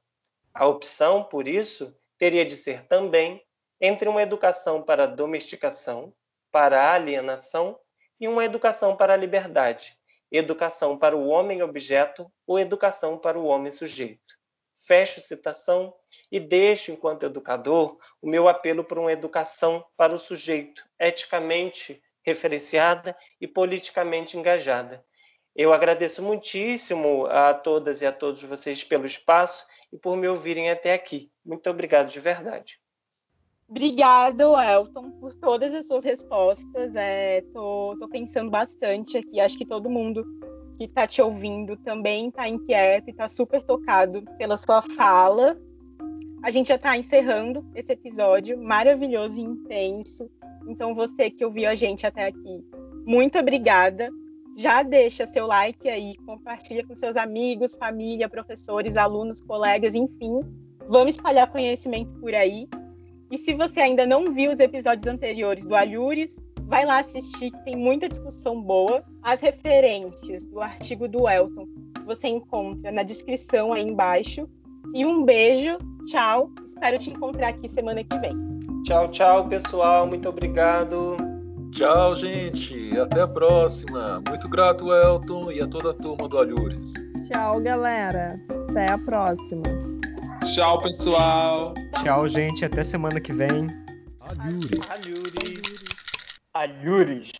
A 0.53 0.67
opção, 0.67 1.23
por 1.23 1.47
isso, 1.47 1.95
teria 2.17 2.45
de 2.45 2.55
ser 2.55 2.87
também 2.87 3.41
entre 3.79 4.07
uma 4.07 4.21
educação 4.21 4.81
para 4.81 5.03
a 5.03 5.07
domesticação, 5.07 6.13
para 6.51 6.81
a 6.81 6.93
alienação, 6.93 7.79
e 8.19 8.27
uma 8.27 8.45
educação 8.45 8.95
para 8.95 9.13
a 9.13 9.17
liberdade, 9.17 9.97
educação 10.31 10.97
para 10.97 11.17
o 11.17 11.27
homem 11.27 11.61
objeto 11.61 12.31
ou 12.47 12.57
educação 12.57 13.17
para 13.17 13.37
o 13.37 13.45
homem 13.45 13.71
sujeito. 13.71 14.35
Fecho 14.87 15.19
citação 15.19 15.93
e 16.31 16.39
deixo, 16.39 16.91
enquanto 16.91 17.25
educador, 17.25 17.97
o 18.21 18.27
meu 18.29 18.47
apelo 18.47 18.83
por 18.83 18.97
uma 18.97 19.11
educação 19.11 19.85
para 19.97 20.15
o 20.15 20.19
sujeito, 20.19 20.85
eticamente 20.99 22.01
referenciada 22.23 23.15
e 23.39 23.47
politicamente 23.47 24.37
engajada. 24.37 25.03
Eu 25.55 25.71
agradeço 25.71 26.23
muitíssimo 26.23 27.27
a 27.27 27.53
todas 27.53 28.01
e 28.01 28.05
a 28.05 28.11
todos 28.11 28.41
vocês 28.41 28.83
pelo 28.83 29.05
espaço 29.05 29.67
e 29.91 29.97
por 29.97 30.17
me 30.17 30.27
ouvirem 30.27 30.71
até 30.71 30.93
aqui. 30.93 31.31
Muito 31.45 31.69
obrigado 31.69 32.09
de 32.09 32.19
verdade. 32.19 32.81
Obrigado, 33.67 34.59
Elton, 34.59 35.11
por 35.11 35.33
todas 35.35 35.73
as 35.73 35.87
suas 35.87 36.03
respostas. 36.03 36.95
É, 36.95 37.41
tô, 37.53 37.95
tô 37.99 38.07
pensando 38.07 38.49
bastante 38.49 39.17
aqui. 39.17 39.39
Acho 39.39 39.57
que 39.57 39.65
todo 39.65 39.89
mundo 39.89 40.23
que 40.77 40.85
está 40.85 41.05
te 41.05 41.21
ouvindo 41.21 41.77
também 41.77 42.29
está 42.29 42.47
inquieto 42.47 43.07
e 43.07 43.11
está 43.11 43.29
super 43.29 43.63
tocado 43.63 44.23
pela 44.37 44.57
sua 44.57 44.81
fala. 44.81 45.57
A 46.43 46.51
gente 46.51 46.67
já 46.67 46.75
está 46.75 46.97
encerrando 46.97 47.65
esse 47.73 47.93
episódio 47.93 48.61
maravilhoso 48.61 49.39
e 49.39 49.43
intenso. 49.43 50.29
Então, 50.67 50.95
você 50.95 51.29
que 51.29 51.43
ouviu 51.43 51.69
a 51.69 51.75
gente 51.75 52.05
até 52.05 52.27
aqui, 52.27 52.63
muito 53.05 53.37
obrigada. 53.37 54.09
Já 54.55 54.83
deixa 54.83 55.25
seu 55.25 55.47
like 55.47 55.89
aí, 55.89 56.15
compartilha 56.25 56.85
com 56.85 56.95
seus 56.95 57.17
amigos, 57.17 57.75
família, 57.75 58.29
professores, 58.29 58.95
alunos, 58.97 59.41
colegas, 59.41 59.95
enfim. 59.95 60.41
Vamos 60.87 61.15
espalhar 61.15 61.51
conhecimento 61.51 62.13
por 62.15 62.33
aí. 62.33 62.67
E 63.31 63.37
se 63.37 63.53
você 63.53 63.81
ainda 63.81 64.05
não 64.05 64.31
viu 64.31 64.51
os 64.51 64.59
episódios 64.59 65.07
anteriores 65.07 65.65
do 65.65 65.75
Alhures, 65.75 66.35
vai 66.65 66.85
lá 66.85 66.99
assistir, 66.99 67.51
que 67.51 67.65
tem 67.65 67.75
muita 67.75 68.07
discussão 68.07 68.61
boa. 68.61 69.03
As 69.23 69.41
referências 69.41 70.45
do 70.45 70.61
artigo 70.61 71.07
do 71.07 71.27
Elton 71.27 71.67
você 72.05 72.27
encontra 72.27 72.91
na 72.91 73.03
descrição 73.03 73.73
aí 73.73 73.83
embaixo. 73.83 74.47
E 74.93 75.05
um 75.05 75.23
beijo, 75.23 75.77
tchau. 76.05 76.51
Espero 76.65 76.99
te 76.99 77.09
encontrar 77.09 77.49
aqui 77.49 77.67
semana 77.67 78.03
que 78.03 78.17
vem. 78.19 78.52
Tchau, 78.83 79.07
tchau, 79.09 79.47
pessoal. 79.47 80.05
Muito 80.05 80.27
obrigado. 80.27 81.17
Tchau, 81.71 82.15
gente. 82.15 82.97
Até 82.99 83.21
a 83.21 83.27
próxima. 83.27 84.21
Muito 84.27 84.49
grato, 84.49 84.93
Elton, 84.93 85.51
e 85.51 85.61
a 85.61 85.67
toda 85.67 85.91
a 85.91 85.93
turma 85.93 86.27
do 86.27 86.37
Alhures. 86.37 86.91
Tchau, 87.31 87.61
galera. 87.61 88.39
Até 88.69 88.91
a 88.91 88.97
próxima. 88.97 89.63
Tchau, 90.53 90.77
pessoal. 90.79 91.73
Tchau, 92.03 92.27
gente. 92.27 92.65
Até 92.65 92.83
semana 92.83 93.21
que 93.21 93.31
vem. 93.31 93.67
Alhures. 94.19 94.79
Alhures. 94.91 95.61
Alhures. 96.53 97.31